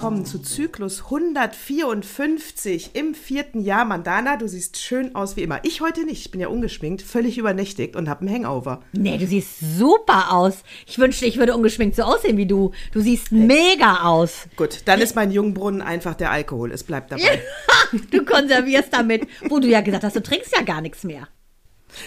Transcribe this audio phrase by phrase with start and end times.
[0.00, 3.84] Willkommen zu Zyklus 154 im vierten Jahr.
[3.84, 5.60] Mandana, du siehst schön aus wie immer.
[5.62, 8.80] Ich heute nicht, ich bin ja ungeschminkt, völlig übernächtigt und habe einen Hangover.
[8.94, 10.62] Nee, du siehst super aus.
[10.86, 12.70] Ich wünschte, ich würde ungeschminkt so aussehen wie du.
[12.92, 14.48] Du siehst mega aus.
[14.56, 16.72] Gut, dann ist mein Jungbrunnen einfach der Alkohol.
[16.72, 17.42] Es bleibt dabei.
[18.10, 21.28] du konservierst damit, wo du ja gesagt hast, du trinkst ja gar nichts mehr.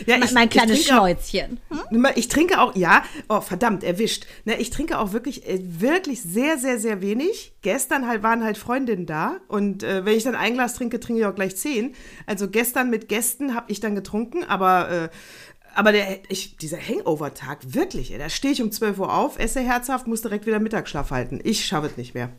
[0.05, 1.59] Ja, mein, mein kleines Schnäuzchen.
[1.89, 2.07] Hm?
[2.15, 4.25] Ich trinke auch, ja, oh verdammt, erwischt.
[4.45, 7.53] Ne, ich trinke auch wirklich, äh, wirklich sehr, sehr, sehr wenig.
[7.61, 11.21] Gestern halt waren halt Freundinnen da und äh, wenn ich dann ein Glas trinke, trinke
[11.21, 11.95] ich auch gleich zehn.
[12.25, 15.09] Also gestern mit Gästen habe ich dann getrunken, aber äh,
[15.75, 20.07] aber der, ich, dieser Hangover-Tag, wirklich, da stehe ich um 12 Uhr auf, esse herzhaft,
[20.07, 21.39] muss direkt wieder Mittagsschlaf halten.
[21.43, 22.29] Ich schaffe es nicht mehr.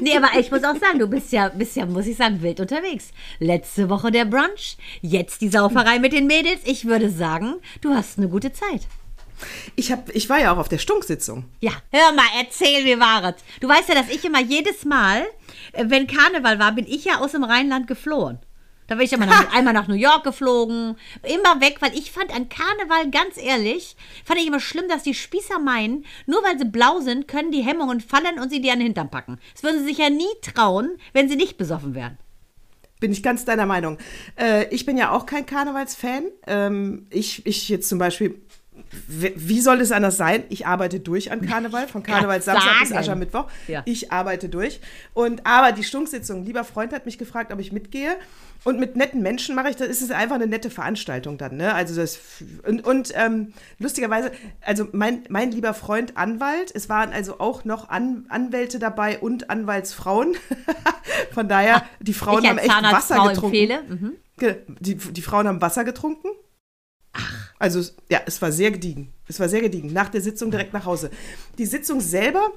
[0.00, 2.60] Nee, aber ich muss auch sagen, du bist ja, bist ja, muss ich sagen, wild
[2.60, 3.10] unterwegs.
[3.38, 6.60] Letzte Woche der Brunch, jetzt die Sauferei mit den Mädels.
[6.64, 8.82] Ich würde sagen, du hast eine gute Zeit.
[9.74, 11.44] Ich, hab, ich war ja auch auf der Stunksitzung.
[11.60, 13.42] Ja, hör mal, erzähl, wie war es?
[13.60, 15.26] Du weißt ja, dass ich immer jedes Mal,
[15.72, 18.38] äh, wenn Karneval war, bin ich ja aus dem Rheinland geflohen.
[18.86, 22.34] Da bin ich immer nach, einmal nach New York geflogen, immer weg, weil ich fand
[22.34, 26.66] an Karneval, ganz ehrlich, fand ich immer schlimm, dass die Spießer meinen, nur weil sie
[26.66, 29.38] blau sind, können die Hemmungen fallen und sie dir an den Hintern packen.
[29.54, 32.18] Das würden sie sich ja nie trauen, wenn sie nicht besoffen wären.
[32.98, 33.98] Bin ich ganz deiner Meinung.
[34.36, 36.24] Äh, ich bin ja auch kein Karnevalsfan.
[36.46, 38.40] Ähm, ich, ich jetzt zum Beispiel
[39.08, 40.44] wie soll es anders sein?
[40.48, 43.46] Ich arbeite durch an Karneval, von Karneval Samstag bis Aschermittwoch.
[43.68, 43.82] Ja.
[43.84, 44.80] Ich arbeite durch.
[45.12, 48.16] Und aber die Stunksitzung, lieber Freund hat mich gefragt, ob ich mitgehe.
[48.64, 51.72] Und mit netten Menschen mache ich das, ist es einfach eine nette Veranstaltung dann, ne?
[51.74, 52.18] Also das
[52.66, 57.90] und, und ähm, lustigerweise, also mein, mein lieber Freund Anwalt, es waren also auch noch
[57.90, 60.34] An, Anwälte dabei und Anwaltsfrauen.
[61.32, 63.68] Von daher, die Frauen haben echt Wasser getrunken.
[63.88, 64.12] Mhm.
[64.80, 66.28] Die, die Frauen haben Wasser getrunken.
[67.58, 67.80] Also
[68.10, 69.12] ja, es war sehr gediegen.
[69.28, 69.92] Es war sehr gediegen.
[69.92, 71.10] Nach der Sitzung direkt nach Hause.
[71.58, 72.52] Die Sitzung selber,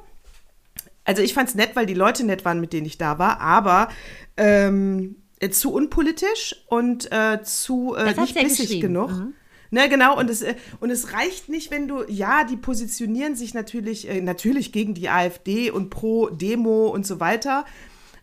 [1.06, 3.40] also ich fand es nett, weil die Leute nett waren, mit denen ich da war,
[3.40, 3.90] aber
[4.38, 9.12] ähm, äh, zu unpolitisch und äh, zu äh, nicht bissig genug.
[9.12, 9.34] Mhm.
[9.72, 13.54] Ne, genau, und es, äh, und es reicht nicht, wenn du, ja, die positionieren sich
[13.54, 17.66] natürlich, äh, natürlich gegen die AfD und pro Demo und so weiter,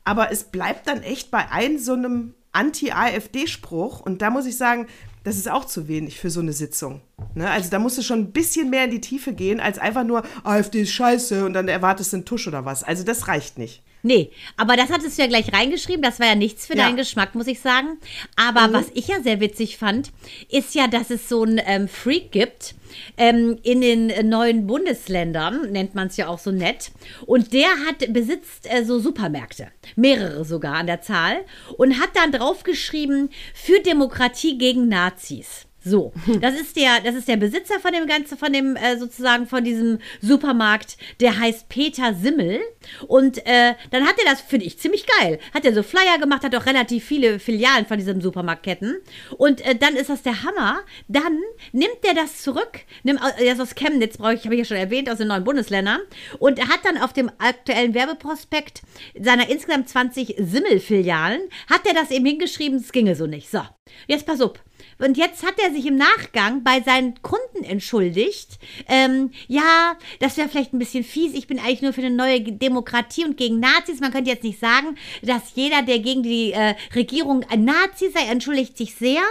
[0.05, 4.87] aber es bleibt dann echt bei einem so einem Anti-AfD-Spruch und da muss ich sagen,
[5.27, 7.01] das ist auch zu wenig für so eine Sitzung.
[7.35, 7.51] Ne?
[7.51, 10.23] Also da musst du schon ein bisschen mehr in die Tiefe gehen, als einfach nur
[10.45, 12.85] AfD ist scheiße und dann erwartest du einen Tusch oder was.
[12.85, 13.83] Also das reicht nicht.
[14.03, 16.03] Nee, aber das hattest du ja gleich reingeschrieben.
[16.03, 16.85] Das war ja nichts für ja.
[16.85, 17.99] deinen Geschmack, muss ich sagen.
[18.37, 18.73] Aber mhm.
[18.73, 20.13] was ich ja sehr witzig fand,
[20.49, 22.75] ist ja, dass es so einen ähm, Freak gibt
[23.17, 26.93] ähm, in den neuen Bundesländern, nennt man es ja auch so nett.
[27.27, 31.45] Und der hat besitzt äh, so Supermärkte, mehrere sogar an der Zahl,
[31.77, 35.66] und hat dann draufgeschrieben, für Demokratie gegen Nazis.
[35.89, 39.47] So, das ist der, das ist der Besitzer von dem ganzen, von dem äh, sozusagen
[39.47, 40.97] von diesem Supermarkt.
[41.21, 42.61] Der heißt Peter Simmel
[43.07, 45.39] und äh, dann hat er das, finde ich, ziemlich geil.
[45.55, 48.97] Hat er so Flyer gemacht, hat auch relativ viele Filialen von diesen Supermarktketten
[49.39, 50.81] und äh, dann ist das der Hammer.
[51.07, 51.39] Dann
[51.71, 54.77] nimmt er das zurück, nimmt er ist aus Chemnitz, brauche ich, habe ich ja schon
[54.79, 56.01] erwähnt, aus den neuen Bundesländern
[56.41, 58.83] und er hat dann auf dem aktuellen Werbeprospekt
[59.17, 63.49] seiner insgesamt 20 Simmel-Filialen hat er das eben hingeschrieben, es ginge so nicht.
[63.49, 63.61] So,
[64.09, 64.55] jetzt pass auf.
[64.99, 68.59] Und jetzt hat er sich im Nachgang bei seinen Kunden entschuldigt.
[68.89, 71.35] Ähm, ja, das wäre vielleicht ein bisschen fies.
[71.35, 74.01] Ich bin eigentlich nur für eine neue Demokratie und gegen Nazis.
[74.01, 78.31] Man könnte jetzt nicht sagen, dass jeder, der gegen die äh, Regierung ein Nazi sei,
[78.31, 79.23] entschuldigt sich sehr,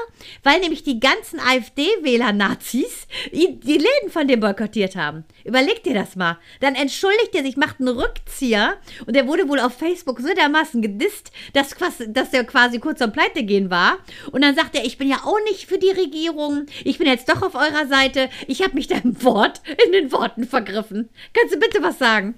[0.43, 5.25] weil nämlich die ganzen AfD-Wähler-Nazis die Läden von dem boykottiert haben.
[5.43, 6.37] Überleg dir das mal.
[6.59, 10.81] Dann entschuldigt er sich, macht einen Rückzieher und er wurde wohl auf Facebook so dermaßen
[10.81, 11.75] gedisst, dass,
[12.07, 13.97] dass er quasi kurz am Pleite gehen war.
[14.31, 16.65] Und dann sagt er, ich bin ja auch nicht nicht für die Regierung.
[16.83, 18.29] Ich bin jetzt doch auf eurer Seite.
[18.47, 21.09] Ich habe mich da im Wort, in den Worten vergriffen.
[21.33, 22.35] Kannst du bitte was sagen?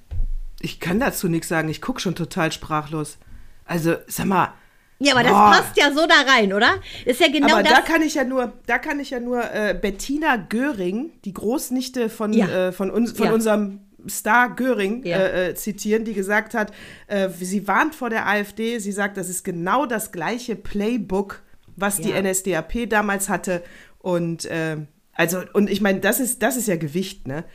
[0.60, 1.70] Ich kann dazu nichts sagen.
[1.70, 3.18] Ich gucke schon total sprachlos.
[3.66, 4.54] Also, sag mal.
[5.00, 5.52] Ja, aber das boah.
[5.52, 6.80] passt ja so da rein, oder?
[7.06, 7.72] Ist ja genau aber das.
[7.72, 12.10] da kann ich ja nur, da kann ich ja nur äh, Bettina Göring, die Großnichte
[12.10, 12.48] von, ja.
[12.48, 13.34] äh, von, uns, von ja.
[13.34, 15.18] unserem Star Göring ja.
[15.18, 16.72] äh, äh zitieren, die gesagt hat,
[17.08, 18.80] äh, sie warnt vor der AfD.
[18.80, 21.44] Sie sagt, das ist genau das gleiche Playbook
[21.78, 23.64] was die NSDAP damals hatte.
[24.00, 24.78] Und äh,
[25.14, 27.46] also, und ich meine, das ist, das ist ja Gewicht, ne?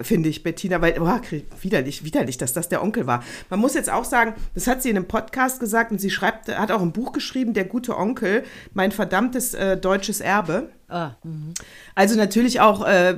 [0.00, 1.08] finde ich, Bettina, weil, oh,
[1.60, 3.24] widerlich, widerlich, dass das der Onkel war.
[3.48, 6.48] Man muss jetzt auch sagen, das hat sie in einem Podcast gesagt und sie schreibt,
[6.48, 10.70] hat auch ein Buch geschrieben, Der gute Onkel, mein verdammtes äh, deutsches Erbe.
[10.88, 11.12] Ah,
[11.94, 13.16] also natürlich auch äh,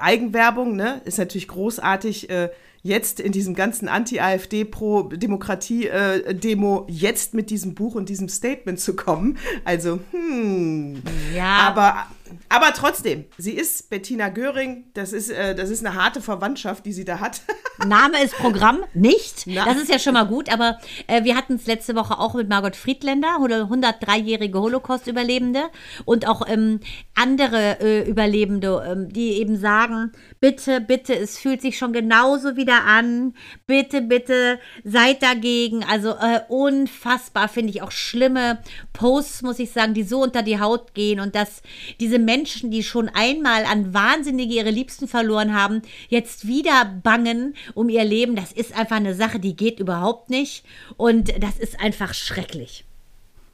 [0.00, 1.00] Eigenwerbung, ne?
[1.04, 2.30] Ist natürlich großartig.
[2.30, 2.50] Äh,
[2.82, 8.96] jetzt in diesem ganzen Anti-AfD Pro-Demokratie-Demo äh, jetzt mit diesem Buch und diesem Statement zu
[8.96, 9.36] kommen.
[9.64, 11.02] Also, hm.
[11.34, 11.68] Ja.
[11.68, 12.06] Aber
[12.48, 14.84] aber trotzdem, sie ist Bettina Göring.
[14.94, 17.42] Das ist, äh, das ist eine harte Verwandtschaft, die sie da hat.
[17.86, 19.44] Name ist Programm, nicht.
[19.46, 19.64] Na.
[19.64, 20.52] Das ist ja schon mal gut.
[20.52, 25.64] Aber äh, wir hatten es letzte Woche auch mit Margot Friedländer, 103-jährige Holocaust-Überlebende
[26.04, 26.80] und auch ähm,
[27.14, 32.84] andere äh, Überlebende, ähm, die eben sagen, bitte, bitte, es fühlt sich schon genauso wieder
[32.84, 33.34] an.
[33.66, 35.84] Bitte, bitte, seid dagegen.
[35.84, 38.58] Also äh, unfassbar, finde ich auch schlimme
[38.92, 41.62] Posts, muss ich sagen, die so unter die Haut gehen und dass
[42.00, 47.54] diese diese Menschen, die schon einmal an Wahnsinnige ihre Liebsten verloren haben, jetzt wieder bangen
[47.74, 50.64] um ihr Leben, das ist einfach eine Sache, die geht überhaupt nicht.
[50.96, 52.84] Und das ist einfach schrecklich.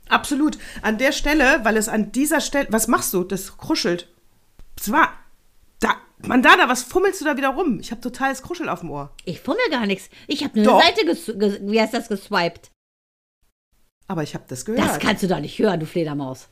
[0.08, 0.58] Absolut.
[0.82, 2.66] An der Stelle, weil es an dieser Stelle.
[2.70, 3.24] Was machst du?
[3.24, 4.08] Das kruschelt.
[4.76, 5.12] Zwar.
[5.80, 5.96] Da.
[6.18, 7.80] Mandana, was fummelst du da wieder rum?
[7.80, 9.10] Ich habe totales Kruschel auf dem Ohr.
[9.24, 10.08] Ich fummel gar nichts.
[10.26, 12.70] Ich habe nur eine Seite, ges wie heißt das, geswiped.
[14.06, 14.86] Aber ich habe das gehört.
[14.86, 16.48] Das kannst du doch nicht hören, du Fledermaus.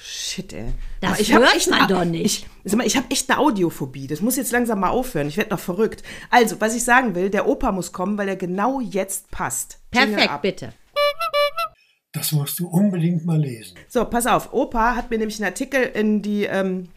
[0.00, 0.72] Shit, ey.
[1.00, 2.46] Das ich hört echt, man doch nicht.
[2.64, 4.06] Ich, ich habe echt eine Audiophobie.
[4.06, 5.28] Das muss jetzt langsam mal aufhören.
[5.28, 6.02] Ich werde noch verrückt.
[6.30, 9.80] Also, was ich sagen will, der Opa muss kommen, weil er genau jetzt passt.
[9.90, 10.72] Perfekt, bitte.
[12.12, 13.76] Das musst du unbedingt mal lesen.
[13.88, 14.52] So, pass auf.
[14.52, 16.44] Opa hat mir nämlich einen Artikel in die.
[16.44, 16.88] Ähm,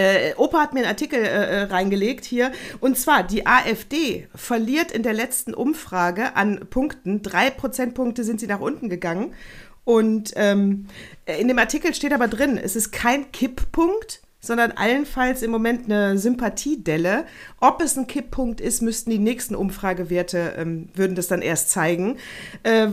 [0.00, 2.52] äh, Opa hat mir einen Artikel äh, äh reingelegt hier.
[2.80, 7.22] Und zwar, die AfD verliert in der letzten Umfrage an Punkten.
[7.22, 9.34] Drei Prozentpunkte sind sie nach unten gegangen.
[9.88, 10.84] Und ähm,
[11.24, 16.18] in dem Artikel steht aber drin, es ist kein Kipppunkt, sondern allenfalls im Moment eine
[16.18, 17.24] Sympathiedelle.
[17.58, 22.18] Ob es ein Kipppunkt ist, müssten die nächsten Umfragewerte, ähm, würden das dann erst zeigen.
[22.64, 22.88] Äh,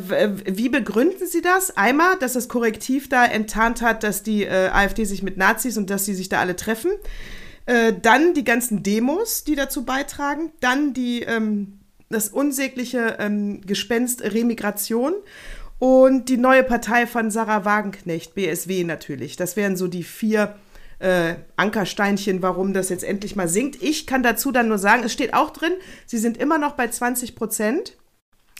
[0.45, 1.75] wie begründen Sie das?
[1.75, 5.89] Einmal, dass das Korrektiv da enttarnt hat, dass die äh, AfD sich mit Nazis und
[5.89, 6.91] dass sie sich da alle treffen.
[7.65, 10.53] Äh, dann die ganzen Demos, die dazu beitragen.
[10.61, 15.15] Dann die, ähm, das unsägliche ähm, Gespenst Remigration
[15.79, 19.35] und die neue Partei von Sarah Wagenknecht, BSW natürlich.
[19.35, 20.55] Das wären so die vier
[20.99, 23.81] äh, Ankersteinchen, warum das jetzt endlich mal sinkt.
[23.81, 25.73] Ich kann dazu dann nur sagen, es steht auch drin,
[26.05, 27.97] sie sind immer noch bei 20 Prozent.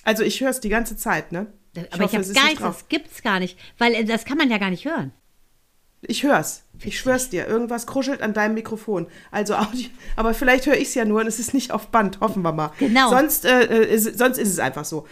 [0.04, 1.48] Also ich höre es die ganze Zeit, ne?
[1.74, 4.38] Ich Aber hoffe, ich habe gar nichts, das gibt's gar nicht, weil äh, das kann
[4.38, 5.12] man ja gar nicht hören.
[6.02, 6.64] Ich hör's.
[6.84, 7.48] Ich schwör's dir.
[7.48, 9.08] Irgendwas kruschelt an deinem Mikrofon.
[9.32, 12.20] Also Audio, aber vielleicht höre ich es ja nur und es ist nicht auf Band.
[12.20, 12.72] Hoffen wir mal.
[12.78, 13.10] Genau.
[13.10, 15.08] Sonst, äh, äh ist, sonst ist es einfach so.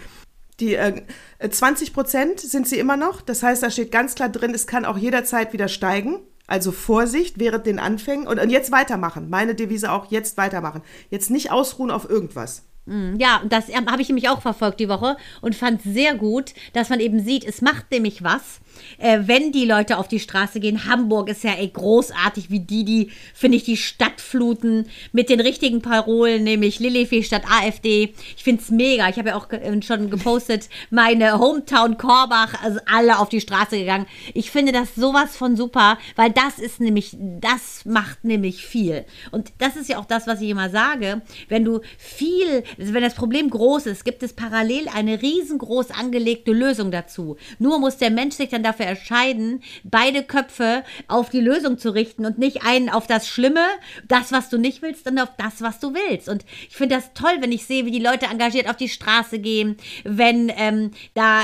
[0.60, 1.02] Die äh,
[1.48, 3.22] 20 Prozent sind sie immer noch.
[3.22, 6.20] Das heißt, da steht ganz klar drin, es kann auch jederzeit wieder steigen.
[6.46, 9.30] Also Vorsicht während den Anfängen und, und jetzt weitermachen.
[9.30, 10.82] Meine Devise auch, jetzt weitermachen.
[11.10, 12.64] Jetzt nicht ausruhen auf irgendwas.
[12.86, 16.90] Mm, ja, das habe ich nämlich auch verfolgt die Woche und fand sehr gut, dass
[16.90, 18.60] man eben sieht, es macht nämlich was,
[19.04, 20.86] äh, wenn die Leute auf die Straße gehen.
[20.86, 25.42] Hamburg ist ja ey, großartig, wie die, die, finde ich, die Stadt fluten mit den
[25.42, 28.14] richtigen Parolen, nämlich Lilifee statt AfD.
[28.38, 29.10] Ich finde es mega.
[29.10, 33.78] Ich habe ja auch ge schon gepostet, meine Hometown Korbach, also alle auf die Straße
[33.78, 34.06] gegangen.
[34.34, 39.04] Ich finde das sowas von super, weil das ist nämlich, das macht nämlich viel.
[39.32, 41.22] Und das ist ja auch das, was ich immer sage.
[41.50, 46.54] Wenn du viel, also wenn das Problem groß ist, gibt es parallel eine riesengroß angelegte
[46.54, 47.36] Lösung dazu.
[47.60, 52.26] Nur muss der Mensch sich dann dafür entscheiden, beide Köpfe auf die Lösung zu richten
[52.26, 53.66] und nicht einen auf das Schlimme,
[54.08, 56.30] das, was du nicht willst, sondern auf das, was du willst.
[56.30, 59.40] Und ich finde das toll, wenn ich sehe, wie die Leute engagiert auf die Straße
[59.40, 61.42] gehen, wenn ähm, da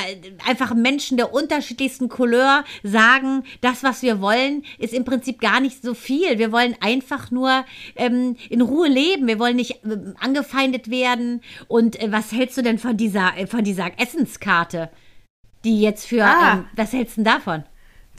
[0.47, 5.81] einfach Menschen der unterschiedlichsten Couleur sagen, das, was wir wollen, ist im Prinzip gar nicht
[5.81, 6.37] so viel.
[6.37, 7.65] Wir wollen einfach nur
[7.95, 9.27] ähm, in Ruhe leben.
[9.27, 11.41] Wir wollen nicht äh, angefeindet werden.
[11.67, 14.89] Und äh, was hältst du denn von dieser, äh, von dieser Essenskarte?
[15.63, 16.53] Die jetzt für, ah.
[16.53, 17.63] ähm, was hältst du davon?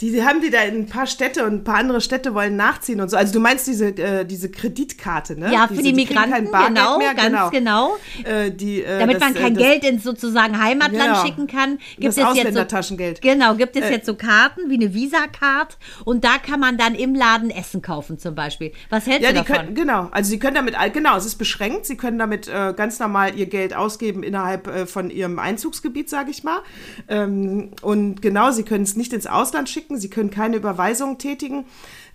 [0.01, 2.57] Die, die, haben die da in ein paar Städte und ein paar andere Städte wollen
[2.57, 3.19] nachziehen und so.
[3.19, 5.53] Also du meinst diese, äh, diese Kreditkarte, ne?
[5.53, 7.51] Ja, für diese, die Migranten, die genau, mehr, ganz genau.
[7.51, 7.97] genau.
[8.25, 11.25] Äh, die, äh, Damit das, man kein äh, das, Geld ins sozusagen Heimatland genau.
[11.25, 11.79] schicken kann.
[11.97, 13.21] Gibt das es Ausländertaschengeld.
[13.23, 15.77] So, genau, gibt es äh, jetzt so Karten wie eine Visa-Card
[16.07, 18.73] und da kann man dann im Laden Essen kaufen zum Beispiel.
[18.89, 19.57] Was hältst ja, du davon?
[19.57, 22.99] Können, genau, also sie können damit, genau, es ist beschränkt, sie können damit äh, ganz
[22.99, 26.61] normal ihr Geld ausgeben innerhalb von ihrem Einzugsgebiet, sage ich mal.
[27.09, 31.19] Ähm, und genau, sie können es nicht ins Ausland schicken, sie können keine Über Überweisungen
[31.19, 31.65] tätigen.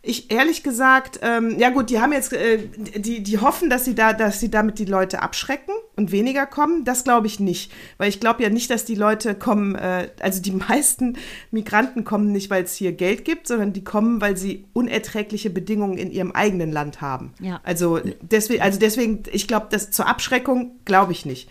[0.01, 3.95] Ich ehrlich gesagt, ähm, ja gut, die haben jetzt, äh, die, die hoffen, dass sie
[3.95, 5.73] da, dass sie damit die Leute abschrecken.
[5.97, 7.71] und weniger kommen, das glaube ich nicht.
[7.97, 11.17] Weil ich glaube ja nicht, dass die Leute kommen, äh, also die meisten
[11.51, 15.97] Migranten kommen nicht, weil es hier Geld gibt, sondern die kommen, weil sie unerträgliche Bedingungen
[15.97, 17.33] in ihrem eigenen Land haben.
[17.39, 17.61] Ja.
[17.63, 21.49] Also deswegen, also deswegen, ich glaube, das zur Abschreckung glaube ich nicht.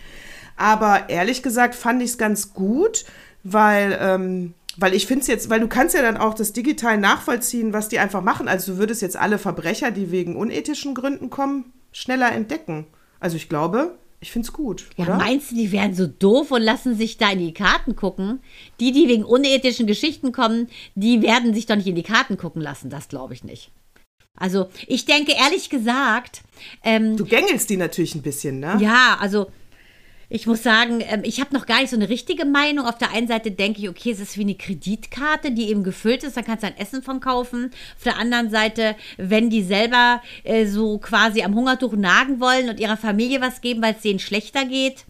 [0.56, 3.04] Aber ehrlich gesagt fand ich es ganz gut,
[3.42, 6.98] weil, ähm, weil ich finde es jetzt, weil du kannst ja dann auch das digital
[6.98, 8.48] nachvollziehen, was die einfach machen.
[8.48, 12.86] Also du würdest jetzt alle Verbrecher, die wegen unethischen Gründen kommen, schneller entdecken.
[13.20, 14.86] Also ich glaube, ich finde es gut.
[14.96, 15.16] Ja, oder?
[15.16, 18.40] meinst du, die wären so doof und lassen sich da in die Karten gucken?
[18.80, 22.62] Die, die wegen unethischen Geschichten kommen, die werden sich doch nicht in die Karten gucken
[22.62, 22.90] lassen.
[22.90, 23.70] Das glaube ich nicht.
[24.36, 26.42] Also, ich denke ehrlich gesagt.
[26.82, 28.78] Ähm, du gängelst die natürlich ein bisschen, ne?
[28.80, 29.46] Ja, also
[30.28, 32.86] ich muss sagen, ähm, ich habe noch gar nicht so eine richtige Meinung.
[32.86, 36.24] Auf der einen Seite denke ich, okay, es ist wie eine Kreditkarte, die eben gefüllt
[36.24, 37.70] ist, da kannst du ein Essen von kaufen.
[37.96, 42.80] Auf der anderen Seite, wenn die selber äh, so quasi am Hungertuch nagen wollen und
[42.80, 45.04] ihrer Familie was geben, weil es denen schlechter geht,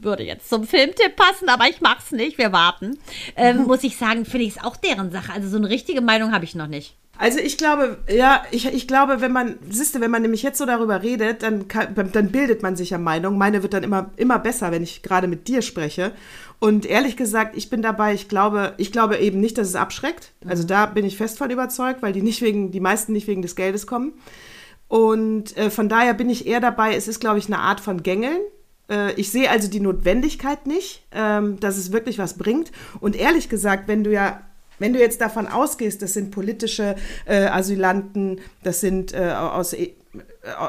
[0.00, 2.98] würde jetzt zum Filmtipp passen, aber ich mach's nicht, wir warten.
[3.36, 5.32] Ähm, muss ich sagen, finde ich es auch deren Sache.
[5.32, 6.94] Also so eine richtige Meinung habe ich noch nicht.
[7.18, 10.58] Also ich glaube, ja, ich, ich glaube, wenn man, siehst du, wenn man nämlich jetzt
[10.58, 13.38] so darüber redet, dann, kann, dann bildet man sich ja Meinung.
[13.38, 16.12] Meine wird dann immer, immer besser, wenn ich gerade mit dir spreche.
[16.58, 20.32] Und ehrlich gesagt, ich bin dabei, ich glaube, ich glaube eben nicht, dass es abschreckt.
[20.46, 23.42] Also da bin ich fest von überzeugt, weil die nicht wegen, die meisten nicht wegen
[23.42, 24.14] des Geldes kommen.
[24.88, 28.02] Und äh, von daher bin ich eher dabei, es ist, glaube ich, eine Art von
[28.02, 28.40] Gängeln.
[28.88, 32.72] Äh, ich sehe also die Notwendigkeit nicht, ähm, dass es wirklich was bringt.
[33.00, 34.42] Und ehrlich gesagt, wenn du ja
[34.78, 39.94] wenn du jetzt davon ausgehst, das sind politische äh, Asylanten, das sind äh, aus äh,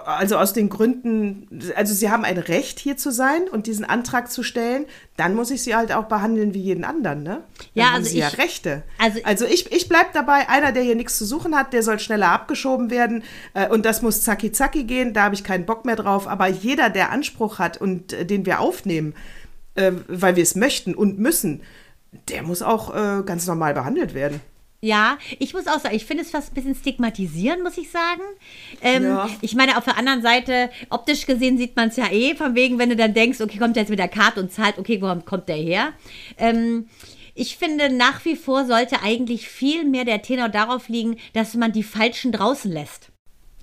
[0.06, 4.32] also aus den Gründen, also sie haben ein Recht hier zu sein und diesen Antrag
[4.32, 4.86] zu stellen,
[5.18, 7.44] dann muss ich sie halt auch behandeln wie jeden anderen, ne?
[7.58, 8.84] Dann ja, also sie ich, ja Rechte.
[9.00, 12.00] Also, also ich, ich bleib dabei, einer, der hier nichts zu suchen hat, der soll
[12.00, 15.84] schneller abgeschoben werden äh, und das muss zacki zacki gehen, da habe ich keinen Bock
[15.84, 19.14] mehr drauf, aber jeder, der Anspruch hat und äh, den wir aufnehmen,
[19.76, 21.64] äh, weil wir es möchten und müssen,
[22.30, 24.42] der muss auch äh, ganz normal behandelt werden.
[24.84, 28.22] Ja, ich muss auch sagen, ich finde es fast ein bisschen stigmatisierend, muss ich sagen.
[28.82, 29.30] Ähm, ja.
[29.40, 32.80] Ich meine, auf der anderen Seite, optisch gesehen sieht man es ja eh, von wegen,
[32.80, 35.16] wenn du dann denkst, okay, kommt der jetzt mit der Karte und zahlt, okay, wo
[35.22, 35.94] kommt der her?
[36.38, 36.88] Ähm,
[37.34, 41.72] ich finde, nach wie vor sollte eigentlich viel mehr der Tenor darauf liegen, dass man
[41.72, 43.13] die Falschen draußen lässt.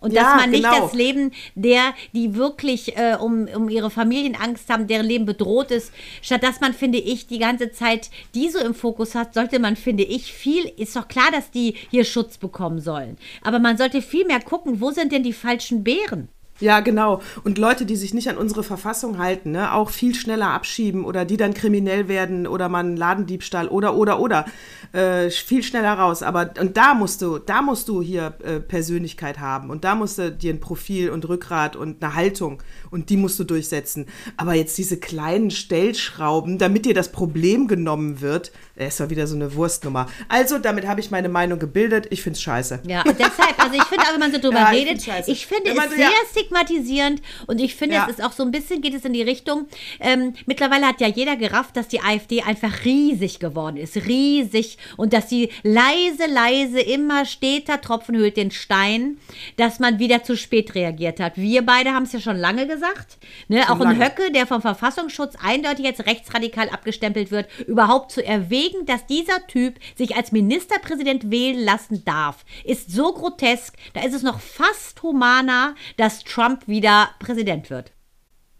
[0.00, 0.80] Und ja, dass man nicht genau.
[0.80, 5.92] das Leben der, die wirklich äh, um, um ihre Familienangst haben, deren Leben bedroht ist,
[6.22, 9.76] statt dass man, finde ich, die ganze Zeit die so im Fokus hat, sollte man,
[9.76, 13.16] finde ich, viel, ist doch klar, dass die hier Schutz bekommen sollen.
[13.42, 16.28] Aber man sollte viel mehr gucken, wo sind denn die falschen Bären?
[16.60, 17.22] Ja, genau.
[17.42, 21.24] Und Leute, die sich nicht an unsere Verfassung halten, ne, auch viel schneller abschieben oder
[21.24, 24.44] die dann kriminell werden oder man Ladendiebstahl oder oder oder
[24.92, 26.22] äh, viel schneller raus.
[26.22, 30.18] Aber und da musst du, da musst du hier äh, Persönlichkeit haben und da musst
[30.18, 34.06] du dir ein Profil und Rückgrat und eine Haltung und die musst du durchsetzen.
[34.36, 38.52] Aber jetzt diese kleinen Stellschrauben, damit dir das Problem genommen wird,
[38.86, 40.06] ist doch wieder so eine Wurstnummer.
[40.28, 42.06] Also, damit habe ich meine Meinung gebildet.
[42.10, 42.80] Ich finde es scheiße.
[42.86, 45.70] Ja, deshalb, also ich finde auch, wenn man so drüber ja, redet, ich, ich finde
[45.70, 46.10] es sehr ja.
[46.30, 48.06] stigmatisierend und ich finde, ja.
[48.08, 49.66] es ist auch so ein bisschen, geht es in die Richtung,
[50.00, 53.96] ähm, mittlerweile hat ja jeder gerafft, dass die AfD einfach riesig geworden ist.
[53.96, 54.78] Riesig.
[54.96, 59.18] Und dass sie leise, leise, immer steter Tropfen hüllt den Stein,
[59.56, 61.36] dass man wieder zu spät reagiert hat.
[61.36, 63.18] Wir beide haben es ja schon lange gesagt.
[63.48, 63.68] Ne?
[63.70, 69.06] Auch ein Höcke, der vom Verfassungsschutz eindeutig jetzt rechtsradikal abgestempelt wird, überhaupt zu erwägen, dass
[69.06, 73.74] dieser Typ sich als Ministerpräsident wählen lassen darf, ist so grotesk.
[73.94, 77.92] Da ist es noch fast humaner, dass Trump wieder Präsident wird.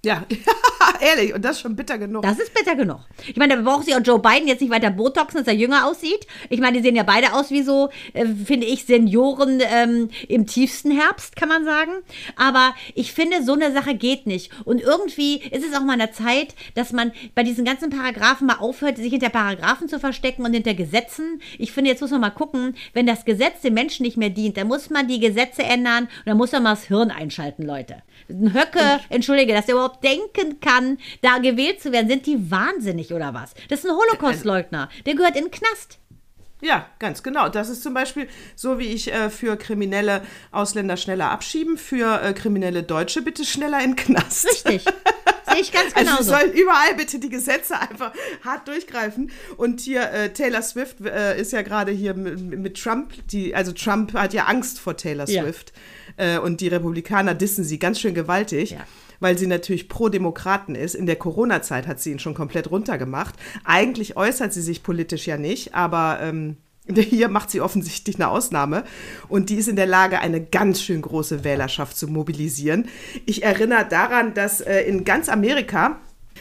[0.03, 0.25] Ja,
[1.01, 2.23] ehrlich, und das ist schon bitter genug.
[2.23, 3.01] Das ist bitter genug.
[3.27, 5.87] Ich meine, da braucht sich auch Joe Biden jetzt nicht weiter Botoxen, dass er jünger
[5.87, 6.27] aussieht.
[6.49, 10.47] Ich meine, die sehen ja beide aus wie so, äh, finde ich, Senioren ähm, im
[10.47, 11.93] tiefsten Herbst, kann man sagen.
[12.37, 14.51] Aber ich finde, so eine Sache geht nicht.
[14.65, 18.47] Und irgendwie ist es auch mal an der Zeit, dass man bei diesen ganzen Paragraphen
[18.47, 21.43] mal aufhört, sich hinter Paragraphen zu verstecken und hinter Gesetzen.
[21.59, 24.57] Ich finde, jetzt muss man mal gucken, wenn das Gesetz dem Menschen nicht mehr dient,
[24.57, 28.03] dann muss man die Gesetze ändern und dann muss man mal das Hirn einschalten, Leute.
[28.31, 32.09] Ein Höcke, entschuldige, dass der überhaupt denken kann, da gewählt zu werden.
[32.09, 33.55] Sind die wahnsinnig oder was?
[33.69, 34.89] Das ist ein Holocaustleugner.
[35.07, 35.99] Der gehört in den Knast.
[36.63, 37.49] Ja, ganz genau.
[37.49, 40.23] Das ist zum Beispiel so, wie ich äh, für kriminelle
[40.53, 44.47] Ausländer schneller abschieben, für äh, kriminelle Deutsche bitte schneller in den Knast.
[44.47, 44.85] Richtig.
[45.53, 46.17] Sehe ich ganz genau.
[46.17, 48.13] Also sollen überall bitte die Gesetze einfach
[48.45, 49.31] hart durchgreifen.
[49.57, 53.73] Und hier äh, Taylor Swift äh, ist ja gerade hier mit, mit, Trump, die, also
[53.73, 55.73] Trump hat ja Angst vor Taylor Swift.
[56.19, 56.37] Ja.
[56.37, 58.71] Äh, und die Republikaner dissen sie ganz schön gewaltig.
[58.71, 58.87] Ja
[59.21, 60.95] weil sie natürlich pro-Demokraten ist.
[60.95, 63.35] In der Corona-Zeit hat sie ihn schon komplett runtergemacht.
[63.65, 66.57] Eigentlich äußert sie sich politisch ja nicht, aber ähm,
[67.01, 68.85] Hier macht sie offensichtlich eine Ausnahme
[69.29, 72.89] und die ist in der Lage, eine ganz schön große Wählerschaft zu mobilisieren.
[73.27, 75.99] Ich erinnere daran, dass äh, in ganz Amerika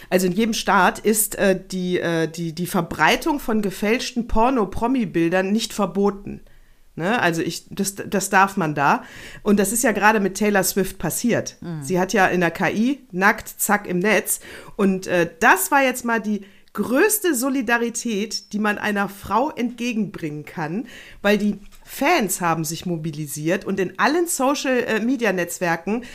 [0.10, 5.74] also in jedem Staat ist äh, die, äh, die, die Verbreitung von gefälschten Porno-Promi-Bildern nicht
[5.74, 6.41] verboten.
[6.96, 7.22] Ne?
[7.22, 9.03] Also ich, das, das darf man da.
[9.41, 11.58] Und das ist ja gerade mit Taylor Swift passiert.
[11.62, 11.82] Mhm.
[11.82, 14.41] Sie hat ja in der KI nackt, zack, im Netz.
[14.75, 16.41] Und äh, das war jetzt mal die
[16.79, 20.88] größte Solidarität, die man einer Frau entgegenbringen kann,
[21.21, 26.05] weil die Fans haben sich mobilisiert und in allen Social-Media-Netzwerken äh,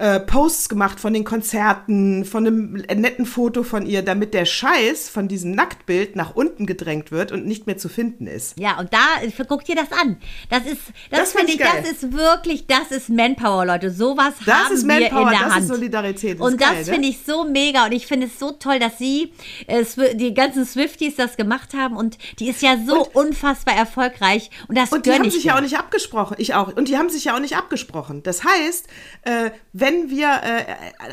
[0.00, 5.10] äh, Posts gemacht von den Konzerten, von einem netten Foto von ihr, damit der Scheiß
[5.10, 8.58] von diesem Nacktbild nach unten gedrängt wird und nicht mehr zu finden ist.
[8.58, 8.98] Ja, und da,
[9.46, 10.16] guck dir das an.
[10.48, 10.80] Das ist,
[11.10, 11.68] das, das finde ich, geil.
[11.82, 13.90] das ist wirklich, das ist Manpower, Leute.
[13.90, 15.62] Sowas das haben ist Manpower, wir in der das Hand.
[15.64, 16.40] Ist Solidarität.
[16.40, 16.84] Das und das ne?
[16.84, 19.34] finde ich so mega und ich finde es so toll, dass sie,
[19.66, 24.50] äh, die ganzen Swifties das gemacht haben und die ist ja so und, unfassbar erfolgreich
[24.66, 26.36] und das Und die haben sich ja auch nicht abgesprochen.
[26.38, 26.74] Ich auch.
[26.74, 28.22] Und die haben sich ja auch nicht abgesprochen.
[28.22, 28.86] Das heißt,
[29.24, 30.64] äh, wenn wenn wir äh,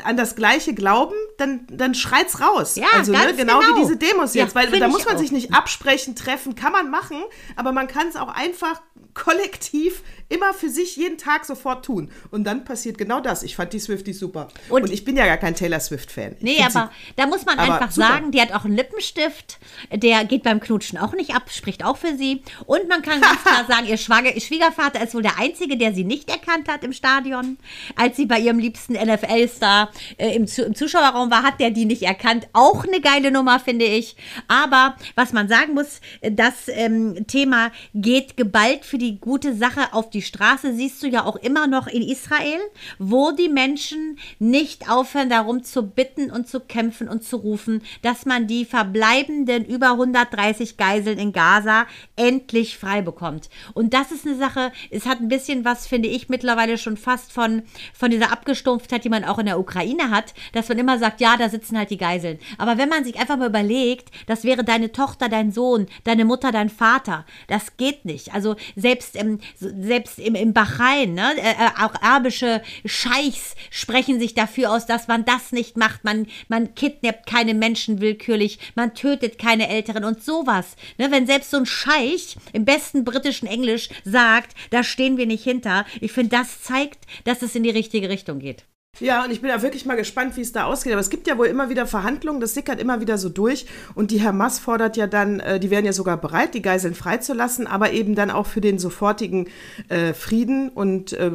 [0.04, 2.76] an das Gleiche glauben, dann, dann schreit's raus.
[2.76, 4.54] Ja, also, ne, genau, genau, wie diese Demos jetzt.
[4.54, 5.20] Ja, weil da muss man auch.
[5.20, 7.22] sich nicht absprechen, treffen, kann man machen,
[7.56, 8.80] aber man kann es auch einfach
[9.14, 12.10] kollektiv immer für sich jeden Tag sofort tun.
[12.30, 13.42] Und dann passiert genau das.
[13.42, 14.48] Ich fand die Swifties super.
[14.68, 16.36] Und, und ich bin ja gar kein Taylor Swift-Fan.
[16.40, 18.08] Nee, aber da muss man einfach super.
[18.08, 19.58] sagen, die hat auch einen Lippenstift,
[19.92, 22.42] der geht beim Knutschen auch nicht ab, spricht auch für sie.
[22.66, 25.94] Und man kann ganz klar sagen, ihr, Schwager, ihr Schwiegervater ist wohl der Einzige, der
[25.94, 27.58] sie nicht erkannt hat im Stadion.
[27.96, 32.02] Als sie bei ihrem liebsten NFL-Star äh, im, im Zuschauerraum war, hat der die nicht
[32.02, 32.48] erkannt.
[32.52, 34.16] Auch eine geile Nummer, finde ich.
[34.48, 40.10] Aber was man sagen muss, das ähm, Thema geht geballt für die gute Sache auf
[40.10, 42.60] die Straße siehst du ja auch immer noch in Israel,
[42.98, 48.26] wo die Menschen nicht aufhören, darum zu bitten und zu kämpfen und zu rufen, dass
[48.26, 51.86] man die verbleibenden über 130 Geiseln in Gaza
[52.16, 53.48] endlich frei bekommt.
[53.74, 57.32] Und das ist eine Sache, es hat ein bisschen was, finde ich, mittlerweile schon fast
[57.32, 57.62] von,
[57.92, 61.36] von dieser Abgestumpftheit, die man auch in der Ukraine hat, dass man immer sagt, ja,
[61.36, 62.38] da sitzen halt die Geiseln.
[62.56, 66.50] Aber wenn man sich einfach mal überlegt, das wäre deine Tochter, dein Sohn, deine Mutter,
[66.50, 68.34] dein Vater, das geht nicht.
[68.34, 74.18] Also selbst, ähm, selbst selbst im, im Bahrain, ne, äh, äh, auch arabische Scheichs sprechen
[74.18, 76.04] sich dafür aus, dass man das nicht macht.
[76.04, 80.76] Man, man kidnappt keine Menschen willkürlich, man tötet keine Älteren und sowas.
[80.98, 85.44] Ne, wenn selbst so ein Scheich im besten britischen Englisch sagt, da stehen wir nicht
[85.44, 88.64] hinter, ich finde, das zeigt, dass es in die richtige Richtung geht.
[89.00, 90.92] Ja, und ich bin ja wirklich mal gespannt, wie es da ausgeht.
[90.92, 93.66] Aber es gibt ja wohl immer wieder Verhandlungen, das sickert immer wieder so durch.
[93.94, 97.66] Und die Hamas fordert ja dann, äh, die wären ja sogar bereit, die Geiseln freizulassen,
[97.66, 99.48] aber eben dann auch für den sofortigen
[99.88, 101.32] äh, Frieden und äh,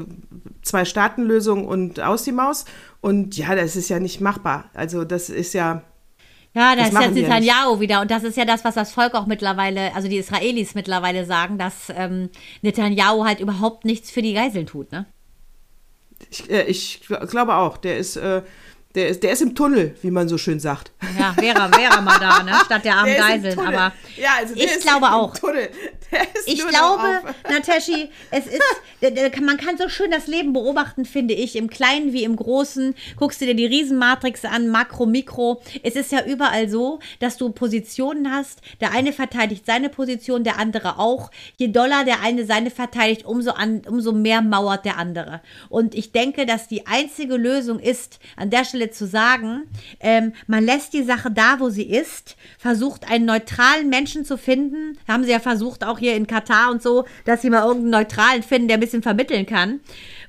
[0.62, 2.66] Zwei-Staaten-Lösung und aus die Maus.
[3.00, 4.66] Und ja, das ist ja nicht machbar.
[4.74, 5.84] Also das ist ja,
[6.56, 8.02] ja, das, das ist jetzt Netanyahu ja wieder.
[8.02, 11.58] Und das ist ja das, was das Volk auch mittlerweile, also die Israelis mittlerweile sagen,
[11.58, 12.30] dass ähm,
[12.62, 15.06] Netanyahu halt überhaupt nichts für die Geiseln tut, ne?
[16.30, 18.42] Ich, äh, ich glaube auch, der ist, äh,
[18.96, 20.92] der ist, der ist im Tunnel, wie man so schön sagt.
[21.18, 22.54] Ja, wäre, wäre mal da, ne?
[22.64, 23.60] Statt der armen Geiseln.
[23.60, 25.34] Aber ja, also ich glaube auch.
[26.46, 31.72] ich glaube, Nataschi, es ist, man kann so schön das Leben beobachten, finde ich, im
[31.72, 32.94] Kleinen wie im Großen.
[33.18, 35.62] Guckst du dir die Riesenmatrix an, Makro, Mikro.
[35.82, 38.62] Es ist ja überall so, dass du Positionen hast.
[38.80, 41.32] Der eine verteidigt seine Position, der andere auch.
[41.58, 45.42] Je doller der eine seine verteidigt, umso, an, umso mehr mauert der andere.
[45.70, 49.64] Und ich denke, dass die einzige Lösung ist, an der Stelle Stelle zu sagen,
[50.00, 54.98] ähm, man lässt die Sache da, wo sie ist, versucht einen neutralen Menschen zu finden.
[55.08, 58.44] Haben sie ja versucht, auch hier in Katar und so, dass sie mal irgendeinen neutralen
[58.44, 59.80] finden, der ein bisschen vermitteln kann.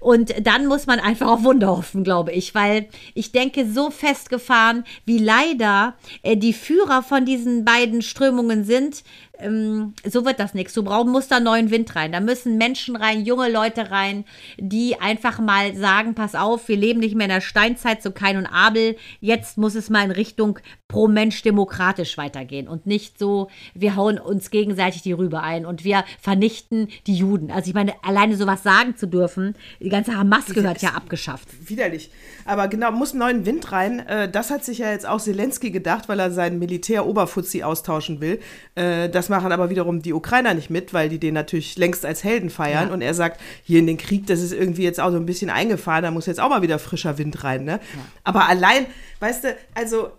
[0.01, 4.85] Und dann muss man einfach auf Wunder hoffen, glaube ich, weil ich denke, so festgefahren,
[5.07, 9.03] wie leider äh, die Führer von diesen beiden Strömungen sind,
[9.39, 10.75] ähm, so wird das nichts.
[10.75, 12.13] Du brauchst, musst da neuen Wind rein.
[12.13, 14.25] Da müssen Menschen rein, junge Leute rein,
[14.59, 18.37] die einfach mal sagen, pass auf, wir leben nicht mehr in der Steinzeit, so Kain
[18.37, 18.97] und Abel.
[19.21, 24.19] Jetzt muss es mal in Richtung pro Mensch demokratisch weitergehen und nicht so, wir hauen
[24.19, 27.51] uns gegenseitig die Rübe ein und wir vernichten die Juden.
[27.51, 31.49] Also ich meine, alleine sowas sagen zu dürfen, die ganze Hamas gehört ja abgeschafft.
[31.69, 32.11] Widerlich.
[32.45, 34.01] Aber genau, muss neuen Wind rein.
[34.01, 38.39] Äh, das hat sich ja jetzt auch Zelensky gedacht, weil er seinen Militär-Oberfuzzi austauschen will.
[38.77, 42.25] Äh, das machen aber wiederum die Ukrainer nicht mit, weil die den natürlich längst als
[42.25, 42.89] Helden feiern.
[42.89, 42.95] Ja.
[42.95, 45.51] Und er sagt, hier in den Krieg, das ist irgendwie jetzt auch so ein bisschen
[45.51, 47.65] eingefahren, da muss jetzt auch mal wieder frischer Wind rein.
[47.65, 47.73] Ne?
[47.73, 48.01] Ja.
[48.23, 48.87] Aber allein,
[49.21, 50.11] weißt du, also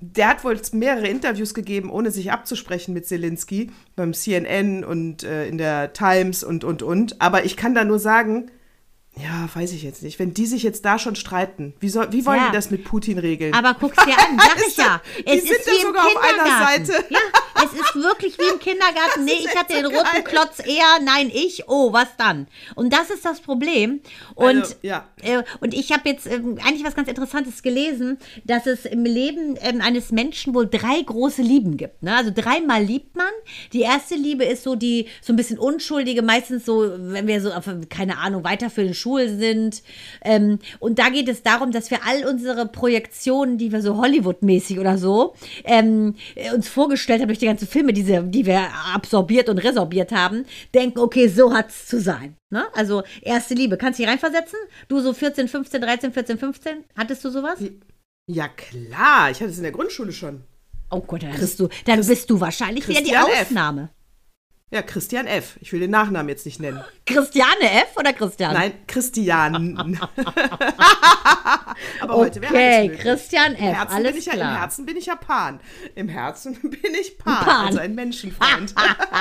[0.00, 5.48] der hat wohl mehrere Interviews gegeben, ohne sich abzusprechen mit Zelensky, beim CNN und äh,
[5.48, 7.20] in der Times und, und, und.
[7.20, 8.50] Aber ich kann da nur sagen,
[9.16, 10.18] ja, weiß ich jetzt nicht.
[10.18, 12.46] Wenn die sich jetzt da schon streiten, wie, soll, wie wollen ja.
[12.50, 13.54] die das mit Putin regeln?
[13.54, 15.00] Aber guck's dir an, sag ich ja.
[15.24, 17.04] Es die sind ist da sogar auf einer Seite.
[17.10, 17.18] Ja,
[17.64, 19.24] Es ist wirklich wie im Kindergarten.
[19.24, 20.24] Nee, ich hatte den roten geil.
[20.24, 22.46] Klotz eher, nein, ich, oh, was dann?
[22.74, 24.00] Und das ist das Problem.
[24.34, 25.08] Und, also, ja.
[25.22, 29.56] äh, und ich habe jetzt äh, eigentlich was ganz Interessantes gelesen, dass es im Leben
[29.56, 32.02] äh, eines Menschen wohl drei große Lieben gibt.
[32.02, 32.14] Ne?
[32.14, 33.32] Also dreimal liebt man.
[33.72, 37.52] Die erste Liebe ist so die, so ein bisschen unschuldige, meistens so, wenn wir so
[37.52, 39.82] auf, keine Ahnung, weiter für den Schul sind.
[40.22, 44.78] Ähm, und da geht es darum, dass wir all unsere Projektionen, die wir so Hollywood-mäßig
[44.78, 46.14] oder so, ähm,
[46.54, 50.98] uns vorgestellt haben durch die ganzen Filme, die, die wir absorbiert und resorbiert haben, denken,
[50.98, 52.36] okay, so hat es zu sein.
[52.50, 52.66] Ne?
[52.74, 53.76] Also erste Liebe.
[53.76, 54.58] Kannst du dich reinversetzen?
[54.88, 56.84] Du so 14, 15, 13, 14, 15?
[56.96, 57.60] Hattest du sowas?
[58.26, 59.30] Ja, klar.
[59.30, 60.42] Ich hatte es in der Grundschule schon.
[60.90, 63.90] Oh Gott, dann, Christ, du, dann Christ, bist du wahrscheinlich wieder die Ausnahme.
[64.74, 65.56] Ja, Christian F.
[65.60, 66.82] Ich will den Nachnamen jetzt nicht nennen.
[67.06, 67.96] Christiane F.
[67.96, 68.54] oder Christian?
[68.54, 69.78] Nein, Christian.
[72.00, 73.60] Aber heute wäre Okay, Christian F.
[73.60, 74.36] Im Alles bin klar.
[74.36, 75.60] Ja, Im Herzen bin ich ja Pan.
[75.94, 77.66] Im Herzen bin ich Pan, Pan.
[77.66, 78.74] also ein Menschenfreund.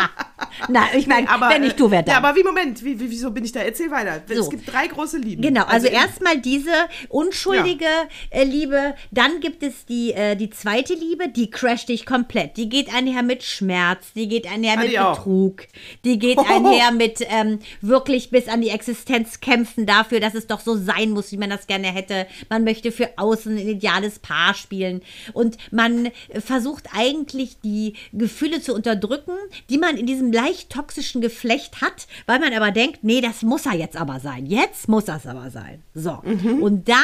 [0.69, 2.13] Na, ich meine, wenn nicht du, wer dann?
[2.13, 3.59] Ja, aber wie, Moment, wie, wie, wieso bin ich da?
[3.59, 4.23] Erzähl weiter.
[4.27, 4.41] So.
[4.41, 5.43] Es gibt drei große Lieben.
[5.43, 6.71] Genau, also, also erstmal diese
[7.09, 8.07] unschuldige ja.
[8.31, 12.57] Äh, Liebe, dann gibt es die, äh, die zweite Liebe, die crasht dich komplett.
[12.57, 15.42] Die geht einher mit Schmerz, die geht einher ah, mit Betrug.
[15.43, 15.67] Betrug.
[16.03, 20.59] Die geht einher mit ähm, wirklich bis an die Existenz kämpfen dafür, dass es doch
[20.59, 22.27] so sein muss, wie man das gerne hätte.
[22.49, 25.01] Man möchte für außen ein ideales Paar spielen.
[25.33, 29.33] Und man versucht eigentlich die Gefühle zu unterdrücken,
[29.69, 33.65] die man in diesem leicht toxischen Geflecht hat, weil man aber denkt, nee, das muss
[33.65, 34.45] er jetzt aber sein.
[34.45, 35.81] Jetzt muss das aber sein.
[35.93, 36.19] So.
[36.23, 36.61] Mhm.
[36.61, 36.97] Und dann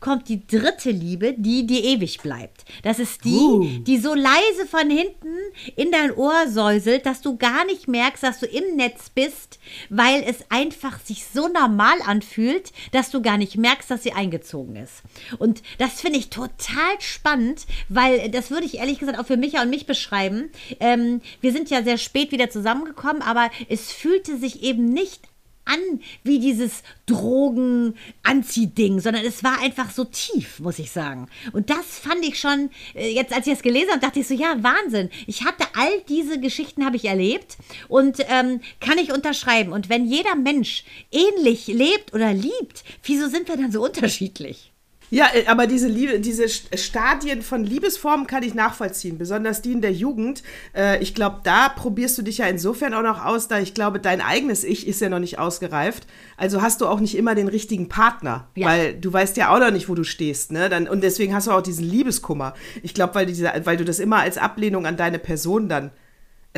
[0.00, 2.64] kommt die dritte Liebe, die dir ewig bleibt.
[2.82, 3.64] Das ist die, uh.
[3.80, 5.34] die so leise von hinten
[5.76, 10.22] in dein Ohr säuselt, dass du gar nicht merkst, dass du im Netz bist, weil
[10.26, 15.02] es einfach sich so normal anfühlt, dass du gar nicht merkst, dass sie eingezogen ist.
[15.38, 19.62] Und das finde ich total spannend, weil das würde ich ehrlich gesagt auch für Micha
[19.62, 20.50] und mich beschreiben.
[20.80, 25.28] Ähm, wir sind ja sehr spät wieder zusammengekommen, aber es fühlte sich eben nicht
[25.68, 31.28] an wie dieses Drogen-Anziehding, sondern es war einfach so tief, muss ich sagen.
[31.52, 34.34] Und das fand ich schon, äh, jetzt als ich das gelesen habe, dachte ich so,
[34.34, 35.10] ja, Wahnsinn.
[35.26, 37.56] Ich hatte all diese Geschichten, habe ich erlebt
[37.88, 39.72] und ähm, kann ich unterschreiben.
[39.72, 44.72] Und wenn jeder Mensch ähnlich lebt oder liebt, wieso sind wir dann so unterschiedlich?
[45.10, 49.80] Ja, äh, aber diese, Liebe, diese Stadien von Liebesformen kann ich nachvollziehen, besonders die in
[49.80, 50.42] der Jugend.
[50.74, 54.00] Äh, ich glaube, da probierst du dich ja insofern auch noch aus, da ich glaube,
[54.00, 56.06] dein eigenes Ich ist ja noch nicht ausgereift.
[56.36, 58.68] Also hast du auch nicht immer den richtigen Partner, ja.
[58.68, 60.52] weil du weißt ja auch noch nicht, wo du stehst.
[60.52, 60.68] Ne?
[60.68, 62.54] Dann, und deswegen hast du auch diesen Liebeskummer.
[62.82, 63.26] Ich glaube, weil,
[63.64, 65.90] weil du das immer als Ablehnung an deine Person dann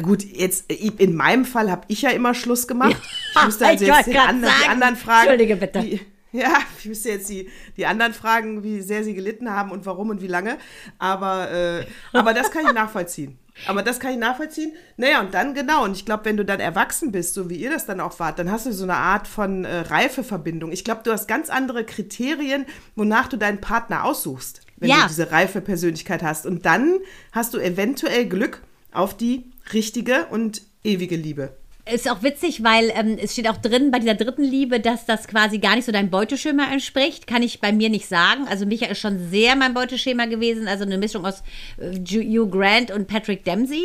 [0.03, 2.97] Gut, jetzt in meinem Fall habe ich ja immer Schluss gemacht.
[3.35, 3.41] Ja.
[3.41, 5.29] Ich müsste also jetzt den anderen, die anderen fragen.
[5.29, 5.81] Entschuldige bitte.
[5.81, 6.01] Die,
[6.33, 10.11] ja, ich müsste jetzt die, die anderen fragen, wie sehr sie gelitten haben und warum
[10.11, 10.59] und wie lange.
[10.99, 13.39] Aber, äh, aber das kann ich nachvollziehen.
[13.67, 14.73] Aber das kann ich nachvollziehen.
[14.97, 15.85] Naja, und dann genau.
[15.85, 18.39] Und ich glaube, wenn du dann erwachsen bist, so wie ihr das dann auch wart,
[18.39, 20.73] dann hast du so eine Art von äh, Reifeverbindung.
[20.73, 22.65] Ich glaube, du hast ganz andere Kriterien,
[22.97, 25.03] wonach du deinen Partner aussuchst, wenn ja.
[25.03, 26.47] du diese reife Persönlichkeit hast.
[26.47, 26.99] Und dann
[27.33, 28.63] hast du eventuell Glück
[28.93, 31.57] auf die richtige und ewige Liebe.
[31.93, 35.27] Ist auch witzig, weil ähm, es steht auch drin bei dieser dritten Liebe, dass das
[35.27, 37.27] quasi gar nicht so deinem Beuteschema entspricht.
[37.27, 38.47] Kann ich bei mir nicht sagen.
[38.49, 40.69] Also Micha ist schon sehr mein Beuteschema gewesen.
[40.69, 41.43] Also eine Mischung aus
[41.79, 43.85] äh, Hugh Grant und Patrick Dempsey.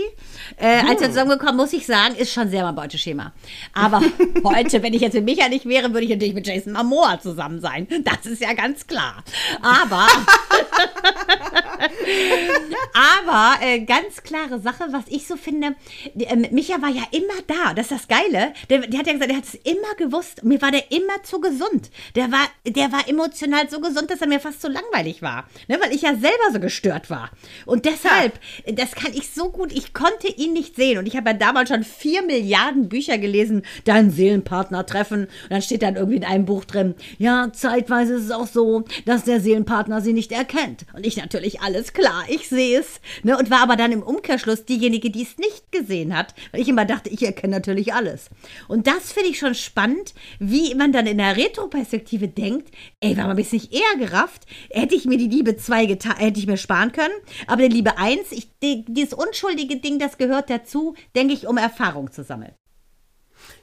[0.58, 0.90] Äh, hm.
[0.90, 3.34] Als wir zusammengekommen, muss ich sagen, ist schon sehr mein Beuteschema.
[3.74, 4.02] Aber
[4.44, 7.60] heute, wenn ich jetzt mit Micha nicht wäre, würde ich natürlich mit Jason Momoa zusammen
[7.60, 7.88] sein.
[8.04, 9.24] Das ist ja ganz klar.
[9.62, 10.08] Aber,
[13.26, 15.76] aber äh, ganz klare Sache, was ich so finde,
[16.18, 17.74] äh, Micha war ja immer da.
[17.74, 18.54] Das das Geile.
[18.70, 20.44] Der, der hat ja gesagt, der hat es immer gewusst.
[20.44, 21.90] Mir war der immer zu gesund.
[22.16, 25.48] Der war, der war emotional so gesund, dass er mir fast zu langweilig war.
[25.68, 27.32] Ne, weil ich ja selber so gestört war.
[27.66, 28.74] Und deshalb, ja.
[28.74, 30.98] das kann ich so gut, ich konnte ihn nicht sehen.
[30.98, 35.26] Und ich habe ja damals schon vier Milliarden Bücher gelesen, deinen Seelenpartner treffen.
[35.26, 38.84] Und dann steht dann irgendwie in einem Buch drin, ja, zeitweise ist es auch so,
[39.06, 40.86] dass der Seelenpartner sie nicht erkennt.
[40.94, 43.00] Und ich natürlich, alles klar, ich sehe es.
[43.24, 46.34] Ne, und war aber dann im Umkehrschluss diejenige, die es nicht gesehen hat.
[46.52, 48.30] Weil ich immer dachte, ich erkenne natürlich natürlich alles.
[48.68, 52.70] Und das finde ich schon spannend, wie man dann in der Retroperspektive denkt,
[53.02, 54.44] ey, warum habe ich es nicht eher gerafft?
[54.70, 57.14] Hätte ich mir die Liebe 2 hätte ich mir sparen können.
[57.48, 61.58] Aber die Liebe 1, ich, die, dieses unschuldige Ding, das gehört dazu, denke ich, um
[61.58, 62.54] Erfahrung zu sammeln.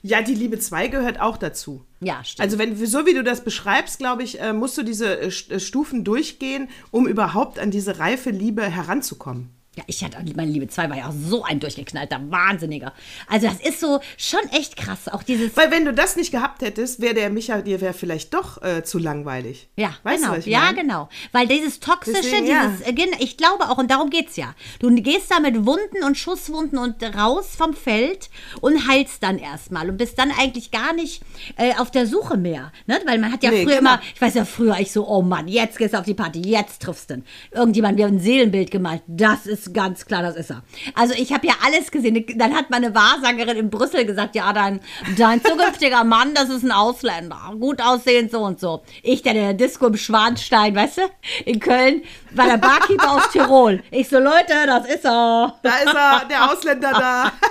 [0.03, 1.85] Ja, die Liebe 2 gehört auch dazu.
[2.01, 2.45] Ja, stimmt.
[2.45, 5.61] Also wenn so wie du das beschreibst, glaube ich, äh, musst du diese äh, äh,
[5.61, 9.51] Stufen durchgehen, um überhaupt an diese reife Liebe heranzukommen.
[9.75, 12.93] Ja, ich hatte, meine Liebe 2 war ja so ein durchgeknallter Wahnsinniger.
[13.27, 15.09] Also das ist so schon echt krass.
[15.09, 15.57] Auch dieses.
[15.57, 18.85] Weil wenn du das nicht gehabt hättest, wäre der Micha dir wäre vielleicht doch äh,
[18.85, 19.71] zu langweilig.
[19.77, 20.35] Ja, weißt genau.
[20.37, 20.77] Du, ja, mein?
[20.77, 21.09] genau.
[21.33, 22.67] Weil dieses Toxische, Deswegen, ja.
[22.69, 24.55] dieses, äh, gen- ich glaube auch, und darum geht's ja.
[24.79, 28.29] Du gehst da mit Wunden und Schusswunden und raus vom Feld
[28.61, 31.23] und heilst dann erstmal und bist dann eigentlich gar nicht
[31.57, 32.73] äh, auf der Suche mehr.
[32.87, 33.01] Ne?
[33.07, 33.93] Weil man hat ja Nee, früher genau.
[33.95, 36.43] immer, ich weiß ja früher, ich so, oh Mann, jetzt gehst du auf die Party,
[36.47, 37.25] jetzt triffst du ihn.
[37.53, 39.01] Irgendjemand, wir haben ein Seelenbild gemalt.
[39.07, 40.63] Das ist ganz klar, das ist er.
[40.95, 42.25] Also ich habe ja alles gesehen.
[42.37, 44.81] Dann hat meine Wahrsagerin in Brüssel gesagt, ja, dein,
[45.17, 47.53] dein zukünftiger Mann, das ist ein Ausländer.
[47.59, 48.83] Gut aussehend, so und so.
[49.03, 51.03] Ich, der in der Disco im Schwanstein, weißt du,
[51.45, 53.83] in Köln, war der Barkeeper aus Tirol.
[53.91, 55.59] Ich so, Leute, das ist er.
[55.63, 57.33] Da ist er, der Ausländer da.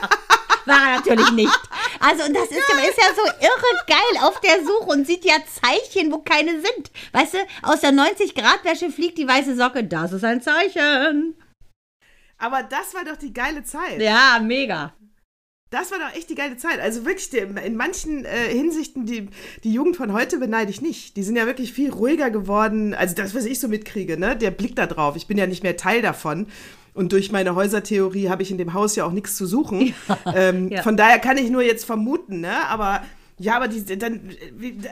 [0.66, 1.60] War er natürlich nicht.
[2.00, 5.26] Also, und das ist ja, ist ja so irre geil auf der Suche und sieht
[5.26, 6.92] ja Zeichen, wo keine sind.
[7.14, 9.84] Weißt du, aus der 90-Grad-Wäsche fliegt die weiße Socke.
[9.84, 11.36] Das ist ein Zeichen.
[12.42, 14.02] Aber das war doch die geile Zeit.
[14.02, 14.94] Ja, mega.
[15.70, 16.82] Das war doch echt die geile Zeit.
[16.82, 19.30] Also wirklich, die- in manchen äh, Hinsichten, die,
[19.64, 21.16] die Jugend von heute beneide ich nicht.
[21.16, 22.94] Die sind ja wirklich viel ruhiger geworden.
[22.94, 24.36] Also das, was ich so mitkriege, ne?
[24.36, 25.16] Der Blick da drauf.
[25.16, 26.48] Ich bin ja nicht mehr Teil davon.
[26.94, 29.94] Und durch meine Häusertheorie habe ich in dem Haus ja auch nichts zu suchen.
[30.36, 30.82] ähm, ja.
[30.84, 32.68] Von daher kann ich nur jetzt vermuten, ne?
[32.68, 33.02] Aber
[33.40, 34.30] ja, aber die dann,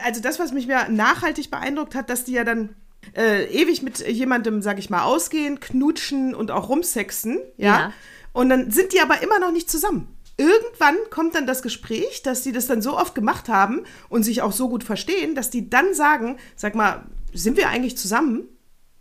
[0.02, 2.70] also das, was mich mehr nachhaltig beeindruckt hat, dass die ja dann
[3.16, 7.66] äh, ewig mit jemandem, sag ich mal, ausgehen, knutschen und auch rumsexen, ja.
[7.66, 7.92] Ja.
[8.32, 10.06] Und dann sind die aber immer noch nicht zusammen.
[10.36, 14.40] Irgendwann kommt dann das Gespräch, dass die das dann so oft gemacht haben und sich
[14.42, 18.48] auch so gut verstehen, dass die dann sagen, sag mal, sind wir eigentlich zusammen?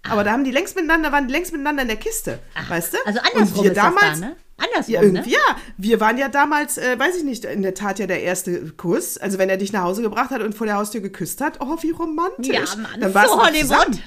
[0.03, 2.97] Aber da haben die längst miteinander, waren die längst miteinander in der Kiste, weißt du?
[3.05, 4.35] Also Und andersrum wir ist das da, ne?
[4.59, 5.07] Andersrum, Ja, ne?
[5.07, 5.39] irgendwie, ja.
[5.77, 9.17] Wir waren ja damals, äh, weiß ich nicht, in der Tat ja der erste Kuss.
[9.17, 11.77] Also wenn er dich nach Hause gebracht hat und vor der Haustür geküsst hat, oh,
[11.81, 12.53] wie romantisch.
[12.53, 13.67] Ja, Mann, dann warst so du doch Hollywood.
[13.85, 14.03] zusammen.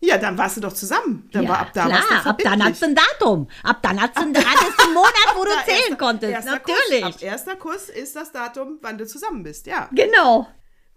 [0.00, 1.28] Ja, dann warst du doch zusammen.
[1.32, 3.48] Dann ja, war ab da klar, doch ab dann hat's ein Datum.
[3.62, 6.32] Ab dann hat's ein, hattest einen Monat, wo du zählen erster- konntest.
[6.32, 7.02] erster Natürlich.
[7.02, 9.88] Kuss, ab erster Kuss ist das Datum, wann du zusammen bist, ja.
[9.92, 10.46] Genau.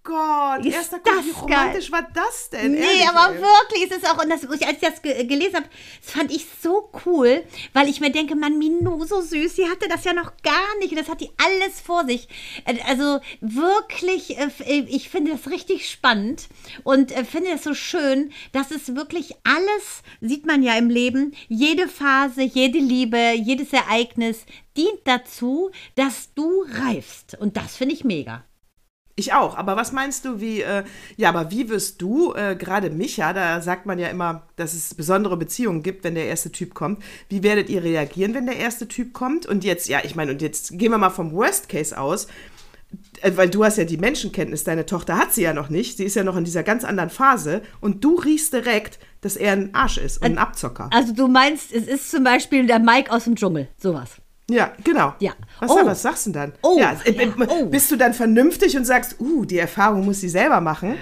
[0.03, 2.71] Gott, Ist erster Kuss, das wie romantisch war das denn?
[2.71, 3.41] Nee, Ehrlich, aber ey.
[3.41, 5.69] wirklich, es ist auch, und das, als ich das ge gelesen habe,
[6.01, 9.87] das fand ich so cool, weil ich mir denke, Mann, Minou, so süß, sie hatte
[9.89, 12.27] das ja noch gar nicht und das hat die alles vor sich.
[12.65, 16.47] Äh, Also wirklich, äh, äh, ich finde das richtig spannend
[16.83, 21.87] und finde es so schön, dass es wirklich alles, sieht man ja im Leben, jede
[21.87, 24.45] Phase, jede Liebe, jedes Ereignis
[24.77, 27.37] dient dazu, dass du reifst.
[27.39, 28.45] Und das finde ich mega.
[29.19, 30.85] Ich auch, aber was meinst du, wie, äh,
[31.17, 34.93] ja, aber wie wirst du, äh, gerade Micha, da sagt man ja immer, dass es
[34.95, 37.03] besondere Beziehungen gibt, wenn der erste Typ kommt.
[37.27, 39.45] Wie werdet ihr reagieren, wenn der erste Typ kommt?
[39.45, 42.27] Und jetzt, ja, ich meine, und jetzt gehen wir mal vom Worst Case aus,
[43.21, 46.05] äh, weil du hast ja die Menschenkenntnis, deine Tochter hat sie ja noch nicht, sie
[46.05, 49.75] ist ja noch in dieser ganz anderen Phase und du riechst direkt, dass er ein
[49.75, 50.89] Arsch ist und ein Abzocker.
[50.93, 54.11] Also du meinst, es ist zum Beispiel der Mike aus dem Dschungel, sowas.
[54.49, 55.13] Ja, genau.
[55.19, 55.33] Ja.
[55.59, 55.85] Was, Oh.
[55.85, 56.53] was sagst du denn dann?
[56.61, 57.65] Oh, ja, äh, ja, äh, oh.
[57.67, 60.97] Bist du dann vernünftig und sagst, uh, die Erfahrung muss sie selber machen?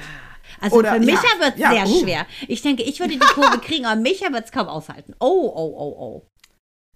[0.59, 2.01] Also Oder- für Micha ja, wird es ja, sehr uh.
[2.01, 2.25] schwer.
[2.47, 5.13] Ich denke, ich würde die Kurve kriegen, aber Micha wird es kaum aushalten.
[5.19, 6.25] Oh, oh, oh, oh.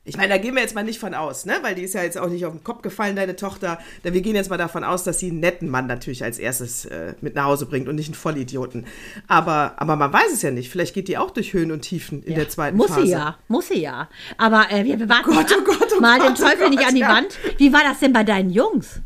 [0.03, 1.57] Ich meine, da gehen wir jetzt mal nicht von aus, ne?
[1.61, 3.77] Weil die ist ja jetzt auch nicht auf den Kopf gefallen, deine Tochter.
[4.01, 6.85] Da wir gehen jetzt mal davon aus, dass sie einen netten Mann natürlich als erstes
[6.85, 8.87] äh, mit nach Hause bringt und nicht einen Vollidioten.
[9.27, 10.71] Aber, aber man weiß es ja nicht.
[10.71, 13.05] Vielleicht geht die auch durch Höhen und Tiefen in der zweiten Muss Phase.
[13.05, 14.09] sie ja, muss sie ja.
[14.39, 16.69] Aber äh, wir, wir warten Gott, mal, oh Gott, oh mal Gott, den Teufel oh
[16.69, 17.09] nicht Gott, an die ja.
[17.09, 17.37] Wand.
[17.57, 19.01] Wie war das denn bei deinen Jungs?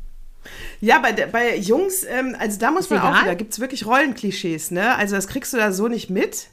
[0.80, 3.24] Ja, bei, bei Jungs, ähm, also da muss Ist man auch egal?
[3.24, 4.96] wieder, gibt es wirklich Rollenklischees, ne?
[4.96, 6.48] Also das kriegst du da so nicht mit.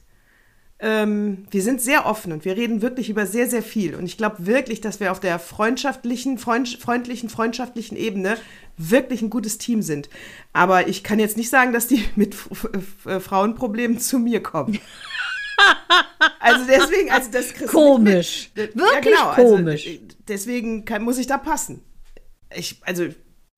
[0.84, 3.94] Ähm, wir sind sehr offen und wir reden wirklich über sehr, sehr viel.
[3.94, 8.36] Und ich glaube wirklich, dass wir auf der freundschaftlichen, freund, freundlichen, freundschaftlichen Ebene
[8.76, 10.10] wirklich ein gutes Team sind.
[10.52, 14.78] Aber ich kann jetzt nicht sagen, dass die mit F Frauenproblemen zu mir kommen.
[16.40, 18.50] Also deswegen, also das kriegst Komisch.
[18.56, 18.76] nicht mit.
[18.76, 19.86] Wirklich also, komisch.
[19.86, 21.82] äh, deswegen kann, muss ich da passen.
[22.54, 23.06] Ich, also,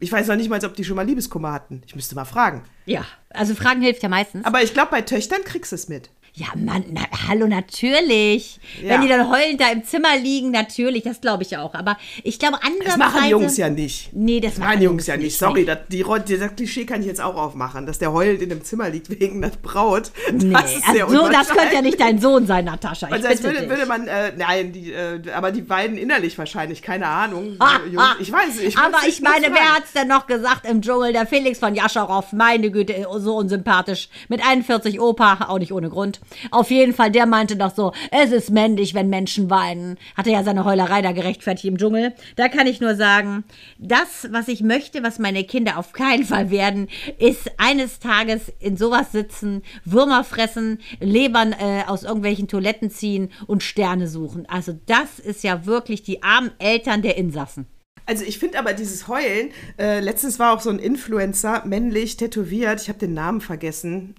[0.00, 1.82] ich weiß noch nicht mal, ob die schon mal Liebeskummer hatten.
[1.86, 2.64] Ich müsste mal fragen.
[2.84, 4.44] Ja, also Fragen hilft ja meistens.
[4.44, 6.10] Aber ich glaube, bei Töchtern kriegst du es mit.
[6.36, 8.58] Ja, Mann, na, hallo, natürlich.
[8.82, 8.88] Ja.
[8.94, 11.74] Wenn die dann heulend da im Zimmer liegen, natürlich, das glaube ich auch.
[11.74, 12.98] Aber ich glaube, Das andererseits.
[12.98, 14.10] machen Jungs ja nicht.
[14.12, 15.38] Nee, das Das machen machen Jungs ja Jungs nicht.
[15.38, 18.48] Sorry, das, die, Ro- das Klischee kann ich jetzt auch aufmachen, dass der heulend in
[18.48, 20.10] dem Zimmer liegt wegen der Braut.
[20.32, 23.06] Nee, Das ist sehr also so, das könnte ja nicht dein Sohn sein, Natascha.
[23.06, 26.36] Ich Also als bitte würde, würde man, äh, nein, die, äh, aber die beiden innerlich
[26.36, 27.54] wahrscheinlich, keine Ahnung.
[27.60, 28.16] Ah, Äh, Jungs, ah.
[28.18, 28.76] ich weiß nicht.
[28.76, 31.12] Aber ich meine, wer hat's denn noch gesagt im Dschungel?
[31.12, 34.08] Der Felix von Jascharow, meine Güte, so unsympathisch.
[34.28, 36.20] Mit 41 Opa, auch nicht ohne Grund.
[36.50, 39.96] Auf jeden Fall, der meinte doch so, es ist männlich, wenn Menschen weinen.
[40.16, 42.12] Hatte ja seine Heulerei da gerechtfertigt im Dschungel.
[42.36, 43.44] Da kann ich nur sagen,
[43.78, 48.76] das, was ich möchte, was meine Kinder auf keinen Fall werden, ist eines Tages in
[48.76, 54.46] sowas sitzen, Würmer fressen, Lebern äh, aus irgendwelchen Toiletten ziehen und Sterne suchen.
[54.48, 57.66] Also das ist ja wirklich die armen Eltern der Insassen.
[58.06, 62.82] Also ich finde aber dieses Heulen, äh, letztens war auch so ein Influencer, männlich, tätowiert,
[62.82, 64.14] ich habe den Namen vergessen,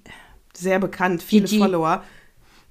[0.58, 1.60] sehr bekannt, viele Gigi.
[1.60, 2.04] Follower.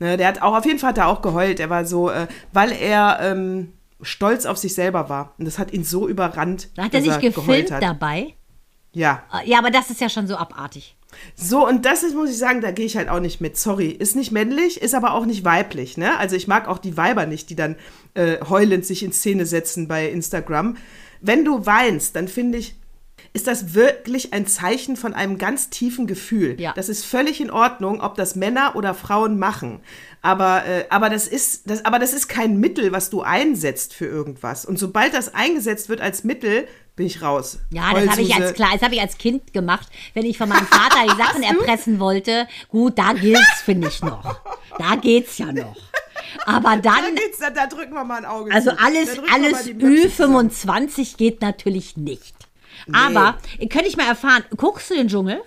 [0.01, 1.61] Ne, der hat auch, auf jeden Fall hat er auch geheult.
[1.61, 5.35] Er war so, äh, weil er ähm, stolz auf sich selber war.
[5.38, 6.68] Und das hat ihn so überrannt.
[6.77, 7.83] Hat er sich gefilmt hat.
[7.83, 8.35] dabei?
[8.92, 9.23] Ja.
[9.44, 10.97] Ja, aber das ist ja schon so abartig.
[11.37, 13.57] So, und das ist, muss ich sagen, da gehe ich halt auch nicht mit.
[13.57, 13.88] Sorry.
[13.88, 16.18] Ist nicht männlich, ist aber auch nicht weiblich, ne?
[16.18, 17.77] Also ich mag auch die Weiber nicht, die dann
[18.14, 20.77] äh, heulend sich in Szene setzen bei Instagram.
[21.20, 22.77] Wenn du weinst, dann finde ich,
[23.35, 26.59] ist das wirklich ein Zeichen von einem ganz tiefen Gefühl.
[26.61, 26.73] Ja.
[26.75, 29.81] Das ist völlig in Ordnung, ob das Männer oder Frauen machen.
[30.23, 34.07] Aber, äh, aber, das ist, das, aber das ist kein Mittel, was du einsetzt für
[34.07, 34.64] irgendwas.
[34.64, 37.59] Und sobald das eingesetzt wird als Mittel, bin ich raus.
[37.70, 40.49] Ja, das habe ich als klar, das habe ich als Kind gemacht, wenn ich von
[40.49, 42.47] meinem Vater die Sachen erpressen wollte.
[42.68, 44.38] Gut, da gilt's, finde ich noch.
[44.79, 45.77] Da geht's ja noch.
[46.47, 48.79] Aber Da, dann, geht's, da, da drücken wir mal ein Auge also zu.
[48.79, 50.51] alles, Da alles die Möpse zusammen.
[50.51, 52.44] Ü25 geht natürlich nicht.
[52.92, 53.38] Aber
[53.70, 55.40] könnte ich mal erfahren, guckst du den Dschungel?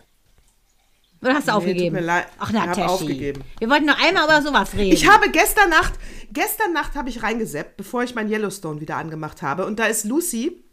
[1.22, 1.96] Oder hast du aufgegeben?
[1.96, 2.28] tut mir leid.
[2.38, 2.88] Ach na, Ich hab Teschi.
[2.88, 3.44] aufgegeben.
[3.60, 4.94] Wir wollten noch einmal über sowas reden.
[4.94, 5.94] Ich habe gestern Nacht,
[6.32, 9.66] gestern Nacht habe ich reingeseppt, bevor ich mein Yellowstone wieder angemacht habe.
[9.66, 10.64] Und da ist Lucy,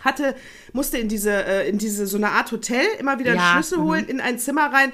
[0.00, 0.34] hatte,
[0.72, 3.82] musste in diese, äh, in diese, so eine Art Hotel immer wieder Ja, einen Schlüssel
[3.84, 4.92] holen, in ein Zimmer rein.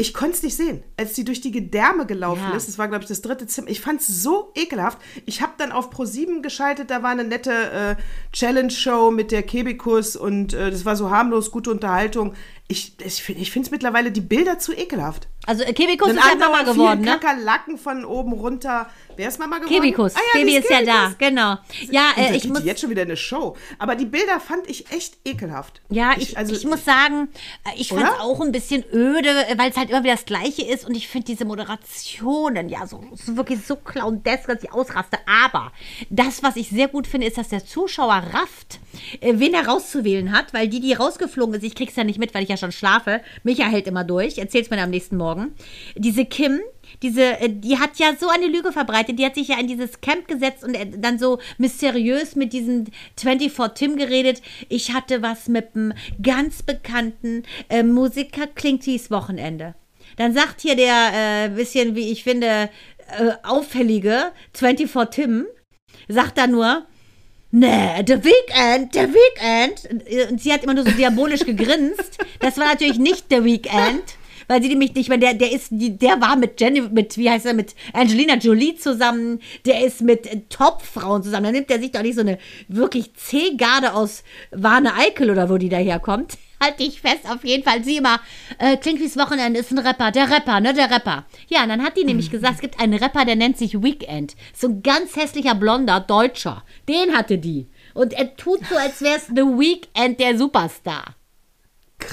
[0.00, 2.56] Ich konnte es nicht sehen, als sie durch die Gedärme gelaufen Ja.
[2.56, 2.68] ist.
[2.68, 3.68] Das war, glaube ich, das dritte Zimmer.
[3.68, 4.98] Ich fand es so ekelhaft.
[5.26, 7.96] Ich habe dann auf Pro7 geschaltet, da war eine nette äh,
[8.32, 12.34] Challenge-Show mit der Kebikus und äh, das war so harmlos, gute Unterhaltung.
[12.68, 15.26] Ich, ich finde es mittlerweile die Bilder zu ekelhaft.
[15.46, 17.18] also äh, Kebikus Dann ist ja Mama geworden, ne?
[17.18, 18.88] Kakerlaken von oben runter.
[19.18, 19.74] Wer ist Mama geworden?
[19.74, 20.14] Kebikus.
[20.14, 21.18] Ah, ja, Baby ist ja da, Kebikus.
[21.18, 21.56] genau.
[21.90, 23.56] Ja, äh, ich muss jetzt schon wieder eine Show.
[23.80, 25.82] Aber die Bilder fand ich echt ekelhaft.
[25.90, 27.28] Ja, ich, also, ich muss sagen,
[27.64, 30.62] äh, ich fand es auch ein bisschen öde, weil es halt immer wieder das Gleiche
[30.62, 35.18] ist und ich finde diese Moderationen ja so, so wirklich so clowndesk, dass ich ausraste.
[35.26, 35.72] Aber
[36.10, 38.78] das, was ich sehr gut finde, ist, dass der Zuschauer rafft,
[39.20, 42.34] äh, wen er rauszuwählen hat, weil die, die rausgeflogen ist, ich krieg's ja nicht mit,
[42.34, 43.20] weil ich ja schon schlafe.
[43.42, 45.56] Micha hält immer durch, erzähl's mir dann am nächsten Morgen.
[45.96, 46.60] Diese Kim,
[47.02, 49.18] diese, äh, die hat ja so eine Lüge verbreitet.
[49.18, 52.86] Die hat sich ja in dieses Camp gesetzt und äh, dann so mysteriös mit diesem
[53.16, 54.42] 24 Tim geredet.
[54.68, 59.74] Ich hatte was mit einem ganz bekannten äh, Musiker Klinkies Wochenende.
[60.16, 62.70] Dann sagt hier der äh, bisschen, wie ich finde,
[63.18, 65.46] äh, auffällige 24 Tim,
[66.08, 66.86] sagt da nur,
[67.50, 70.30] Nee, The Weekend, The Weekend.
[70.30, 72.18] Und sie hat immer nur so diabolisch gegrinst.
[72.40, 74.02] Das war natürlich nicht The Weekend.
[74.48, 77.46] Weil sie nämlich nicht mehr, der, der ist, der war mit Jenny, mit, wie heißt
[77.46, 81.44] er, mit Angelina Jolie zusammen, der ist mit äh, Top-Frauen zusammen.
[81.44, 85.58] Da nimmt er sich doch nicht so eine wirklich C-Garde aus Warne Eickel oder wo
[85.58, 86.38] die daherkommt.
[86.60, 87.84] Halt dich fest, auf jeden Fall.
[87.84, 88.20] Sie immer,
[88.58, 91.24] äh, klingt wie's Wochenende, ist ein Rapper, der Rapper, ne, der Rapper.
[91.48, 94.34] Ja, und dann hat die nämlich gesagt, es gibt einen Rapper, der nennt sich Weekend.
[94.54, 96.64] So ein ganz hässlicher blonder Deutscher.
[96.88, 97.68] Den hatte die.
[97.94, 101.14] Und er tut so, als wär's The Weekend der Superstar.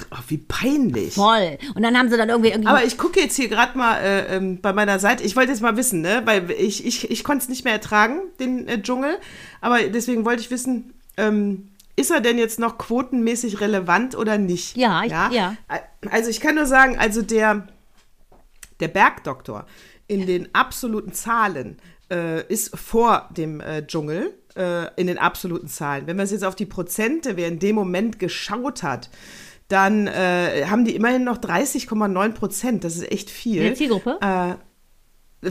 [0.09, 1.13] Ach, wie peinlich.
[1.13, 1.57] Voll.
[1.75, 2.67] Und dann haben sie dann irgendwie irgendwie.
[2.67, 5.23] Aber ich gucke jetzt hier gerade mal äh, ähm, bei meiner Seite.
[5.23, 6.23] Ich wollte jetzt mal wissen, ne?
[6.25, 9.17] Weil ich, ich, ich konnte es nicht mehr ertragen, den äh, Dschungel.
[9.61, 14.75] Aber deswegen wollte ich wissen, ähm, ist er denn jetzt noch quotenmäßig relevant oder nicht?
[14.75, 15.55] Ja, ich- ja.
[16.09, 17.67] Also ich kann nur sagen, also der,
[18.79, 19.65] der Bergdoktor
[20.07, 21.77] in den absoluten Zahlen
[22.11, 26.05] äh, ist vor dem äh, Dschungel äh, in den absoluten Zahlen.
[26.07, 29.09] Wenn man es jetzt auf die Prozente, wer in dem Moment geschaut hat,
[29.67, 32.83] dann äh, haben die immerhin noch 30,9 Prozent.
[32.83, 33.61] Das ist echt viel.
[33.61, 34.17] Der Zielgruppe?
[34.21, 34.55] Äh,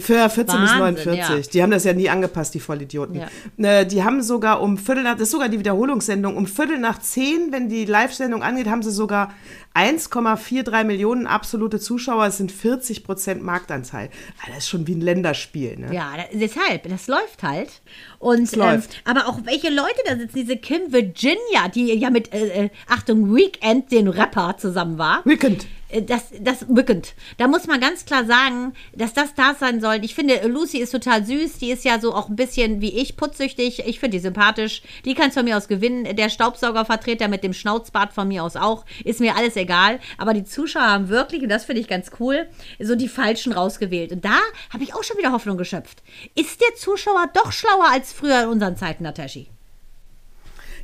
[0.01, 1.47] für 14 bis Wahnsinn, 49.
[1.47, 1.51] ja.
[1.53, 3.21] Die haben das ja nie angepasst, die Vollidioten.
[3.57, 3.81] Ja.
[3.81, 7.01] Äh, die haben sogar um Viertel nach, das ist sogar die Wiederholungssendung, um Viertel nach
[7.01, 9.33] zehn, wenn die Live-Sendung angeht, haben sie sogar
[9.75, 12.27] 1,43 Millionen absolute Zuschauer.
[12.27, 14.09] Es sind 40 Prozent Marktanteil.
[14.41, 15.79] Ah, Das ist schon wie ein Länderspiel.
[15.79, 15.93] Ne?
[15.95, 17.83] Ja, deshalb, das läuft halt.
[18.19, 19.03] Und ähm, läuft.
[19.05, 23.35] aber auch welche Leute da sitzen, diese Kim Virginia, die ja mit äh, äh, Achtung
[23.35, 25.23] Weekend den Rapper zusammen war.
[25.25, 25.67] Weekend.
[25.95, 27.15] Äh, Das, das Weekend.
[27.39, 30.05] Da muss man ganz klar sagen, dass das da sein soll.
[30.05, 31.59] Ich finde, Lucy ist total süß.
[31.59, 33.87] Die ist ja so auch ein bisschen wie ich, putzsüchtig.
[33.87, 34.83] Ich finde die sympathisch.
[35.05, 36.17] Die kann von mir aus gewinnen.
[36.17, 38.85] Der Staubsaugervertreter mit dem Schnauzbart von mir aus auch.
[39.05, 40.01] Ist mir alles egal.
[40.19, 42.49] Aber die Zuschauer haben wirklich, und das finde ich ganz cool,
[42.81, 44.13] so die Falschen rausgewählt.
[44.13, 44.39] Und da
[44.71, 46.03] habe ich auch schon wieder Hoffnung geschöpft.
[46.35, 49.49] Ist der Zuschauer doch schlauer als früher in unseren Zeiten, Nataschi?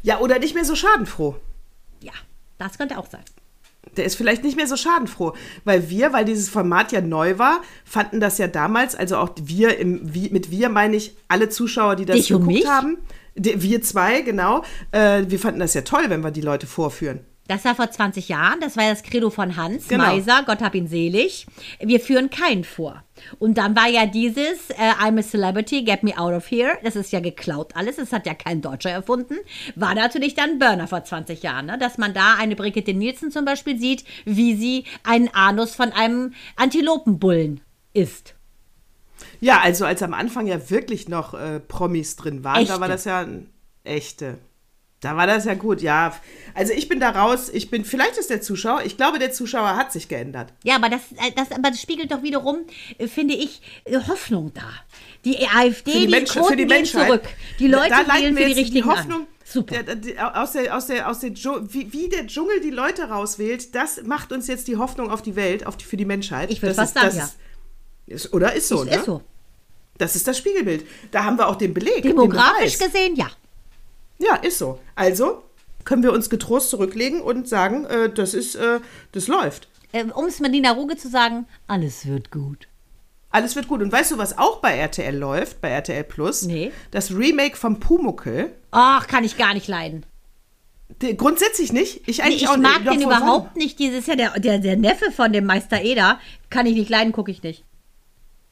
[0.02, 1.36] Ja, oder nicht mehr so schadenfroh.
[2.02, 2.12] Ja,
[2.58, 3.24] das könnte auch sein.
[3.96, 7.60] Der ist vielleicht nicht mehr so schadenfroh, weil wir, weil dieses Format ja neu war,
[7.84, 11.96] fanden das ja damals, also auch wir, im, wie, mit wir meine ich alle Zuschauer,
[11.96, 12.98] die das Dich geguckt haben,
[13.34, 14.62] wir zwei, genau,
[14.92, 17.20] äh, wir fanden das ja toll, wenn wir die Leute vorführen.
[17.50, 20.04] Das war vor 20 Jahren, das war das Credo von Hans Genau.
[20.04, 21.48] Meiser, Gott hab ihn selig.
[21.80, 23.02] Wir führen keinen vor.
[23.40, 26.78] Und dann war ja dieses äh, I'm a Celebrity, get me out of here.
[26.84, 29.34] Das ist ja geklaut alles, das hat ja kein Deutscher erfunden.
[29.74, 31.76] War natürlich dann Burner vor 20 Jahren, ne?
[31.76, 36.34] dass man da eine Brigitte Nielsen zum Beispiel sieht, wie sie einen Anus von einem
[36.54, 37.62] Antilopenbullen
[37.94, 38.36] isst.
[39.40, 42.80] Ja, also als am Anfang ja wirklich noch äh, Promis drin waren, da Echte.
[42.80, 43.50] war das ja ein
[43.82, 44.38] echte.
[45.00, 46.14] Da war das ja gut, ja.
[46.54, 49.76] Also ich bin da raus, ich bin, vielleicht ist der Zuschauer, ich glaube, der Zuschauer
[49.76, 50.52] hat sich geändert.
[50.62, 52.58] Ja, aber das, äh, das, aber das spiegelt doch wiederum,
[52.98, 54.68] äh, finde ich, äh, Hoffnung da.
[55.24, 57.22] Die AfD, Für die, die, Mensch, Quoten für die gehen zurück.
[57.58, 59.26] Die Leute da wir für die richtigen die Hoffnung, an.
[59.44, 59.82] Super.
[59.82, 63.74] Der, der, aus der, aus der, aus der wie, wie der Dschungel die Leute rauswählt,
[63.74, 66.50] das macht uns jetzt die Hoffnung auf die Welt, auf die, für die Menschheit.
[66.50, 67.30] Ich würd Das fast ist- sagen,
[68.06, 68.96] das Ist, oder ist so, ist, ne?
[68.96, 69.22] ist so.
[69.98, 70.84] Das ist das Spiegelbild.
[71.10, 72.02] Da haben wir auch den Beleg.
[72.02, 72.92] den Demografisch Beweis.
[72.92, 73.30] gesehen, ja.
[74.20, 74.78] Ja, ist so.
[74.94, 75.42] Also
[75.84, 78.80] können wir uns getrost zurücklegen und sagen, äh, das ist, äh,
[79.12, 79.68] das läuft.
[79.92, 82.68] Äh, um es mit Nina Ruge zu sagen, alles wird gut.
[83.30, 83.80] Alles wird gut.
[83.80, 86.42] Und weißt du, was auch bei RTL läuft, bei RTL Plus?
[86.42, 86.72] Nee.
[86.90, 88.52] Das Remake vom Pumuckel.
[88.72, 90.04] Ach, kann ich gar nicht leiden.
[91.16, 92.08] Grundsätzlich nicht.
[92.08, 92.92] Ich Nee, eigentlich ich auch mag nicht.
[92.92, 93.78] den überhaupt nicht.
[93.78, 96.18] Dieses ist ja der, der, der Neffe von dem Meister Eder.
[96.50, 97.64] Kann ich nicht leiden, gucke ich nicht.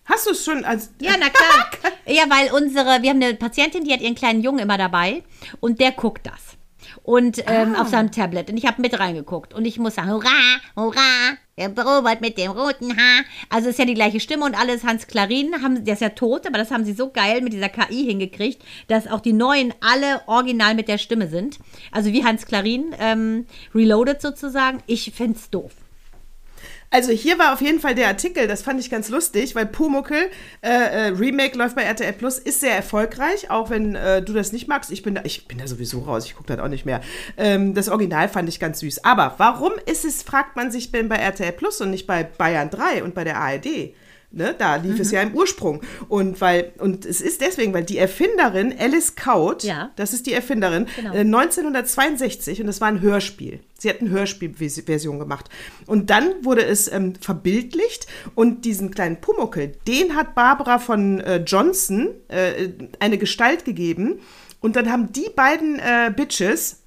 [0.09, 0.91] Hast du es schon als.
[1.01, 1.93] Ja, na klar.
[2.07, 5.23] ja, weil unsere, wir haben eine Patientin, die hat ihren kleinen Jungen immer dabei
[5.61, 6.57] und der guckt das.
[7.03, 7.83] Und ähm, Ah.
[7.83, 8.51] auf seinem Tablet.
[8.51, 9.55] Und ich habe mit reingeguckt.
[9.55, 10.29] Und ich muss sagen, hurra,
[10.77, 13.25] hurra, der Robert mit dem roten Haar.
[13.49, 14.85] Also ist ja die gleiche Stimme und alles.
[14.85, 17.69] Hans Klarin, haben, der ist ja tot, aber das haben sie so geil mit dieser
[17.71, 21.59] KI hingekriegt, dass auch die neuen alle original mit der Stimme sind.
[21.93, 24.83] Also wie Hans Klarin, ähm, reloaded sozusagen.
[24.87, 25.73] Ich find's doof.
[26.91, 30.31] Also hier war auf jeden Fall der Artikel, das fand ich ganz lustig, weil Pumuckel
[30.63, 34.53] äh, äh, Remake läuft bei RTL Plus, ist sehr erfolgreich, auch wenn äh, du das
[34.53, 34.91] nicht magst.
[34.91, 37.03] Ich bin da, ich bin da sowieso raus, ich gucke das auch nicht mehr.
[37.37, 39.05] Ähm, das Original fand ich ganz süß.
[39.05, 42.71] Aber warum ist es, fragt man sich denn bei RTL Plus und nicht bei Bayern
[42.71, 43.93] 3 und bei der ARD?
[44.31, 45.01] Ne, da lief Mhm.
[45.01, 45.81] es ja im Ursprung.
[46.09, 49.91] Und weil, und es ist deswegen, weil die Erfinderin Alice Kaut, Ja.
[49.97, 51.15] das ist die Erfinderin, Genau.
[51.15, 53.61] äh, 1962 und das war ein Hörspiel.
[53.79, 55.49] Sie hat eine Hörspielversion gemacht.
[55.87, 61.37] Und dann wurde es ähm, verbildlicht und diesen kleinen Pumuckel, den hat Barbara von äh,
[61.47, 62.69] Johnson äh,
[63.01, 64.21] eine Gestalt gegeben.
[64.61, 66.83] Und dann haben die beiden äh, Bitches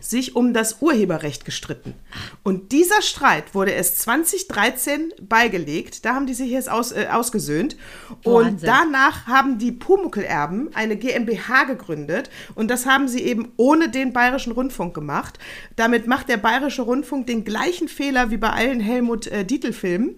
[0.00, 1.94] sich um das Urheberrecht gestritten.
[2.42, 6.04] Und dieser Streit wurde erst 2013 beigelegt.
[6.04, 7.76] Da haben die sich jetzt aus, äh, ausgesöhnt.
[8.22, 8.66] Und Wahnsinn.
[8.66, 12.30] danach haben die Pumuckl-Erben eine GmbH gegründet.
[12.54, 15.38] Und das haben sie eben ohne den Bayerischen Rundfunk gemacht.
[15.76, 20.16] Damit macht der Bayerische Rundfunk den gleichen Fehler wie bei allen Helmut äh, Dietl-Filmen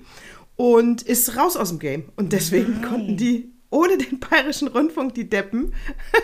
[0.56, 2.04] und ist raus aus dem Game.
[2.16, 5.74] Und deswegen konnten die ohne den Bayerischen Rundfunk die Deppen,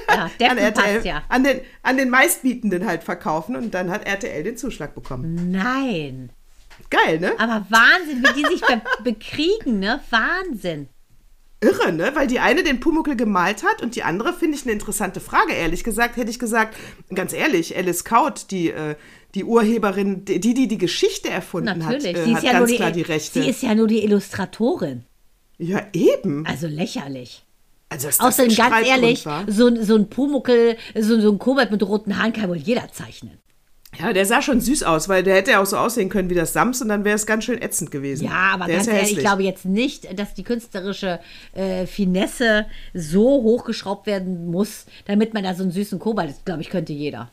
[0.09, 1.23] Ja, Deppen an RTL, passt ja.
[1.29, 5.51] an, den, an den meistbietenden halt verkaufen und dann hat RTL den Zuschlag bekommen.
[5.51, 6.31] Nein.
[6.91, 7.33] Geil, ne?
[7.39, 10.01] Aber Wahnsinn, wie die sich be bekriegen, ne?
[10.11, 10.89] Wahnsinn.
[11.61, 12.13] Irre, ne?
[12.15, 15.53] Weil die eine den Pumuckel gemalt hat und die andere finde ich eine interessante Frage.
[15.53, 16.77] Ehrlich gesagt hätte ich gesagt,
[17.15, 18.97] ganz ehrlich, Alice Kaut, die, äh,
[19.35, 22.09] die Urheberin, die, die die Geschichte erfunden Natürlich.
[22.09, 23.43] hat, äh, sie, ist hat ja nur ganz die, klar die Rechte.
[23.43, 25.05] sie ist ja nur die Illustratorin.
[25.59, 26.47] Ja, eben.
[26.47, 27.43] Also lächerlich.
[27.89, 29.45] Also, das Außerdem, ein ganz ehrlich, war.
[29.51, 32.91] so, ein- so ein Pumuckel, so, so ein Kobold mit roten Haaren kann wohl jeder
[32.93, 33.39] zeichnen.
[33.97, 36.35] Ja, der sah schon süß aus, weil der hätte ja auch so aussehen können wie
[36.35, 38.25] das Sams und dann wäre es ganz schön ätzend gewesen.
[38.25, 41.21] Ja, aber der ganz ist ehrlich, ich glaube jetzt nicht, dass die künstlerische
[41.53, 46.63] äh, Finesse so hochgeschraubt werden muss, damit man da so einen süßen Kobold, das glaube
[46.63, 47.31] ich, könnte jeder.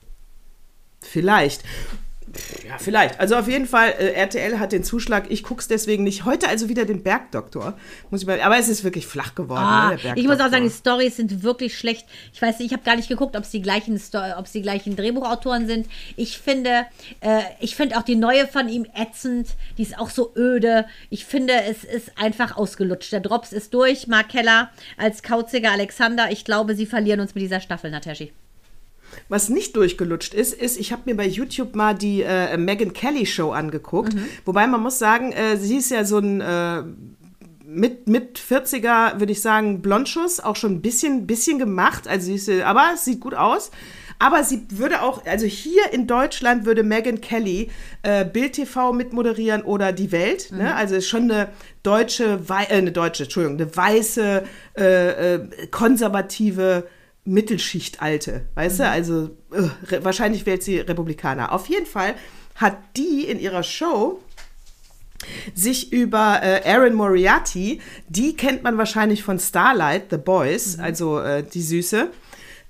[1.02, 1.64] Vielleicht.
[2.68, 3.20] Ja, vielleicht.
[3.20, 5.30] Also auf jeden Fall, äh, RTL hat den Zuschlag.
[5.30, 6.26] Ich gucke es deswegen nicht.
[6.26, 7.78] Heute also wieder den Bergdoktor.
[8.10, 9.64] Muss ich mal, aber es ist wirklich flach geworden.
[9.64, 10.70] Ah, ne, ich muss auch sagen, die.
[10.70, 12.06] Stories sind wirklich schlecht.
[12.34, 14.00] Ich weiß nicht, ich habe gar nicht geguckt, ob es die gleichen,
[14.38, 15.88] ob die gleichen Drehbuchautoren sind.
[16.16, 16.86] Ich finde,
[17.22, 19.50] äh, ich finde auch die neue von ihm ätzend.
[19.78, 20.86] Die ist auch so öde.
[21.10, 23.12] Ich finde, es ist einfach ausgelutscht.
[23.12, 24.08] Der Drops ist durch.
[24.08, 26.32] Mark Keller als kauziger Alexander.
[26.32, 28.32] Ich glaube, sie verlieren uns mit dieser Staffel, Nataschi.
[29.30, 33.26] Was nicht durchgelutscht ist, ist, ich habe mir bei YouTube mal die äh, Megan Kelly
[33.26, 34.14] Show angeguckt.
[34.14, 34.26] Mhm.
[34.46, 36.84] Wobei man muss sagen, äh, sie ist ja so ein äh,
[37.72, 42.08] mit, mit 40er, würde ich sagen, Blondschuss, auch schon ein bisschen, bisschen gemacht.
[42.08, 43.72] Also sie ist, äh, aber es sieht gut aus.
[44.20, 47.72] Aber sie würde auch, also hier in Deutschland würde Megan Kelly
[48.04, 50.52] äh, Bild TV mitmoderieren oder Die Welt.
[50.52, 50.60] Mhm.
[50.60, 50.76] Ne?
[50.76, 51.50] Also ist schon eine
[51.82, 54.44] deutsche, wei äh, eine deutsche, Entschuldigung, eine weiße,
[54.78, 56.88] äh, äh, konservative
[57.24, 58.90] Mittelschicht alte, weißt du?
[58.90, 61.52] Also äh, wahrscheinlich wählt sie Republikaner.
[61.52, 62.16] Auf jeden Fall
[62.56, 64.20] hat die in ihrer Show
[65.54, 70.84] sich über äh, Aaron Moriarty, die kennt man wahrscheinlich von Starlight, The Boys, mhm.
[70.84, 72.10] also äh, die Süße.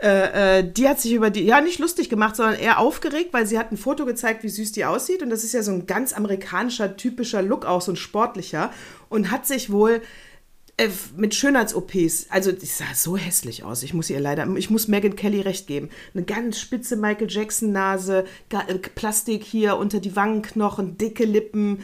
[0.01, 3.45] Äh, äh, die hat sich über die, ja, nicht lustig gemacht, sondern eher aufgeregt, weil
[3.45, 5.21] sie hat ein Foto gezeigt, wie süß die aussieht.
[5.21, 8.71] Und das ist ja so ein ganz amerikanischer, typischer Look, auch so ein sportlicher.
[9.09, 10.01] Und hat sich wohl
[10.81, 13.83] äh, mit Schönheits-OPs, also die sah so hässlich aus.
[13.83, 15.89] Ich muss ihr leider, ich muss Megan Kelly recht geben.
[16.13, 21.83] Eine ganz spitze Michael Jackson-Nase, äh, Plastik hier unter die Wangenknochen, dicke Lippen,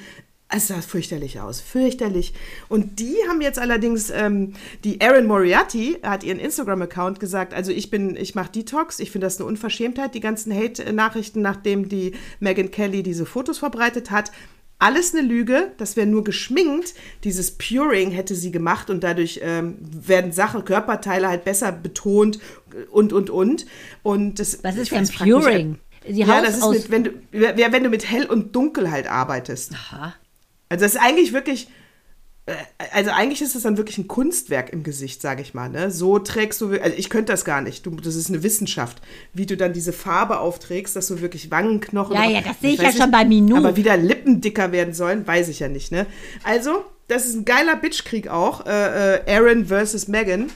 [0.50, 2.34] es sah fürchterlich aus, fürchterlich.
[2.70, 7.92] Und die haben jetzt allerdings, ähm, die Erin Moriarty hat ihren Instagram-Account gesagt, also ich
[7.92, 12.72] bin, ich mache Detox, ich finde das eine Unverschämtheit, die ganzen Hate-Nachrichten, nachdem die Megan
[12.72, 14.32] Kelly diese Fotos verbreitet hat.
[14.80, 16.94] Alles eine Lüge, das wäre nur geschminkt.
[17.24, 22.40] Dieses Puring hätte sie gemacht und dadurch ähm, werden Sachen, Körperteile halt besser betont
[22.92, 23.66] und, und, und.
[24.04, 25.80] und das, Was ist denn Puring?
[26.08, 29.74] Die ja, das ist mit, wenn du, wenn du mit hell und dunkel halt arbeitest.
[29.74, 30.14] Aha.
[30.70, 31.70] Also das ist eigentlich wirklich,
[32.94, 35.70] also eigentlich ist das dann wirklich ein Kunstwerk im Gesicht, sage ich mal.
[35.70, 35.92] Ne?
[35.92, 37.86] So trägst du, also ich könnte das gar nicht.
[37.86, 39.02] Du, das ist eine Wissenschaft,
[39.34, 42.16] wie du dann diese Farbe aufträgst, dass du wirklich Wangenknochen.
[42.16, 43.66] Ja, ja, das sehe ich ja nicht, schon bei Minuten.
[43.66, 45.92] Aber wieder Lippen dicker werden sollen, weiß ich ja nicht.
[45.92, 46.06] Ne?
[46.44, 48.66] Also, das ist ein geiler Bitchkrieg auch.
[48.66, 50.50] Äh, äh, Aaron versus Megan.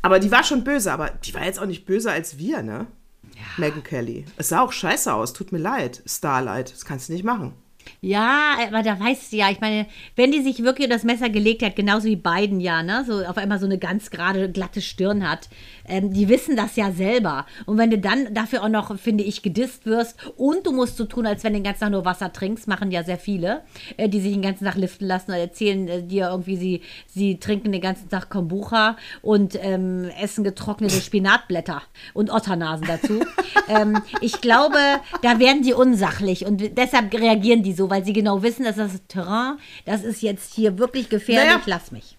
[0.00, 2.86] Aber die war schon böse, aber die war jetzt auch nicht böser als wir, ne?
[3.34, 3.42] Ja.
[3.56, 4.24] Megan Kelly.
[4.36, 6.02] Es sah auch scheiße aus, tut mir leid.
[6.06, 7.54] Starlight, das kannst du nicht machen.
[8.00, 9.86] Ja, aber da weißt du ja, ich meine,
[10.16, 13.36] wenn die sich wirklich das Messer gelegt hat, genauso wie beiden ja, ne, so auf
[13.36, 15.48] einmal so eine ganz gerade, glatte Stirn hat,
[15.88, 17.46] ähm, die wissen das ja selber.
[17.66, 21.04] Und wenn du dann dafür auch noch, finde ich, gedisst wirst und du musst so
[21.04, 23.62] tun, als wenn du den ganzen Tag nur Wasser trinkst, machen ja sehr viele,
[23.96, 27.38] äh, die sich den ganzen Tag liften lassen oder erzählen äh, dir irgendwie, sie, sie
[27.38, 31.82] trinken den ganzen Tag Kombucha und ähm, essen getrocknete Spinatblätter
[32.14, 33.20] und Otternasen dazu.
[33.68, 34.78] ähm, ich glaube,
[35.22, 39.00] da werden die unsachlich und deshalb reagieren die so, weil sie genau wissen, dass das
[39.08, 41.62] Terrain, das ist jetzt hier wirklich gefährlich, naja.
[41.66, 42.17] lass mich.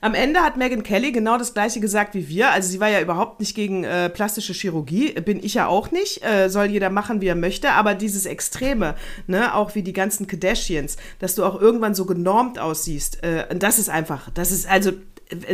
[0.00, 2.50] Am Ende hat Megan Kelly genau das gleiche gesagt wie wir.
[2.50, 6.24] Also sie war ja überhaupt nicht gegen äh, plastische Chirurgie, bin ich ja auch nicht.
[6.24, 7.72] Äh, soll jeder machen, wie er möchte.
[7.72, 8.94] Aber dieses Extreme,
[9.26, 13.78] ne, auch wie die ganzen Kardashians, dass du auch irgendwann so genormt aussiehst, äh, das
[13.78, 14.92] ist einfach, das ist also,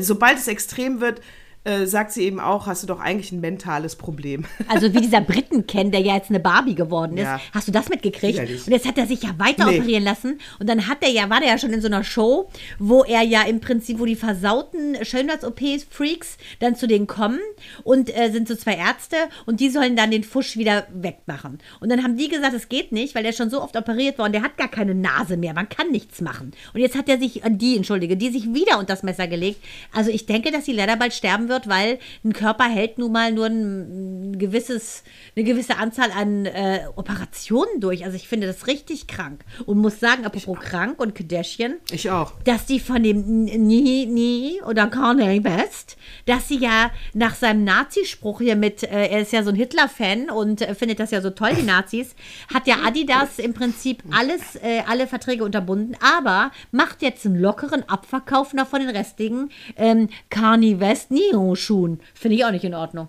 [0.01, 1.21] sobald es extrem wird,
[1.65, 4.45] äh, sagt sie eben auch, hast du doch eigentlich ein mentales Problem.
[4.69, 7.25] Also wie dieser Briten-Ken, der ja jetzt eine Barbie geworden ist.
[7.25, 7.41] Ja.
[7.53, 8.37] Hast du das mitgekriegt?
[8.37, 8.67] Sicherlich.
[8.67, 9.79] Und jetzt hat er sich ja weiter nee.
[9.79, 10.41] operieren lassen.
[10.59, 12.49] Und dann hat er ja, war der ja schon in so einer Show,
[12.79, 17.39] wo er ja im Prinzip, wo die versauten Schönheits-OP-Freaks dann zu denen kommen
[17.85, 21.59] und äh, sind so zwei Ärzte und die sollen dann den Fusch wieder wegmachen.
[21.81, 24.27] Und dann haben die gesagt, es geht nicht, weil der schon so oft operiert war
[24.27, 25.53] und der hat gar keine Nase mehr.
[25.53, 26.53] Man kann nichts machen.
[26.73, 29.63] Und jetzt hat er sich, äh, die, entschuldige, die sich wieder unter das Messer gelegt.
[29.93, 33.13] Also ich denke, dass sie leider bald sterben wird wird, weil ein Körper hält nun
[33.13, 35.05] mal nur ein gewisses,
[35.37, 38.05] eine gewisse Anzahl an äh, Operationen durch.
[38.05, 39.45] Also ich finde das richtig krank.
[39.67, 41.75] Und muss sagen, apropos krank und Kardashian.
[41.91, 42.33] Ich auch.
[42.45, 45.97] Dass die von dem Nie, Nie oder Kanye West,
[46.27, 50.31] dass sie ja nach seinem Nazispruch hier mit, äh, er ist ja so ein Hitler-Fan
[50.31, 52.15] und äh, findet das ja so toll, die Nazis,
[52.53, 57.89] hat ja Adidas im Prinzip alles, äh, alle Verträge unterbunden, aber macht jetzt einen lockeren
[57.89, 62.01] Abverkauf noch von den restlichen ähm, Kanye West Neo Schuhen.
[62.15, 63.09] Finde ich auch nicht in Ordnung.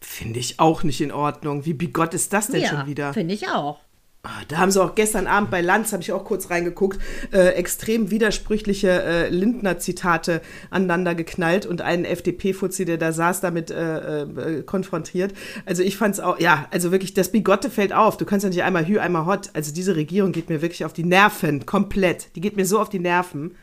[0.00, 1.64] Finde ich auch nicht in Ordnung.
[1.64, 3.12] Wie bigott ist das denn ja, schon wieder?
[3.12, 3.80] Finde ich auch.
[4.26, 6.98] Ah, da haben sie auch gestern Abend bei Lanz, habe ich auch kurz reingeguckt,
[7.32, 14.22] äh, extrem widersprüchliche äh, Lindner-Zitate aneinander geknallt und einen FDP-Fuzzi, der da saß, damit äh,
[14.22, 15.32] äh, konfrontiert.
[15.64, 18.16] Also ich fand es auch, ja, also wirklich, das Bigotte fällt auf.
[18.16, 19.50] Du kannst ja nicht einmal Hü, einmal Hot.
[19.52, 22.34] Also diese Regierung geht mir wirklich auf die Nerven, komplett.
[22.34, 23.54] Die geht mir so auf die Nerven.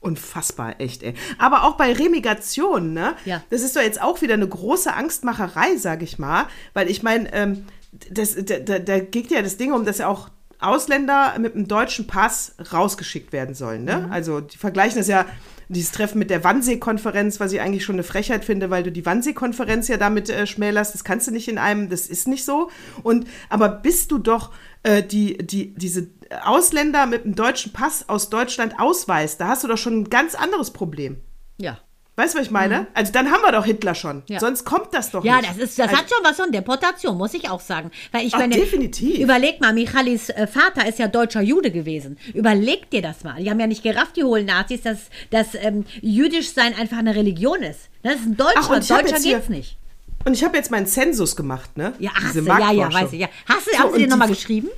[0.00, 1.14] Unfassbar, echt, ey.
[1.38, 3.14] Aber auch bei Remigration, ne?
[3.24, 3.42] Ja.
[3.50, 6.46] Das ist doch jetzt auch wieder eine große Angstmacherei, sag ich mal.
[6.74, 7.66] Weil ich meine, ähm,
[8.10, 10.28] das, da, da, da geht ja das Ding um, dass ja auch
[10.58, 13.84] Ausländer mit einem deutschen Pass rausgeschickt werden sollen.
[13.84, 14.04] Ne?
[14.06, 14.12] Mhm.
[14.12, 15.26] Also die vergleichen das ja,
[15.68, 19.04] dieses Treffen mit der Wannsee-Konferenz, was ich eigentlich schon eine Frechheit finde, weil du die
[19.04, 20.94] Wannsee-Konferenz ja damit äh, schmälerst.
[20.94, 22.70] Das kannst du nicht in einem, das ist nicht so.
[23.02, 26.08] Und aber bist du doch äh, die, die, diese
[26.44, 30.34] Ausländer mit einem deutschen Pass aus Deutschland ausweist, da hast du doch schon ein ganz
[30.34, 31.20] anderes Problem.
[31.58, 31.78] Ja.
[32.18, 32.80] Weißt du, was ich meine?
[32.80, 32.86] Mhm.
[32.94, 34.22] Also dann haben wir doch Hitler schon.
[34.28, 34.40] Ja.
[34.40, 35.48] Sonst kommt das doch ja, nicht.
[35.48, 37.90] Ja, das, ist, das also, hat schon was von Deportation, muss ich auch sagen.
[38.10, 39.18] Weil ich Ach, meine, definitiv.
[39.18, 42.16] Überleg mal, Michalis äh, Vater ist ja deutscher Jude gewesen.
[42.32, 43.42] Überleg dir das mal.
[43.42, 47.14] Die haben ja nicht gerafft, die hohlen Nazis, dass, dass ähm, jüdisch sein einfach eine
[47.14, 47.90] Religion ist.
[48.02, 48.60] Das ist ein Deutscher.
[48.60, 49.76] Ach, Deutscher geht's nicht.
[50.24, 51.92] Und ich habe jetzt meinen Zensus gemacht, ne?
[51.98, 53.20] Ja, ach, ja, ja, weiß ich.
[53.20, 53.28] Ja.
[53.46, 54.68] Hast du, so, haben sie dir nochmal geschrieben?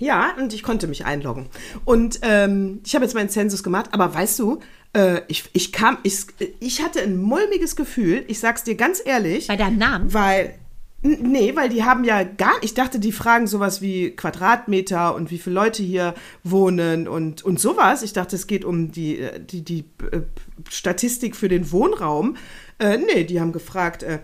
[0.00, 1.46] Ja, und ich konnte mich einloggen.
[1.84, 4.60] Und ähm, ich habe jetzt meinen Zensus gemacht, aber weißt du,
[4.94, 6.26] äh, ich, ich kam, ich,
[6.58, 9.46] ich hatte ein mulmiges Gefühl, ich sag's dir ganz ehrlich.
[9.46, 10.12] Bei deinem Namen?
[10.12, 10.54] Weil,
[11.02, 15.38] Nee, weil die haben ja gar Ich dachte, die fragen sowas wie Quadratmeter und wie
[15.38, 18.02] viele Leute hier wohnen und, und sowas.
[18.02, 20.20] Ich dachte, es geht um die, die, die äh,
[20.68, 22.36] Statistik für den Wohnraum.
[22.78, 24.18] Äh, nee, die haben gefragt, äh,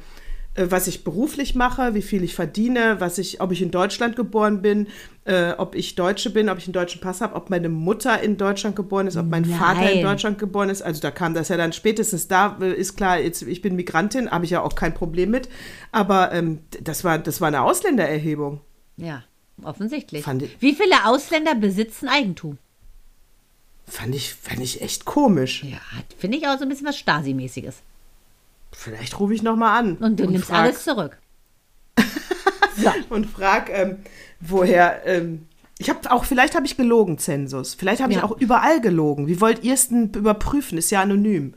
[0.57, 4.16] äh, was ich beruflich mache, wie viel ich verdiene, was ich, ob ich in Deutschland
[4.16, 4.89] geboren bin,
[5.27, 8.37] äh, ob ich Deutsche bin, ob ich einen deutschen Pass habe, ob meine Mutter in
[8.37, 9.59] Deutschland geboren ist, ob mein Nein.
[9.59, 10.83] Vater in Deutschland geboren ist.
[10.83, 14.31] Also da kam das ja dann spätestens da, äh, ist klar, jetzt, ich bin Migrantin,
[14.31, 15.49] habe ich ja auch kein Problem mit.
[15.91, 18.61] Aber ähm, das, war, das war eine Ausländererhebung.
[18.97, 19.24] Ja,
[19.62, 20.24] offensichtlich.
[20.27, 22.59] Ich, wie viele Ausländer besitzen Eigentum?
[23.89, 25.64] Fand ich, fand ich echt komisch.
[25.64, 25.79] Ja,
[26.18, 27.74] finde ich auch so ein bisschen was Stasi-mäßiges.
[28.72, 29.97] Vielleicht rufe ich noch mal an.
[29.97, 31.18] Und du und nimmst frag, alles zurück.
[33.09, 33.99] Und frag, ähm,
[34.41, 35.07] woher.
[35.07, 35.47] Ähm,
[35.78, 37.74] ich habe auch, vielleicht habe ich gelogen, Zensus.
[37.74, 39.26] Vielleicht habe ich auch überall gelogen.
[39.26, 40.78] Wie wollt ihr es denn überprüfen?
[40.78, 41.55] Ist ja anonym.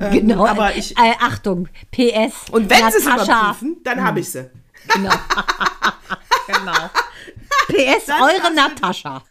[0.00, 0.46] Ähm, genau.
[0.46, 2.50] Aber ich, äh, Achtung, PS.
[2.50, 4.04] Und wenn sie es überprüfen, dann hm.
[4.04, 4.50] habe ich sie.
[4.88, 5.10] Genau.
[6.48, 6.90] genau.
[7.68, 9.22] PS, dann eure Natascha.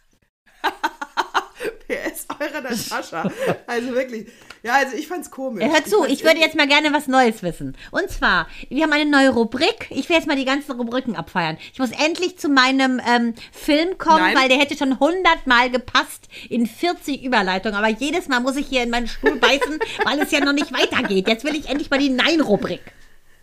[1.92, 3.30] PS, eure Natascha.
[3.66, 4.28] Also wirklich.
[4.62, 5.64] Ja, also ich fand's komisch.
[5.64, 7.76] Hör zu, ich, ich würde jetzt mal gerne was Neues wissen.
[7.90, 9.88] Und zwar, wir haben eine neue Rubrik.
[9.90, 11.58] Ich will jetzt mal die ganzen Rubriken abfeiern.
[11.72, 14.36] Ich muss endlich zu meinem ähm, Film kommen, Nein.
[14.36, 17.76] weil der hätte schon 100 Mal gepasst in 40 Überleitungen.
[17.76, 20.72] Aber jedes Mal muss ich hier in meinen Stuhl beißen, weil es ja noch nicht
[20.72, 21.28] weitergeht.
[21.28, 22.80] Jetzt will ich endlich mal die Nein-Rubrik.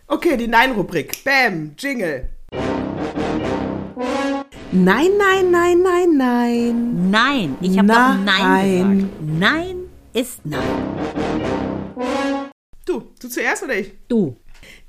[0.06, 1.22] Okay, die Nein-Rubrik.
[1.22, 2.28] Bam, Jingle.
[4.72, 7.10] Nein, nein, nein, nein, nein.
[7.10, 9.22] Nein, ich habe doch Nein gesagt.
[9.40, 9.76] Nein
[10.12, 10.60] ist Nein.
[12.86, 13.92] Du, du zuerst oder ich?
[14.06, 14.36] Du.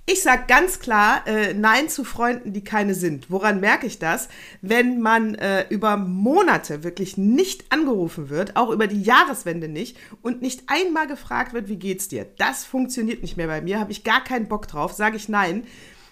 [0.06, 3.32] Ich sage ganz klar äh, Nein zu Freunden, die keine sind.
[3.32, 4.30] Woran merke ich das?
[4.62, 10.44] Wenn man äh, über Monate wirklich nicht angerufen wird, auch über die Jahreswende nicht und
[10.44, 12.28] nicht einmal gefragt wird, wie geht's dir?
[12.38, 15.64] Das funktioniert nicht mehr bei mir, habe ich gar keinen Bock drauf, sage ich Nein.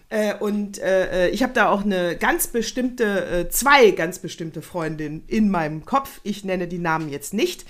[0.09, 4.61] Äh, und äh, äh, ich habe da auch eine ganz bestimmte, äh, zwei ganz bestimmte
[4.61, 6.19] Freundinnen in meinem Kopf.
[6.23, 7.65] Ich nenne die Namen jetzt nicht.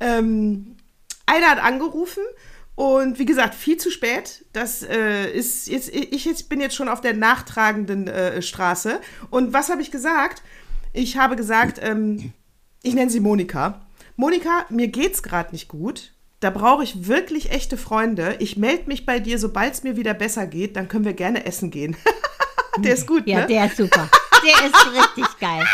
[0.00, 0.76] Ähm,
[1.26, 2.22] einer hat angerufen
[2.74, 4.44] und wie gesagt, viel zu spät.
[4.52, 9.00] Das äh, ist jetzt, ich jetzt bin jetzt schon auf der nachtragenden äh, Straße.
[9.30, 10.42] Und was habe ich gesagt?
[10.92, 12.32] Ich habe gesagt, ähm,
[12.82, 13.80] ich nenne sie Monika.
[14.16, 16.12] Monika, mir geht's gerade nicht gut.
[16.40, 18.36] Da brauche ich wirklich echte Freunde.
[18.38, 20.76] Ich melde mich bei dir, sobald es mir wieder besser geht.
[20.76, 21.96] Dann können wir gerne essen gehen.
[22.78, 23.46] der ist gut, ja, ne?
[23.46, 24.08] der ist super.
[24.44, 25.66] Der ist richtig geil.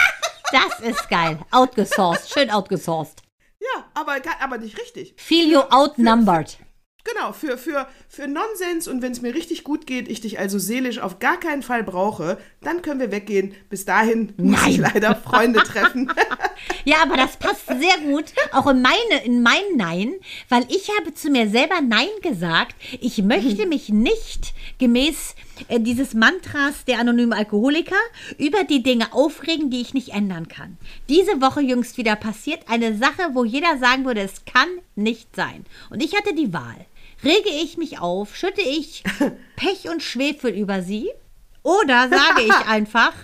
[0.51, 1.39] Das ist geil.
[1.51, 2.31] Outgesourced.
[2.33, 3.23] Schön outgesourced.
[3.61, 5.15] Ja, aber, aber nicht richtig.
[5.19, 6.57] Feel you outnumbered.
[7.05, 10.59] Genau, für, für, für Nonsens und wenn es mir richtig gut geht, ich dich also
[10.59, 13.55] seelisch auf gar keinen Fall brauche, dann können wir weggehen.
[13.69, 14.71] Bis dahin muss Nein.
[14.71, 16.11] ich leider Freunde treffen.
[16.87, 20.15] ja, aber das passt sehr gut auch in meine in mein Nein,
[20.49, 22.75] weil ich habe zu mir selber Nein gesagt.
[23.01, 25.35] Ich möchte mich nicht gemäß
[25.69, 27.97] äh, dieses Mantras der anonymen Alkoholiker
[28.39, 30.79] über die Dinge aufregen, die ich nicht ändern kann.
[31.09, 35.67] Diese Woche jüngst wieder passiert eine Sache, wo jeder sagen würde, es kann nicht sein.
[35.91, 36.87] Und ich hatte die Wahl
[37.25, 39.03] rege ich mich auf, schütte ich
[39.57, 41.11] Pech und Schwefel über sie
[41.63, 43.15] oder sage ich einfach,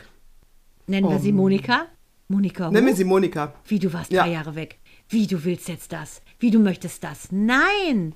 [0.87, 1.87] nennen wir sie Monika?
[2.29, 2.71] Monika.
[2.71, 3.55] Nennen wir sie Monika.
[3.67, 4.23] Wie, du warst ja.
[4.23, 4.79] drei Jahre weg.
[5.09, 6.23] Wie, du willst jetzt das?
[6.39, 7.33] Wie, du möchtest das?
[7.33, 8.15] Nein!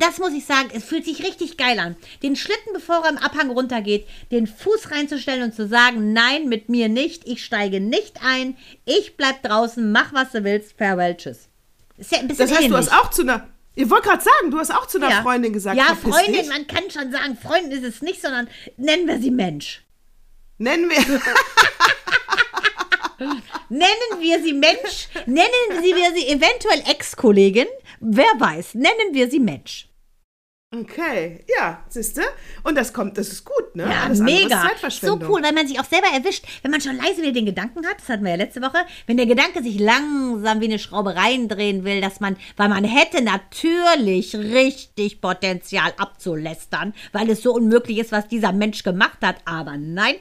[0.00, 1.94] Das muss ich sagen, es fühlt sich richtig geil an.
[2.24, 6.68] Den Schlitten, bevor er im Abhang runtergeht, den Fuß reinzustellen und zu sagen, nein, mit
[6.68, 11.48] mir nicht, ich steige nicht ein, ich bleib draußen, mach was du willst, farewell, tschüss.
[11.96, 12.86] Ist ja ein bisschen das heißt, ähnlich.
[12.86, 15.22] du hast auch zu einer ich wollte gerade sagen, du hast auch zu einer ja.
[15.22, 15.76] Freundin gesagt.
[15.76, 16.48] Ja, Freundin, dich.
[16.48, 19.82] man kann schon sagen, Freundin ist es nicht, sondern nennen wir sie Mensch.
[20.58, 20.98] Nennen wir.
[23.68, 27.68] nennen wir sie Mensch, nennen wir sie eventuell Ex-Kollegin,
[28.00, 29.88] wer weiß, nennen wir sie Mensch.
[30.74, 32.22] Okay, ja, siehst du?
[32.62, 33.82] Und das kommt, das ist gut, ne?
[33.82, 34.70] Ja, Alles mega.
[34.88, 37.86] So cool, weil man sich auch selber erwischt, wenn man schon leise wieder den Gedanken
[37.86, 41.14] hat, das hatten wir ja letzte Woche, wenn der Gedanke sich langsam wie eine Schraube
[41.14, 47.98] reindrehen will, dass man, weil man hätte natürlich richtig Potenzial abzulästern, weil es so unmöglich
[47.98, 50.14] ist, was dieser Mensch gemacht hat, aber nein.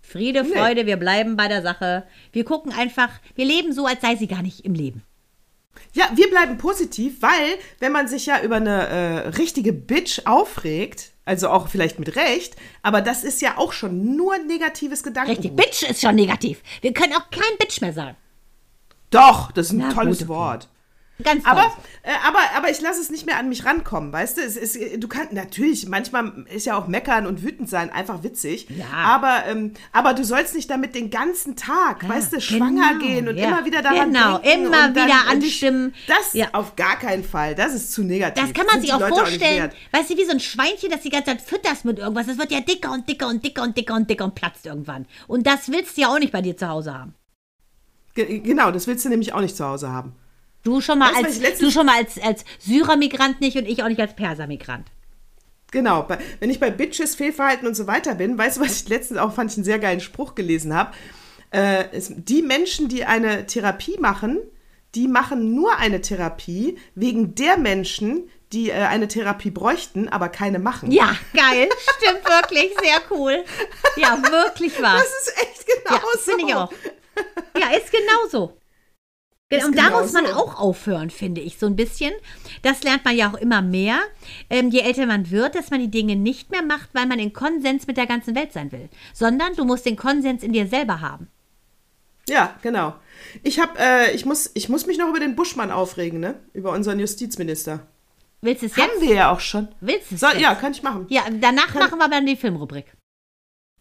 [0.00, 0.86] Friede, Freude, nee.
[0.86, 2.04] wir bleiben bei der Sache.
[2.32, 5.04] Wir gucken einfach, wir leben so, als sei sie gar nicht im Leben.
[5.92, 11.12] Ja, wir bleiben positiv, weil wenn man sich ja über eine äh, richtige Bitch aufregt,
[11.24, 15.44] also auch vielleicht mit Recht, aber das ist ja auch schon nur negatives Gedankengut.
[15.44, 16.62] Richtig, Bitch ist schon negativ.
[16.80, 18.16] Wir können auch kein Bitch mehr sagen.
[19.10, 20.38] Doch, das ist ein Na, tolles gut, okay.
[20.38, 20.68] Wort.
[21.24, 21.44] Ganz.
[21.44, 21.62] Aber,
[22.04, 24.40] äh, aber, aber ich lasse es nicht mehr an mich rankommen, weißt du?
[24.42, 28.68] Es ist, du kannst natürlich, manchmal ist ja auch meckern und wütend sein einfach witzig.
[28.70, 28.86] Ja.
[28.92, 33.28] Aber, ähm, aber du sollst nicht damit den ganzen Tag, weißt du, schwanger genau, gehen
[33.28, 33.48] und ja.
[33.48, 34.66] immer wieder daran Genau, denken.
[34.66, 35.94] immer und dann, wieder dich- anstimmen.
[36.06, 36.46] Das Ja.
[36.52, 37.54] auf gar keinen Fall.
[37.56, 38.44] Das ist zu negativ.
[38.44, 39.74] Das kann man sich auch Leute vorstellen, wert.
[39.92, 42.26] weißt du, wie so ein Schweinchen, das die ganze Zeit fütterst mit irgendwas.
[42.26, 45.06] Das wird ja dicker und dicker und dicker und dicker und dicker und platzt irgendwann.
[45.26, 47.14] Und das willst du ja auch nicht bei dir zu Hause haben.
[48.14, 50.12] Ge genau, das willst du nämlich auch nicht zu Hause haben.
[50.68, 54.00] Du schon mal als, du schon mal als, als Syrer-Migrant nicht und ich auch nicht
[54.00, 54.86] als Perser-Migrant.
[55.70, 58.88] Genau, bei, wenn ich bei Bitches, Fehlverhalten und so weiter bin, weißt du, was ich
[58.90, 60.92] letztens auch fand ich einen sehr geilen Spruch gelesen habe?
[61.52, 64.40] Äh, die Menschen, die eine Therapie machen,
[64.94, 70.58] die machen nur eine Therapie wegen der Menschen, die äh, eine Therapie bräuchten, aber keine
[70.58, 70.90] machen.
[70.90, 71.70] Ja, geil.
[71.96, 72.74] Stimmt wirklich.
[72.82, 73.42] Sehr cool.
[73.96, 74.98] Ja, wirklich wahr.
[74.98, 76.18] Das ist echt genau Ja, so.
[76.30, 76.72] finde ich auch.
[77.58, 78.58] Ja, ist genauso.
[79.50, 80.32] Ist und da genau muss man so.
[80.32, 82.12] auch aufhören, finde ich, so ein bisschen.
[82.62, 83.98] Das lernt man ja auch immer mehr,
[84.50, 87.32] ähm, je älter man wird, dass man die Dinge nicht mehr macht, weil man in
[87.32, 91.00] Konsens mit der ganzen Welt sein will, sondern du musst den Konsens in dir selber
[91.00, 91.28] haben.
[92.28, 92.94] Ja, genau.
[93.42, 96.34] Ich hab, äh, ich muss, ich muss mich noch über den Buschmann aufregen, ne?
[96.52, 97.86] Über unseren Justizminister.
[98.42, 98.86] Willst du es jetzt?
[98.86, 99.68] Haben wir ja auch schon.
[99.80, 101.06] Willst du es So, ja, kann ich machen.
[101.08, 102.97] Ja, danach machen wir dann die Filmrubrik.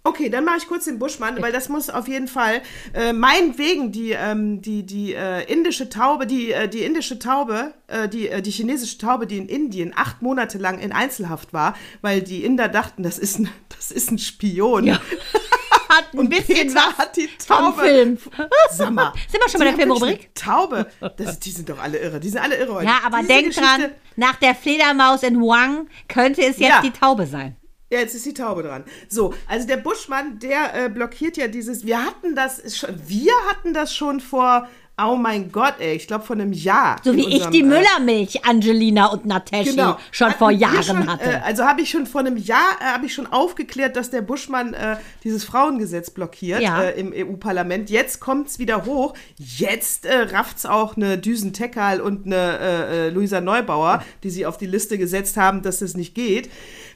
[0.07, 2.61] Okay, dann mache ich kurz den Buschmann, weil das muss auf jeden Fall
[2.93, 8.07] äh, meinetwegen die ähm, die die äh, indische Taube, die äh, die indische Taube, äh,
[8.07, 12.21] die äh, die chinesische Taube, die in Indien acht Monate lang in Einzelhaft war, weil
[12.21, 14.85] die Inder dachten, das ist ein das ist ein Spion.
[14.85, 14.99] Ja.
[15.89, 17.81] Hat ein Und bisschen Peter was hat die Taube.
[17.81, 18.17] Film.
[18.71, 20.35] Sag mal, Sind wir schon bei der Filmrubrik?
[20.35, 20.85] Taube.
[21.15, 22.19] Das, die sind doch alle irre.
[22.19, 22.85] Die sind alle irre heute.
[22.85, 26.81] Ja, aber Diese denk Geschichte- dran, nach der Fledermaus in Wang könnte es jetzt Ja.
[26.81, 27.55] die Taube sein.
[27.89, 28.83] Ja, jetzt ist die Taube dran.
[29.07, 31.85] So, also der Buschmann, der äh, blockiert ja dieses.
[31.85, 34.67] Wir hatten das schon, wir hatten das schon vor.
[34.99, 36.95] Oh mein Gott, ey, ich glaube vor einem Jahr.
[37.03, 39.95] So wie ich unserem, die äh, Müllermilch, Angelina und Nateshi Genau.
[40.11, 41.23] schon vor Jahren schon, hatte.
[41.23, 44.23] Äh, also habe ich schon vor einem Jahr äh, habe ich schon aufgeklärt, dass der
[44.23, 46.81] Buschmann äh, dieses Frauengesetz blockiert Ja.
[46.81, 47.91] äh, im EU-Parlament.
[47.91, 49.13] Jetzt kommt es wieder hoch.
[49.37, 54.97] Jetzt rafft's auch eine Düsen Teckerl und eine Luisa Neubauer, die sie auf die Liste
[54.97, 56.49] gesetzt haben, dass das nicht geht.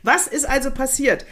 [0.04, 1.26] Was ist also passiert?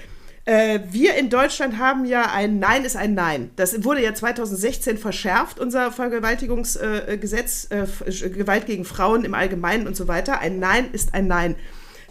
[0.45, 3.51] Äh, wir in Deutschland haben ja ein Nein ist ein Nein.
[3.55, 9.95] Das wurde ja 2016 verschärft, unser Vergewaltigungsgesetz, äh, äh, Gewalt gegen Frauen im Allgemeinen und
[9.95, 10.39] so weiter.
[10.39, 11.55] Ein Nein ist ein Nein.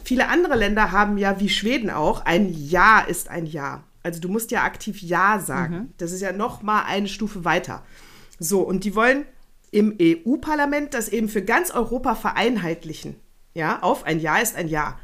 [0.05, 3.83] Viele andere Länder haben ja, wie Schweden auch, ein Ja ist ein Ja.
[4.03, 5.93] Also du musst ja aktiv Ja sagen.
[5.99, 7.85] Das ist ja noch mal eine Stufe weiter.
[8.39, 9.25] So, und die wollen
[9.71, 13.17] im EU-Parlament das eben für ganz Europa vereinheitlichen.
[13.55, 14.99] Ja, auf ein Ja ist ein Ja.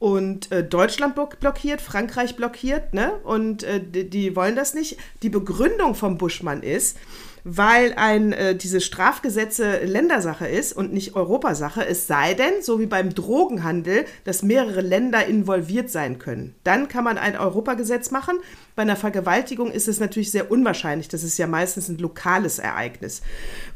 [0.00, 3.12] Und äh, Deutschland block blockiert, Frankreich blockiert, ne?
[3.22, 4.96] Und äh, die, die wollen das nicht.
[5.22, 6.96] Die Begründung vom Buschmann ist,
[7.44, 12.86] weil ein, äh, diese Strafgesetze Ländersache ist und nicht Europasache, es sei denn, so wie
[12.86, 16.54] beim Drogenhandel, dass mehrere Länder involviert sein können.
[16.64, 18.38] Dann kann man ein Europagesetz machen.
[18.76, 21.08] Bei einer Vergewaltigung ist es natürlich sehr unwahrscheinlich.
[21.08, 23.20] Das ist ja meistens ein lokales Ereignis.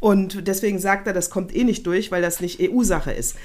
[0.01, 3.37] Und deswegen sagt er, das kommt eh nicht durch, weil das nicht EU-Sache ist.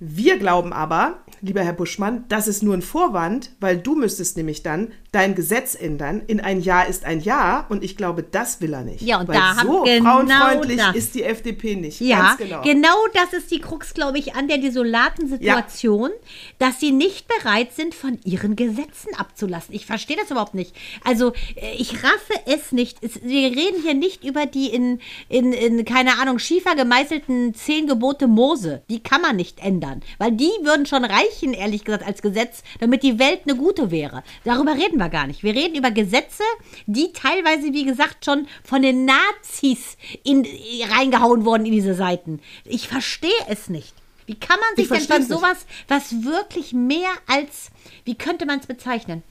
[0.00, 4.62] Wir glauben aber, lieber Herr Buschmann, das ist nur ein Vorwand, weil du müsstest nämlich
[4.62, 6.22] dann dein Gesetz ändern.
[6.26, 9.02] In ein Ja ist ein Ja und ich glaube, das will er nicht.
[9.02, 10.96] Ja, und weil da haben- so genau frauenfreundlich das.
[10.96, 12.00] ist die FDP nicht.
[12.00, 12.94] Ja, Ganz genau.
[13.12, 16.10] das ist die Krux, glaube ich, an der desolaten Situation,
[16.58, 19.74] dass sie nicht bereit sind, von ihren Gesetzen abzulassen.
[19.74, 20.74] Ich verstehe das überhaupt nicht.
[21.04, 22.98] Also, äh, ich raffe es nicht.
[23.02, 27.86] Es, wir reden hier nicht über die in, in, in, keine Ahnung, schiefer gemeißelten zehn
[27.86, 28.82] Gebote Mose.
[28.90, 33.02] Die kann man nicht ändern, weil die würden schon reichen, ehrlich gesagt, als Gesetz, damit
[33.02, 34.22] die Welt eine gute wäre.
[34.44, 35.42] Darüber reden wir gar nicht.
[35.42, 36.42] Wir reden über Gesetze,
[36.86, 40.46] die teilweise, wie gesagt, schon von den Nazis in,
[40.90, 42.40] reingehauen wurden in diese Seiten.
[42.64, 43.94] Ich verstehe es nicht.
[44.26, 47.70] Wie kann man sich Ich denn von sowas, was wirklich mehr als,
[48.04, 49.22] wie könnte man es bezeichnen,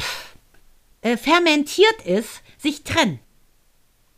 [0.00, 0.34] Pff,
[1.02, 3.20] äh, fermentiert ist, sich trennen?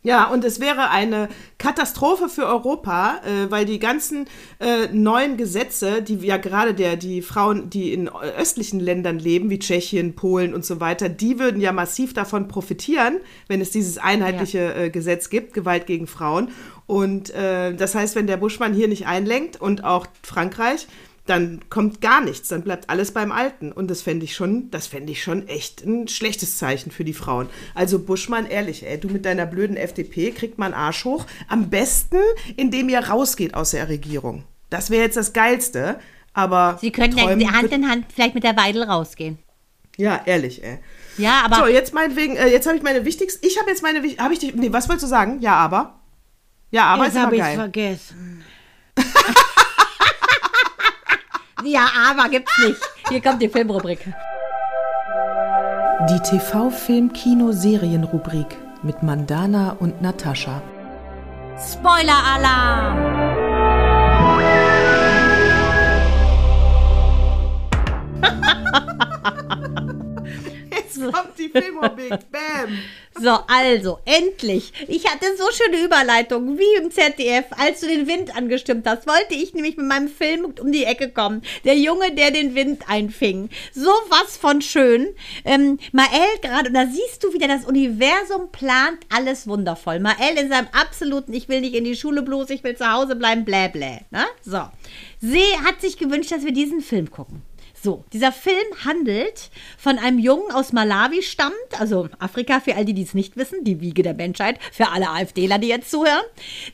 [0.05, 4.27] Ja, und es wäre eine Katastrophe für Europa, äh, weil die ganzen
[4.59, 9.59] äh, neuen Gesetze, die ja gerade der die Frauen, die in östlichen Ländern leben, wie
[9.59, 14.75] Tschechien, Polen und so weiter, die würden ja massiv davon profitieren, wenn es dieses einheitliche
[14.75, 16.49] äh, Gesetz gibt, Gewalt gegen Frauen.
[16.85, 20.87] Und äh, das heißt, wenn der Buschmann hier nicht einlenkt und auch Frankreich,
[21.25, 23.71] dann kommt gar nichts, dann bleibt alles beim Alten.
[23.71, 27.13] Und das fände ich schon, das fände ich schon echt ein schlechtes Zeichen für die
[27.13, 27.49] Frauen.
[27.75, 31.25] Also Buschmann, ehrlich, ey, du mit deiner blöden FDP kriegt man Arsch hoch.
[31.47, 32.17] Am besten,
[32.57, 34.43] indem ihr rausgeht aus der Regierung.
[34.69, 35.99] Das wäre jetzt das Geilste.
[36.33, 39.37] Aber Sie könnten ja Hand in Hand vielleicht mit der Weidel rausgehen.
[39.97, 40.79] ja, ehrlich, ey.
[41.17, 43.45] Ja, aber So, jetzt meinetwegen, äh, jetzt habe ich meine wichtigsten.
[43.45, 44.55] Ich habe jetzt meine habe ich dich.
[44.55, 45.39] Nee, was wolltest du sagen?
[45.41, 45.99] Ja, aber.
[46.71, 47.55] Ja, aber ist jetzt habe ich geil.
[47.55, 48.43] vergessen.
[51.63, 52.79] Ja, aber gibt's nicht.
[53.09, 53.99] Hier kommt die Filmrubrik.
[56.09, 60.61] Die TV-Film-Kino-Serien-Rubrik mit Mandana und Natascha.
[61.57, 62.97] Spoiler-Alarm!
[71.03, 72.31] Jetzt kommt die Filmrubrik.
[72.31, 72.77] Bam.
[73.19, 74.73] So, also, endlich.
[74.87, 79.35] Ich hatte so schöne Überleitungen, wie im ZDF, als du den Wind angestimmt hast, wollte
[79.35, 81.43] ich nämlich mit meinem Film um die Ecke kommen.
[81.63, 83.49] Der Junge, der den Wind einfing.
[83.73, 85.13] So was von schön.
[85.45, 89.99] Ähm, Mael gerade, und da siehst du wieder, das Universum plant alles wundervoll.
[89.99, 93.15] Mael in seinem absoluten, ich will nicht in die Schule bloß, ich will zu Hause
[93.15, 93.99] bleiben, blä blä.
[94.09, 94.25] Ne?
[94.43, 94.61] So.
[95.21, 97.43] See hat sich gewünscht, dass wir diesen Film gucken.
[97.83, 102.93] So, dieser Film handelt von einem Jungen aus Malawi stammt, also Afrika für all die,
[102.93, 106.23] die es nicht wissen, die Wiege der Menschheit, für alle AfDler, die jetzt zuhören.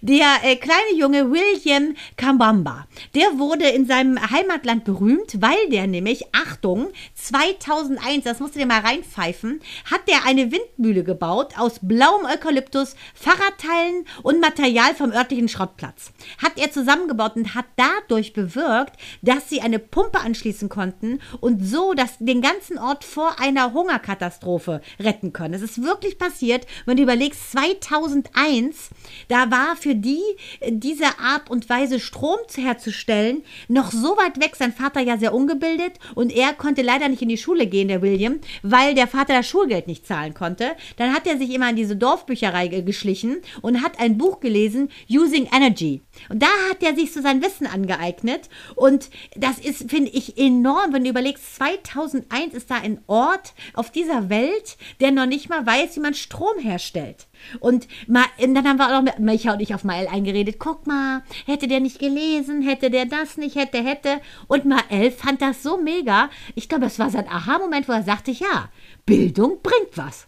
[0.02, 2.86] Der äh, kleine Junge William Kambamba,
[3.16, 8.68] der wurde in seinem Heimatland berühmt, weil der nämlich, Achtung, 2001, das musst du dir
[8.68, 15.50] mal reinpfeifen, hat der eine Windmühle gebaut aus blauem Eukalyptus, Fahrradteilen und Material vom örtlichen
[15.50, 16.12] Schrottplatz.
[16.38, 18.94] Hat er zusammengebaut und hat dadurch bewirkt,
[19.24, 20.99] dass sie eine Pumpe anschließen konnten
[21.40, 25.54] und so das, den ganzen Ort vor einer Hungerkatastrophe retten können.
[25.54, 28.90] Es ist wirklich passiert, wenn du überlegst, 2001,
[29.28, 30.22] da war für die
[30.68, 34.56] diese Art und Weise Strom herzustellen noch so weit weg.
[34.56, 38.02] Sein Vater ja sehr ungebildet und er konnte leider nicht in die Schule gehen, der
[38.02, 40.72] William, weil der Vater das Schulgeld nicht zahlen konnte.
[40.98, 45.48] Dann hat er sich immer in diese Dorfbücherei geschlichen und hat ein Buch gelesen, Using
[45.54, 46.02] Energy.
[46.30, 50.94] Und da hat er sich so sein Wissen angeeignet und das ist, finde ich, enorm,
[50.94, 55.66] wenn du überlegst, 2001 ist da ein Ort auf dieser Welt, der noch nicht mal
[55.66, 57.28] weiß, wie man Strom herstellt.
[57.60, 60.88] Und, Ma und dann haben wir auch noch, Micha und ich auf Mael eingeredet, guck
[60.88, 64.22] mal, hätte der nicht gelesen, hätte der das nicht, hätte, hätte.
[64.48, 66.30] Und Mael fand das so mega.
[66.56, 68.70] Ich glaube, das war sein Aha-Moment, wo er sagte, ja,
[69.06, 70.28] Bildung bringt was.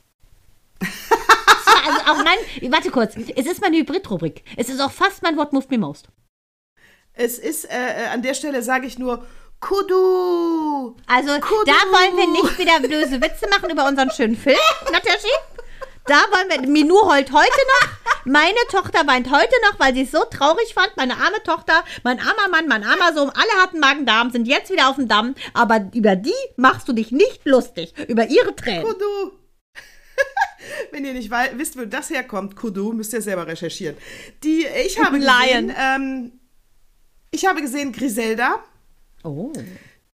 [1.86, 4.44] also auch mein, warte kurz, es ist meine Hybrid-Rubrik.
[4.58, 6.08] Es ist auch fast mein Wort Moved Me Most.
[7.14, 9.26] Es ist, äh, an der Stelle sage ich nur,
[9.60, 10.96] Kudu!
[11.06, 11.66] Also, Kudu.
[11.66, 14.58] da wollen wir nicht wieder böse Witze machen über unseren schönen Film,
[14.92, 15.30] Nataschi.
[16.08, 17.90] Da wollen wir, Minu heult heute noch.
[18.26, 20.96] Meine Tochter weint heute noch, weil sie es so traurig fand.
[20.98, 24.90] Meine arme Tochter, mein armer Mann, mein armer Sohn, alle hatten Magen-Darm, sind jetzt wieder
[24.90, 25.36] auf dem Damm.
[25.54, 27.94] Aber über die machst du dich nicht lustig.
[28.08, 28.84] Über ihre Tränen.
[28.84, 29.41] Kudu!
[30.92, 33.96] Wenn ihr nicht wisst, wo das herkommt, Kudu, müsst ihr selber recherchieren.
[34.44, 35.68] Die, ich habe Lion.
[35.68, 36.32] gesehen, ähm,
[37.32, 38.64] ich habe gesehen Griselda.
[39.24, 39.54] Oh.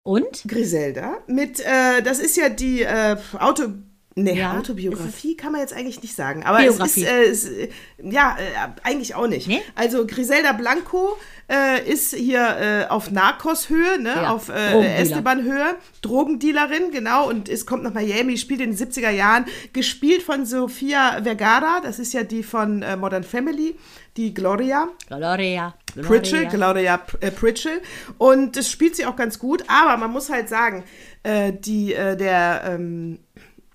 [0.03, 0.43] Und?
[0.47, 3.69] Griselda mit, äh, das ist ja die äh, Auto,
[4.15, 7.05] ne, Ja, Autobiografie kann man jetzt eigentlich nicht sagen, aber Biografie.
[7.05, 7.69] es ist, äh, es, äh,
[8.01, 9.47] ja, äh, eigentlich auch nicht.
[9.47, 9.61] Nee?
[9.75, 11.17] Also Griselda Blanco
[11.49, 15.01] äh, ist hier äh, auf Narcos-Höhe, ne, Ja, auf äh.
[15.01, 20.45] Esteban-Höhe, Drogendealerin, genau, und es kommt nach Miami, spielt in den 70er Jahren, gespielt von
[20.45, 23.75] Sofia Vergara, das ist ja die von Modern Family,
[24.17, 24.87] die Gloria.
[25.07, 25.75] Gloria.
[26.01, 27.81] Pritchell, Claudia äh, Pritchell.
[28.17, 30.83] Und das spielt sie auch ganz gut, aber man muss halt sagen,
[31.23, 33.19] äh, die, äh, der ähm,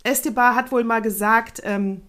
[0.03, 2.03] Esteban hat wohl mal gesagt, ähm,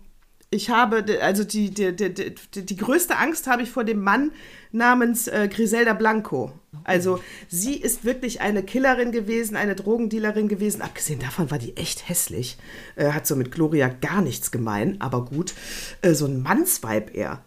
[0.53, 4.31] ich habe, also die, die, die, die, die größte Angst habe ich vor dem Mann
[4.73, 6.51] namens äh, Griselda Blanco.
[6.83, 10.81] Also sie ist wirklich eine Killerin gewesen, eine Drogendealerin gewesen.
[10.81, 12.57] Abgesehen davon war die echt hässlich.
[12.97, 15.53] Äh, hat so mit Gloria gar nichts gemein, aber gut.
[16.01, 17.43] Äh, so ein Mannsweib eher.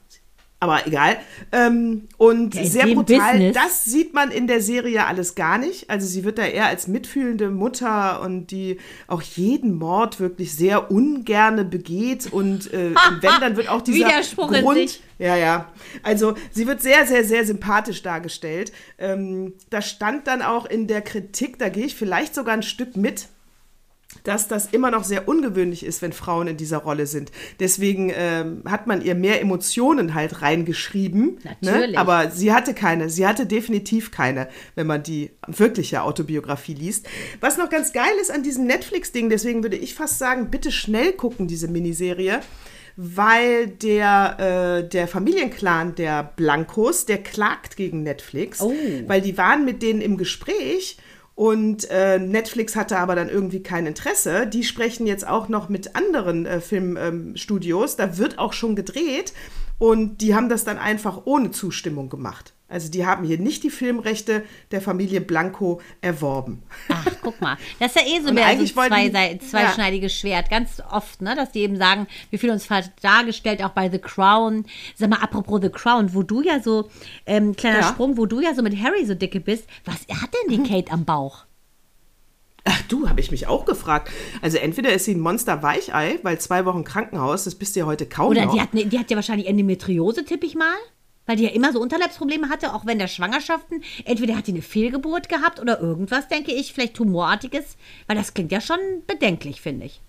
[0.60, 1.18] Aber egal.
[1.52, 3.32] Ähm, und Ja, in sehr brutal.
[3.32, 3.54] Business.
[3.54, 5.90] Das sieht man in der Serie alles gar nicht.
[5.90, 10.90] Also sie wird da eher als mitfühlende Mutter und die auch jeden Mord wirklich sehr
[10.90, 12.32] ungerne begeht.
[12.32, 14.78] Und äh, wenn, dann wird auch dieser Widerspruch in Grund...
[14.78, 15.02] sich.
[15.18, 15.72] Ja, ja.
[16.02, 18.72] Also sie wird sehr, sehr, sehr sympathisch dargestellt.
[18.98, 22.96] Ähm, da stand dann auch in der Kritik, da gehe ich vielleicht sogar ein Stück
[22.96, 23.28] mit,
[24.24, 27.30] dass das immer noch sehr ungewöhnlich ist, wenn Frauen in dieser Rolle sind.
[27.60, 31.38] Deswegen ähm, hat man ihr mehr Emotionen halt reingeschrieben.
[31.60, 31.92] Natürlich.
[31.92, 31.98] Ne?
[31.98, 33.10] Aber sie hatte keine.
[33.10, 37.06] Sie hatte definitiv keine, wenn man die wirkliche Autobiografie liest.
[37.40, 41.12] Was noch ganz geil ist an diesem Netflix-Ding, deswegen würde ich fast sagen, bitte schnell
[41.12, 42.40] gucken, diese Miniserie.
[42.96, 48.72] Weil der, äh, der Familienclan der Blancos, der klagt gegen Netflix, Oh.
[49.08, 50.96] weil die waren mit denen im Gespräch
[51.34, 54.46] und äh, Netflix hatte aber dann irgendwie kein Interesse.
[54.46, 57.96] Die sprechen jetzt auch noch mit anderen äh, Filmstudios.
[57.96, 59.32] da wird auch schon gedreht.
[59.78, 62.54] Und die haben das dann einfach ohne Zustimmung gemacht.
[62.74, 66.64] Also die haben hier nicht die Filmrechte der Familie Blanco erworben.
[66.88, 67.56] Ach, guck mal.
[67.78, 70.18] Das ist ja eh so, mehr so ein zwei, zweischneidiges ja.
[70.18, 70.50] Schwert.
[70.50, 74.00] Ganz oft, ne, dass die eben sagen, wir fühlen uns falsch dargestellt, auch bei The
[74.00, 74.64] Crown.
[74.96, 76.90] Sag mal, apropos The Crown, wo du ja so,
[77.26, 77.88] ähm, kleiner ja.
[77.90, 79.68] Sprung, wo du ja so mit Harry so dicke bist.
[79.84, 81.44] Was hat denn die Kate am Bauch?
[82.64, 84.10] Ach du, habe ich mich auch gefragt.
[84.42, 87.86] Also entweder ist sie ein Monster Weichei, weil zwei Wochen Krankenhaus, das bist du ja
[87.86, 88.54] heute kaum Oder noch.
[88.54, 90.74] die hat, ne, die hat ja wahrscheinlich Endometriose, tippe ich mal.
[91.26, 93.82] Weil die ja immer so Unterleibsprobleme hatte, auch wenn der Schwangerschaften.
[94.04, 97.76] Entweder hat die eine Fehlgeburt gehabt oder irgendwas, denke ich, vielleicht Tumorartiges.
[98.06, 100.00] Weil das klingt ja schon bedenklich, finde ich.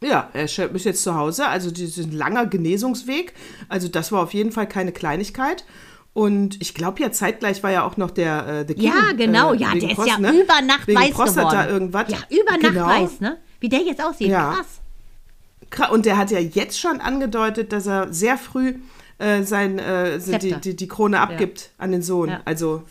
[0.00, 3.32] Ja, er ist jetzt zu Hause, also diesen langer Genesungsweg.
[3.68, 5.64] Also das war auf jeden Fall keine Kleinigkeit.
[6.12, 8.84] Und ich glaube ja, zeitgleich war ja auch noch der äh, The King.
[8.84, 10.30] Ja, genau, äh, ja, der ist ja ne?
[10.30, 11.70] über Nacht wegen weiß Prostata geworden.
[11.70, 12.04] irgendwas.
[12.08, 12.86] Ja, über Nacht genau.
[12.86, 13.38] weiß, ne?
[13.58, 14.54] Wie der jetzt aussieht, ja.
[14.54, 15.90] krass.
[15.90, 18.76] Und der hat ja jetzt schon angedeutet, dass er sehr früh
[19.18, 21.66] äh, sein, äh, die, die, die, Krone abgibt ja.
[21.78, 22.30] an den Sohn.
[22.30, 22.42] Ja.
[22.44, 22.82] Also,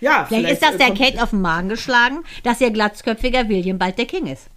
[0.00, 0.24] ja.
[0.24, 3.98] Vielleicht, vielleicht ist das der Kate auf den Magen geschlagen, dass ihr glatzköpfiger William bald
[3.98, 4.48] der King ist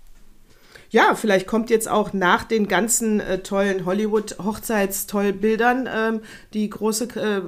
[0.91, 6.21] ja, vielleicht kommt jetzt auch nach den ganzen äh, tollen Hollywood-Hochzeitstollbildern ähm,
[6.53, 7.41] die große äh,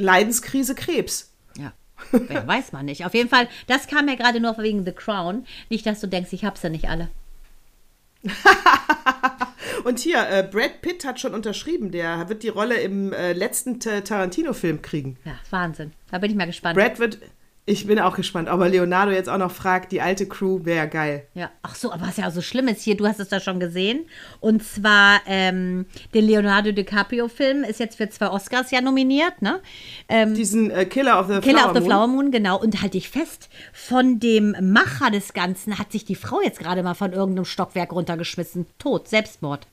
[0.00, 1.32] Leidenskrise Krebs.
[1.58, 1.72] Ja.
[2.10, 3.04] Wer weiß man nicht.
[3.04, 5.44] Auf jeden Fall, das kam ja gerade nur wegen The Crown.
[5.68, 7.10] Nicht, dass du denkst, ich hab's ja nicht alle.
[9.84, 11.90] Und hier, äh, Brad Pitt hat schon unterschrieben.
[11.90, 15.16] Der wird die Rolle im äh, letzten Tarantino-Film kriegen.
[15.24, 15.92] Ja, Wahnsinn.
[16.10, 16.76] Da bin ich mal gespannt.
[16.76, 17.18] Brad wird,
[17.68, 20.88] ich bin auch gespannt, ob er Leonardo jetzt auch noch fragt, die alte Crew wäre
[20.88, 21.26] geil.
[21.34, 23.40] Ja, ach so, aber was ja auch so schlimm ist hier, du hast es da
[23.40, 24.06] schon gesehen.
[24.40, 29.60] Und zwar ähm, den Leonardo DiCaprio-Film ist jetzt für zwei Oscars ja nominiert, ne?
[30.08, 32.16] Ähm, Diesen äh, Killer of the Killer Flower of the Flower Moon.
[32.16, 32.58] Moon, genau.
[32.58, 36.82] Und halte ich fest, von dem Macher des Ganzen hat sich die Frau jetzt gerade
[36.82, 38.66] mal von irgendeinem Stockwerk runtergeschmissen.
[38.78, 39.66] Tot, Selbstmord.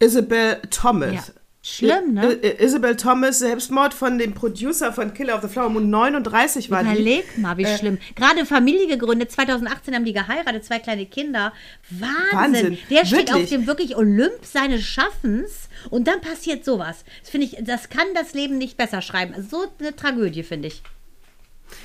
[0.00, 1.14] Isabel Thomas.
[1.14, 1.22] Ja.
[1.68, 2.32] Schlimm, ne?
[2.60, 7.24] Isabel Thomas, Selbstmord von dem Producer von Killer of the Flower Moon, 39 war Überleg
[7.34, 7.40] die.
[7.40, 7.98] mal, wie äh, schlimm.
[8.14, 11.52] Gerade Familie gegründet, 2018 haben die geheiratet, zwei kleine Kinder.
[11.90, 12.30] Wahnsinn.
[12.32, 12.78] Wahnsinn.
[12.88, 13.42] Der steht wirklich?
[13.42, 17.04] auf dem wirklich Olymp seines Schaffens und dann passiert sowas.
[17.20, 19.34] Das finde ich, das kann das Leben nicht besser schreiben.
[19.50, 20.82] So eine Tragödie, finde ich.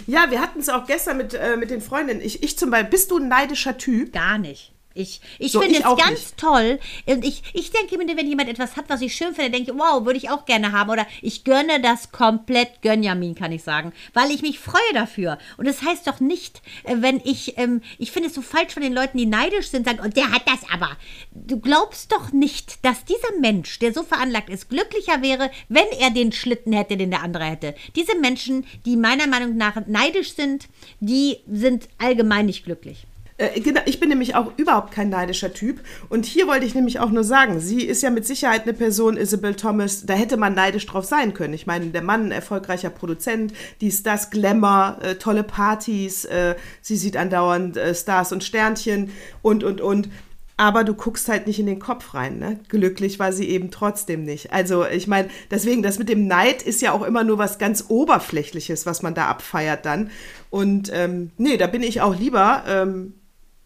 [0.06, 2.22] Ja, wir hatten es auch gestern mit, äh, mit den Freundinnen.
[2.22, 4.14] Ich, ich zum Beispiel, bist du ein neidischer Typ?
[4.14, 4.74] Gar nicht.
[4.94, 6.38] Ich, ich so, finde es ganz nicht.
[6.38, 6.80] toll.
[7.06, 9.78] Und ich, ich denke mir, wenn jemand etwas hat, was ich schön finde, denke ich,
[9.78, 10.90] wow, würde ich auch gerne haben.
[10.90, 13.94] Oder ich gönne das komplett Gönjamin, kann ich sagen.
[14.14, 15.38] Weil ich mich freue dafür.
[15.58, 18.84] Und das heißt doch nicht, äh, wenn ich, ähm, ich finde es so falsch von
[18.84, 20.98] den Leuten, die neidisch sind, sagen, und der hat das aber.
[21.32, 26.10] Du glaubst doch nicht, dass dieser Mensch, der so veranlagt ist, glücklicher wäre, wenn er
[26.10, 27.76] den Schlitten hätte, den der andere hätte.
[27.96, 30.68] Diese Menschen, die meiner Meinung nach neidisch sind,
[31.00, 33.06] die sind allgemein nicht glücklich.
[33.42, 35.82] Äh, genau, ich bin nämlich auch überhaupt kein neidischer Typ.
[36.10, 39.18] Und hier wollte ich nämlich auch nur sagen, sie ist ja mit Sicherheit eine Person,
[39.18, 41.56] Isabel Thomas, da hätte man neidisch drauf sein können.
[41.56, 47.18] Ich meine, der Mann, erfolgreicher Produzent, dies, das, Glamour, äh, tolle Partys, äh, sie sieht
[47.18, 49.12] andauernd äh, Stars und Sternchen
[49.42, 50.10] und, und, und.
[50.58, 52.38] Aber du guckst halt nicht in den Kopf rein.
[52.38, 52.60] Ne?
[52.68, 54.54] Glücklich war sie eben trotzdem nicht.
[54.54, 57.86] Also ich meine, deswegen, das mit dem Neid ist ja auch immer nur was ganz
[57.88, 60.12] Oberflächliches, was man da abfeiert dann.
[60.52, 63.16] Und ähm, nee, da bin ich auch lieber ähm,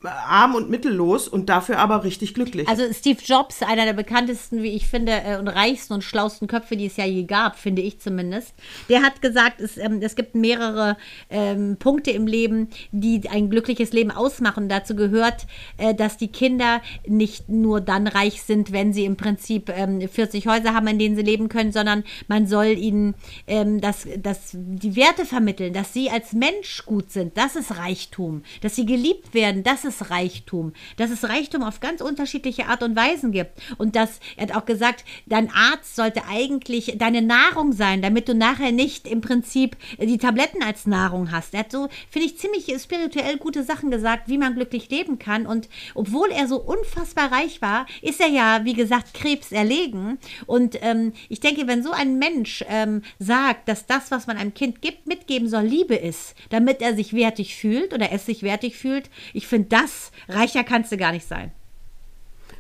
[0.06, 2.68] arm und mittellos und dafür aber richtig glücklich.
[2.68, 6.78] Also Steve Jobs, einer der bekanntesten, wie ich finde, äh, und reichsten und schlausten Köpfe,
[6.78, 8.54] die es ja je gab, finde ich zumindest,
[8.90, 10.98] der hat gesagt, es, ähm, es gibt mehrere
[11.30, 14.70] ähm, Punkte im Leben, die ein glückliches Leben ausmachen.
[14.70, 15.46] Dazu gehört,
[15.78, 20.48] äh, dass die Kinder nicht nur dann reich sind, wenn sie im Prinzip ähm, 40
[20.48, 23.16] Häuser haben, in denen sie leben können, sondern man soll ihnen
[23.48, 27.38] ähm, das, das, die Werte vermitteln, dass sie als Mensch gut sind.
[27.38, 28.44] Das ist Reichtum.
[28.62, 30.74] Dass sie geliebt werden, das ist ist Reichtum.
[30.98, 33.52] Dass es Reichtum auf ganz unterschiedliche Art und Weisen gibt.
[33.78, 38.36] Und dass, er hat auch gesagt, dein Arzt sollte eigentlich deine Nahrung sein, damit du
[38.36, 41.54] nachher nicht im Prinzip die Tabletten als Nahrung hast.
[41.54, 45.46] Er hat so, finde ich, ziemlich spirituell gute Sachen gesagt, wie man glücklich leben kann.
[45.46, 50.18] Und obwohl er so unfassbar reich war, ist er ja, wie gesagt, Krebs erlegen.
[50.46, 54.54] Und ähm, ich denke, wenn so ein Mensch ähm, sagt, dass das, was man einem
[54.54, 58.78] Kind gibt, mitgeben soll, Liebe ist, damit er sich wertig fühlt oder es sich wertig
[58.78, 61.52] fühlt, ich finde, das das, reicher kannst du gar nicht sein.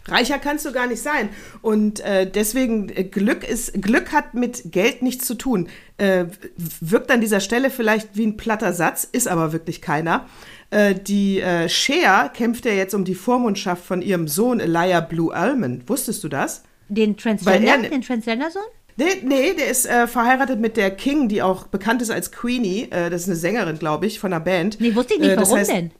[0.07, 1.29] Reicher kannst du gar nicht sein.
[1.61, 5.67] Und äh, deswegen, äh, Glück ist, Glück hat mit Geld nichts zu tun.
[5.97, 6.25] Äh,
[6.79, 10.27] wirkt an dieser Stelle vielleicht wie ein platter Satz, ist aber wirklich keiner.
[10.69, 15.33] Äh, die äh, Cher kämpft ja jetzt um die Vormundschaft von ihrem Sohn Elijah Blue
[15.33, 15.89] Almond.
[15.89, 16.63] Wusstest du das?
[16.87, 18.61] Den Transgender, den Transgender-Sohn?
[18.97, 22.89] Nee, nee, der ist äh, verheiratet mit der King, die auch bekannt ist als Queenie.
[22.91, 24.79] Äh, das ist eine Sängerin, glaube ich, von einer Band.
[24.79, 25.91] Nee, wusste ich nicht, äh, warum heißt, denn?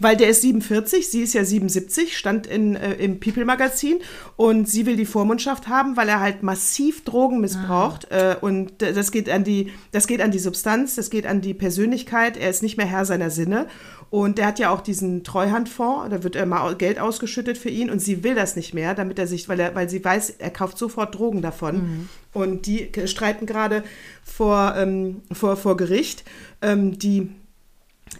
[0.00, 3.98] Weil der ist 47, sie ist ja 77, stand in, äh, im People-Magazin
[4.36, 8.10] und sie will die Vormundschaft haben, weil er halt massiv Drogen missbraucht.
[8.12, 8.32] Ah.
[8.32, 11.54] Äh, und das geht, an die, das geht an die Substanz, das geht an die
[11.54, 12.36] Persönlichkeit.
[12.36, 13.66] Er ist nicht mehr Herr seiner Sinne.
[14.10, 17.98] Und der hat ja auch diesen Treuhandfonds, da wird immer Geld ausgeschüttet für ihn und
[17.98, 20.78] sie will das nicht mehr, damit er sich, weil, er, weil sie weiß, er kauft
[20.78, 21.76] sofort Drogen davon.
[21.76, 22.08] Mhm.
[22.32, 23.84] Und die streiten gerade
[24.22, 26.24] vor, ähm, vor, vor Gericht.
[26.62, 27.30] Ähm, die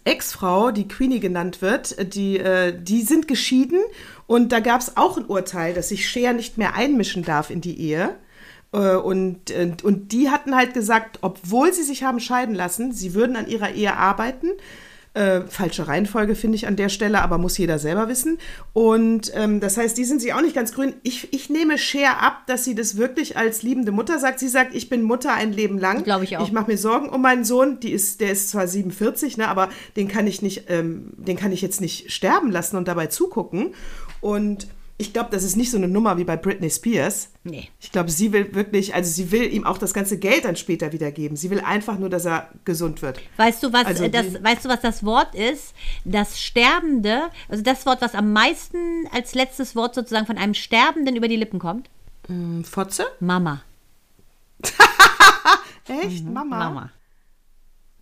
[0.04, 3.80] Ex-Frau, die Queenie genannt wird, die, äh, die sind geschieden
[4.26, 7.60] und da gab es auch ein Urteil, dass sich Shea nicht mehr einmischen darf in
[7.60, 8.16] die Ehe.
[8.72, 13.14] Äh, und, und, und die hatten halt gesagt, obwohl sie sich haben scheiden lassen, sie
[13.14, 14.48] würden an ihrer Ehe arbeiten,
[15.14, 18.38] äh, falsche Reihenfolge finde ich an der Stelle, aber muss jeder selber wissen.
[18.72, 20.94] Und ähm, das heißt, die sind sich auch nicht ganz grün.
[21.02, 24.38] Ich, ich nehme Cher ab, dass sie das wirklich als liebende Mutter sagt.
[24.38, 26.04] Sie sagt, ich bin Mutter ein Leben lang.
[26.04, 26.46] Glaube ich auch.
[26.46, 27.80] Ich mache mir Sorgen um meinen Sohn.
[27.80, 31.52] Die ist, der ist zwar 47, ne, aber den kann ich nicht, ähm, den kann
[31.52, 33.74] ich jetzt nicht sterben lassen und dabei zugucken.
[34.20, 34.68] Und
[35.00, 37.30] ich glaube, das ist nicht so eine Nummer wie bei Britney Spears.
[37.44, 37.68] Nee.
[37.78, 40.92] Ich glaube, sie will wirklich, also sie will ihm auch das ganze Geld dann später
[40.92, 41.36] wiedergeben.
[41.36, 43.20] Sie will einfach nur, dass er gesund wird.
[43.36, 45.72] Weißt du, was, also das, weißt du, was das Wort ist?
[46.04, 51.14] Das Sterbende, also das Wort, was am meisten als letztes Wort sozusagen von einem Sterbenden
[51.14, 51.88] über die Lippen kommt?
[52.26, 53.06] Mm, Fotze?
[53.20, 53.62] Mama.
[55.86, 56.24] Echt?
[56.24, 56.32] Mhm.
[56.32, 56.58] Mama?
[56.58, 56.90] Mama.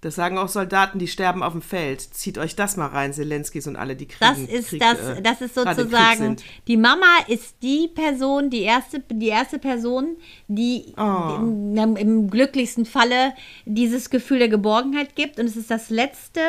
[0.06, 2.00] Das sagen auch Soldaten, die sterben auf dem Feld.
[2.00, 4.20] Zieht euch das mal rein, Zelenskis und alle, die kriegen.
[4.20, 6.36] Das ist Krieg, das, äh, das ist sozusagen.
[6.68, 11.38] Die Mama ist die Person, die erste, die erste Person, die oh.
[11.40, 13.34] im, im, glücklichsten Falle
[13.64, 15.40] dieses Gefühl der Geborgenheit gibt.
[15.40, 16.40] Und es ist das letzte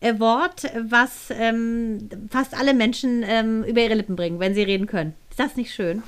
[0.00, 4.86] äh, Wort, was ähm, fast alle Menschen ähm, über ihre Lippen bringen, wenn sie reden
[4.86, 5.12] können.
[5.28, 6.02] Ist das nicht schön?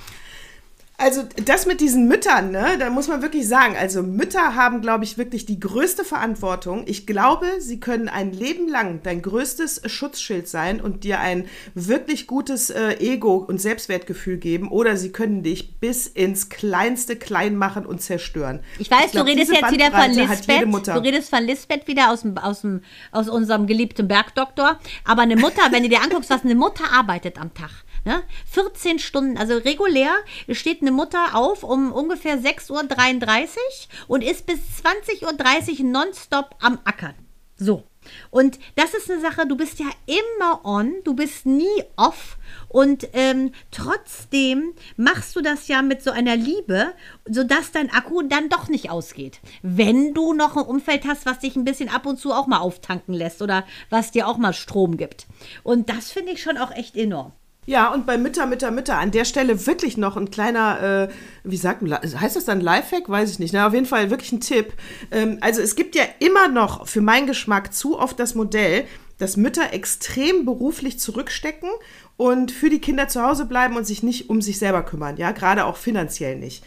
[0.99, 5.05] Also das mit diesen Müttern, ne, da muss man wirklich sagen, also Mütter haben, glaube
[5.05, 6.85] ich, wirklich die größte Verantwortung.
[6.87, 11.45] Ich glaube, sie können ein Leben lang dein größtes Schutzschild sein und dir ein
[11.75, 17.57] wirklich gutes äh, Ego und Selbstwertgefühl geben oder sie können dich bis ins kleinste klein
[17.57, 18.61] machen und zerstören.
[18.79, 20.87] Ich weiß, ich glaub, du redest jetzt wieder von Lisbeth.
[20.87, 22.81] Du redest von Lisbeth wieder aus, dem, aus, dem,
[23.13, 24.79] aus unserem geliebten Bergdoktor.
[25.05, 28.23] Aber eine Mutter, wenn du dir anguckst, was eine Mutter arbeitet am Tag Ne?
[28.53, 30.15] 14 Stunden, also regulär
[30.53, 33.59] steht eine Mutter auf um ungefähr 6.33 Uhr
[34.07, 37.17] und ist bis 20.30 Uhr nonstop am Ackern.
[37.57, 37.83] So.
[38.31, 42.39] Und das ist eine Sache, du bist ja immer on, du bist nie off
[42.69, 46.93] und ähm, trotzdem machst du das ja mit so einer Liebe,
[47.29, 49.41] sodass dein Akku dann doch nicht ausgeht.
[49.63, 52.61] Wenn du noch ein Umfeld hast, was dich ein bisschen ab und zu auch mal
[52.61, 55.27] auftanken lässt oder was dir auch mal Strom gibt.
[55.65, 57.33] Und das finde ich schon auch echt enorm.
[57.67, 61.09] Ja, und bei Mütter, Mütter, Mütter an der Stelle wirklich noch ein kleiner, äh,
[61.43, 63.09] wie sagt man, heißt das dann Lifehack?
[63.09, 63.53] Weiß ich nicht.
[63.53, 64.73] Na, auf jeden Fall wirklich ein Tipp.
[65.11, 68.85] Ähm, also es gibt ja immer noch für meinen Geschmack zu oft das Modell,
[69.19, 71.71] dass Mütter extrem beruflich zurückstecken
[72.17, 75.17] und für die Kinder zu Hause bleiben und sich nicht um sich selber kümmern.
[75.17, 76.63] Ja, gerade auch finanziell nicht.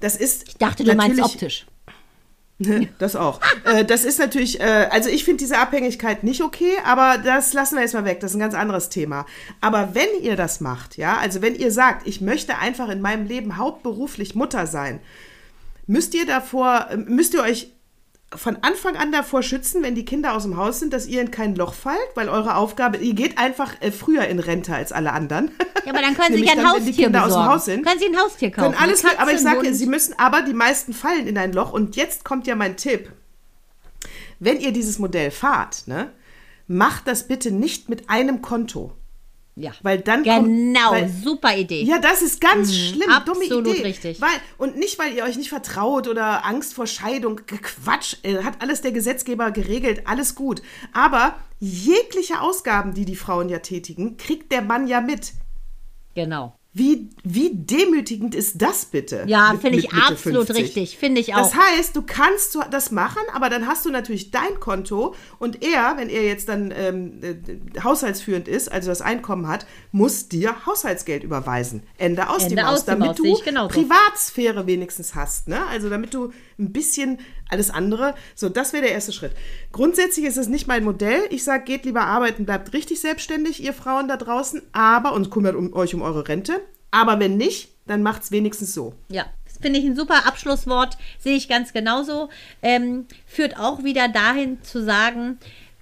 [0.00, 0.48] Das ist.
[0.48, 1.66] Ich dachte, du meinst optisch.
[2.98, 3.40] Das auch.
[3.64, 7.76] Äh, das ist natürlich, äh, also ich finde diese Abhängigkeit nicht okay, aber das lassen
[7.76, 8.20] wir jetzt mal weg.
[8.20, 9.26] Das ist ein ganz anderes Thema.
[9.60, 13.26] Aber wenn ihr das macht, ja, also wenn ihr sagt, ich möchte einfach in meinem
[13.26, 15.00] Leben hauptberuflich Mutter sein,
[15.86, 17.72] müsst ihr davor, müsst ihr euch
[18.34, 21.30] von Anfang an davor schützen, wenn die Kinder aus dem Haus sind, dass ihr in
[21.30, 25.12] kein Loch fallt, weil eure Aufgabe, ihr geht einfach äh, früher in Rente als alle
[25.12, 25.50] anderen.
[25.84, 27.16] Ja, aber dann können sie sich ein Haustier besorgen.
[27.16, 28.72] Aus dem Haus sind, können sie ein Haustier kaufen.
[28.72, 31.72] Können alles, aber ich sage, sie müssen, aber die meisten fallen in ein Loch.
[31.72, 33.10] Und jetzt kommt ja mein Tipp.
[34.38, 36.12] Wenn ihr dieses Modell fahrt, ne,
[36.68, 38.92] macht das bitte nicht mit einem Konto.
[39.60, 39.72] Ja.
[39.82, 41.82] Weil dann genau, kommt, weil, super Idee.
[41.82, 43.82] Ja, das ist ganz mhm, schlimm, absolut dumme Idee.
[43.82, 44.20] richtig.
[44.20, 48.60] Weil, und nicht, weil ihr euch nicht vertraut oder Angst vor Scheidung, Quatsch, äh, hat
[48.60, 50.62] alles der Gesetzgeber geregelt, alles gut.
[50.92, 55.32] Aber jegliche Ausgaben, die die Frauen ja tätigen, kriegt der Mann ja mit.
[56.14, 56.54] Genau.
[56.72, 59.24] Wie, wie demütigend ist das bitte?
[59.26, 60.56] Ja, finde ich absolut 50.
[60.56, 60.98] richtig.
[60.98, 61.38] Finde ich auch.
[61.38, 65.96] Das heißt, du kannst das machen, aber dann hast du natürlich dein Konto und er,
[65.96, 71.24] wenn er jetzt dann ähm, äh, haushaltsführend ist, also das Einkommen hat, muss dir Haushaltsgeld
[71.24, 71.82] überweisen.
[71.98, 73.34] Ende aus Ende dem aus, damit du
[73.66, 75.48] Privatsphäre wenigstens hast.
[75.48, 75.66] Ne?
[75.66, 77.18] Also damit du ein bisschen
[77.50, 78.14] alles andere.
[78.34, 79.32] So, das wäre der erste Schritt.
[79.72, 81.22] Grundsätzlich ist es nicht mein Modell.
[81.30, 85.54] Ich sage, geht lieber arbeiten, bleibt richtig selbstständig, ihr Frauen da draußen, aber und kümmert
[85.54, 86.60] um, euch um eure Rente.
[86.90, 88.94] Aber wenn nicht, dann macht es wenigstens so.
[89.08, 92.28] Ja, das finde ich ein super Abschlusswort, sehe ich ganz genauso.
[92.62, 95.38] Ähm, führt auch wieder dahin zu sagen,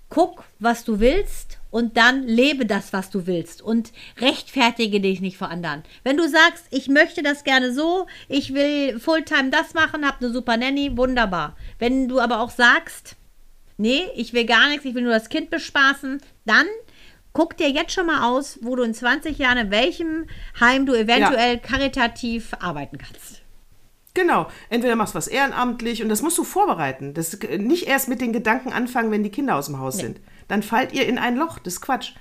[0.09, 5.37] guck, was du willst und dann lebe das, was du willst und rechtfertige dich nicht
[5.37, 5.83] vor anderen.
[6.05, 10.33] Wenn du sagst, ich möchte das gerne so, ich will Fulltime das machen, hab eine
[10.33, 11.57] super Nanny, wunderbar.
[11.79, 13.17] Wenn du aber auch sagst,
[13.77, 16.67] nee, ich will gar nichts, ich will nur das Kind bespaßen, dann
[17.33, 20.27] guck dir jetzt schon mal aus, wo du in 20 Jahren in welchem
[20.59, 23.38] Heim du eventuell karitativ arbeiten kannst.
[24.19, 24.49] Genau.
[24.69, 27.15] Entweder machst du was ehrenamtlich und das musst du vorbereiten.
[27.15, 30.03] Das nicht erst mit den Gedanken anfangen, wenn die Kinder aus dem Haus Nee.
[30.03, 30.21] sind.
[30.49, 31.59] Dann fallt ihr in ein Loch.
[31.61, 32.13] Das ist Quatsch.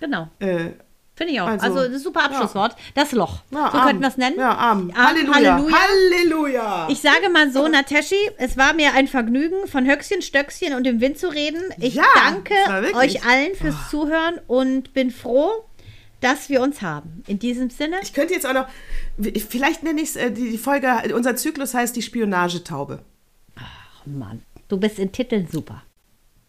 [0.00, 0.28] Genau.
[0.40, 0.70] Äh,
[1.14, 1.46] Finde ich auch.
[1.46, 2.74] Also, Also, super Abschlusswort.
[2.94, 3.38] Das Loch.
[3.50, 4.36] ja, so könnten wir es nennen.
[4.38, 4.90] Ja, Arm.
[4.94, 5.54] Arm, Halleluja.
[5.54, 5.78] Halleluja.
[5.80, 6.88] Halleluja.
[6.90, 11.00] Ich sage mal so, Nataschi, es war mir ein Vergnügen, von Höchstchen, Stöckchen und dem
[11.00, 11.62] Wind zu reden.
[11.80, 12.54] Ich Ja, danke
[12.96, 15.50] euch allen fürs Zuhören und bin froh,
[16.20, 17.22] dass wir uns haben.
[17.26, 18.66] In diesem Sinne, Ich könnte jetzt auch noch,
[19.48, 23.00] vielleicht nenne ich es, äh, die, die Folge, unser Zyklus heißt die Spionagetaube.
[23.58, 25.82] oh Mann, du bist in Titeln super.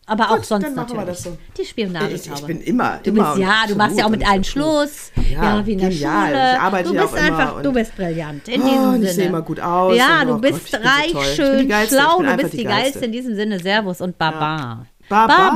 [0.10, 1.18] Aber auch Gut, sonst dann machen wir natürlich.
[1.18, 1.38] das so.
[1.58, 2.14] Die Spionage.
[2.14, 3.34] Ich, ich bin immer, Du immer.
[3.36, 5.12] bist, ja, du machst ja auch mit allen Schluss.
[5.30, 6.28] Ja, wie in der genial.
[6.28, 6.54] Schule.
[6.54, 8.48] Ich arbeite du ja bist auch immer einfach, und- du bist brillant.
[8.48, 9.06] In Oh, diesem Sinne.
[9.06, 12.54] ich sehe immer gut aus Ja, du oh bist Gott, reich, schön, schlau, du bist
[12.54, 12.64] die Geilste.
[12.64, 13.06] Geilste.
[13.06, 14.86] In diesem Sinne, Servus und Baba.
[15.10, 15.56] Baba.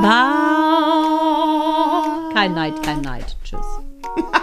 [2.32, 3.36] Kein Neid, kein Neid.
[3.44, 3.66] Tschüss.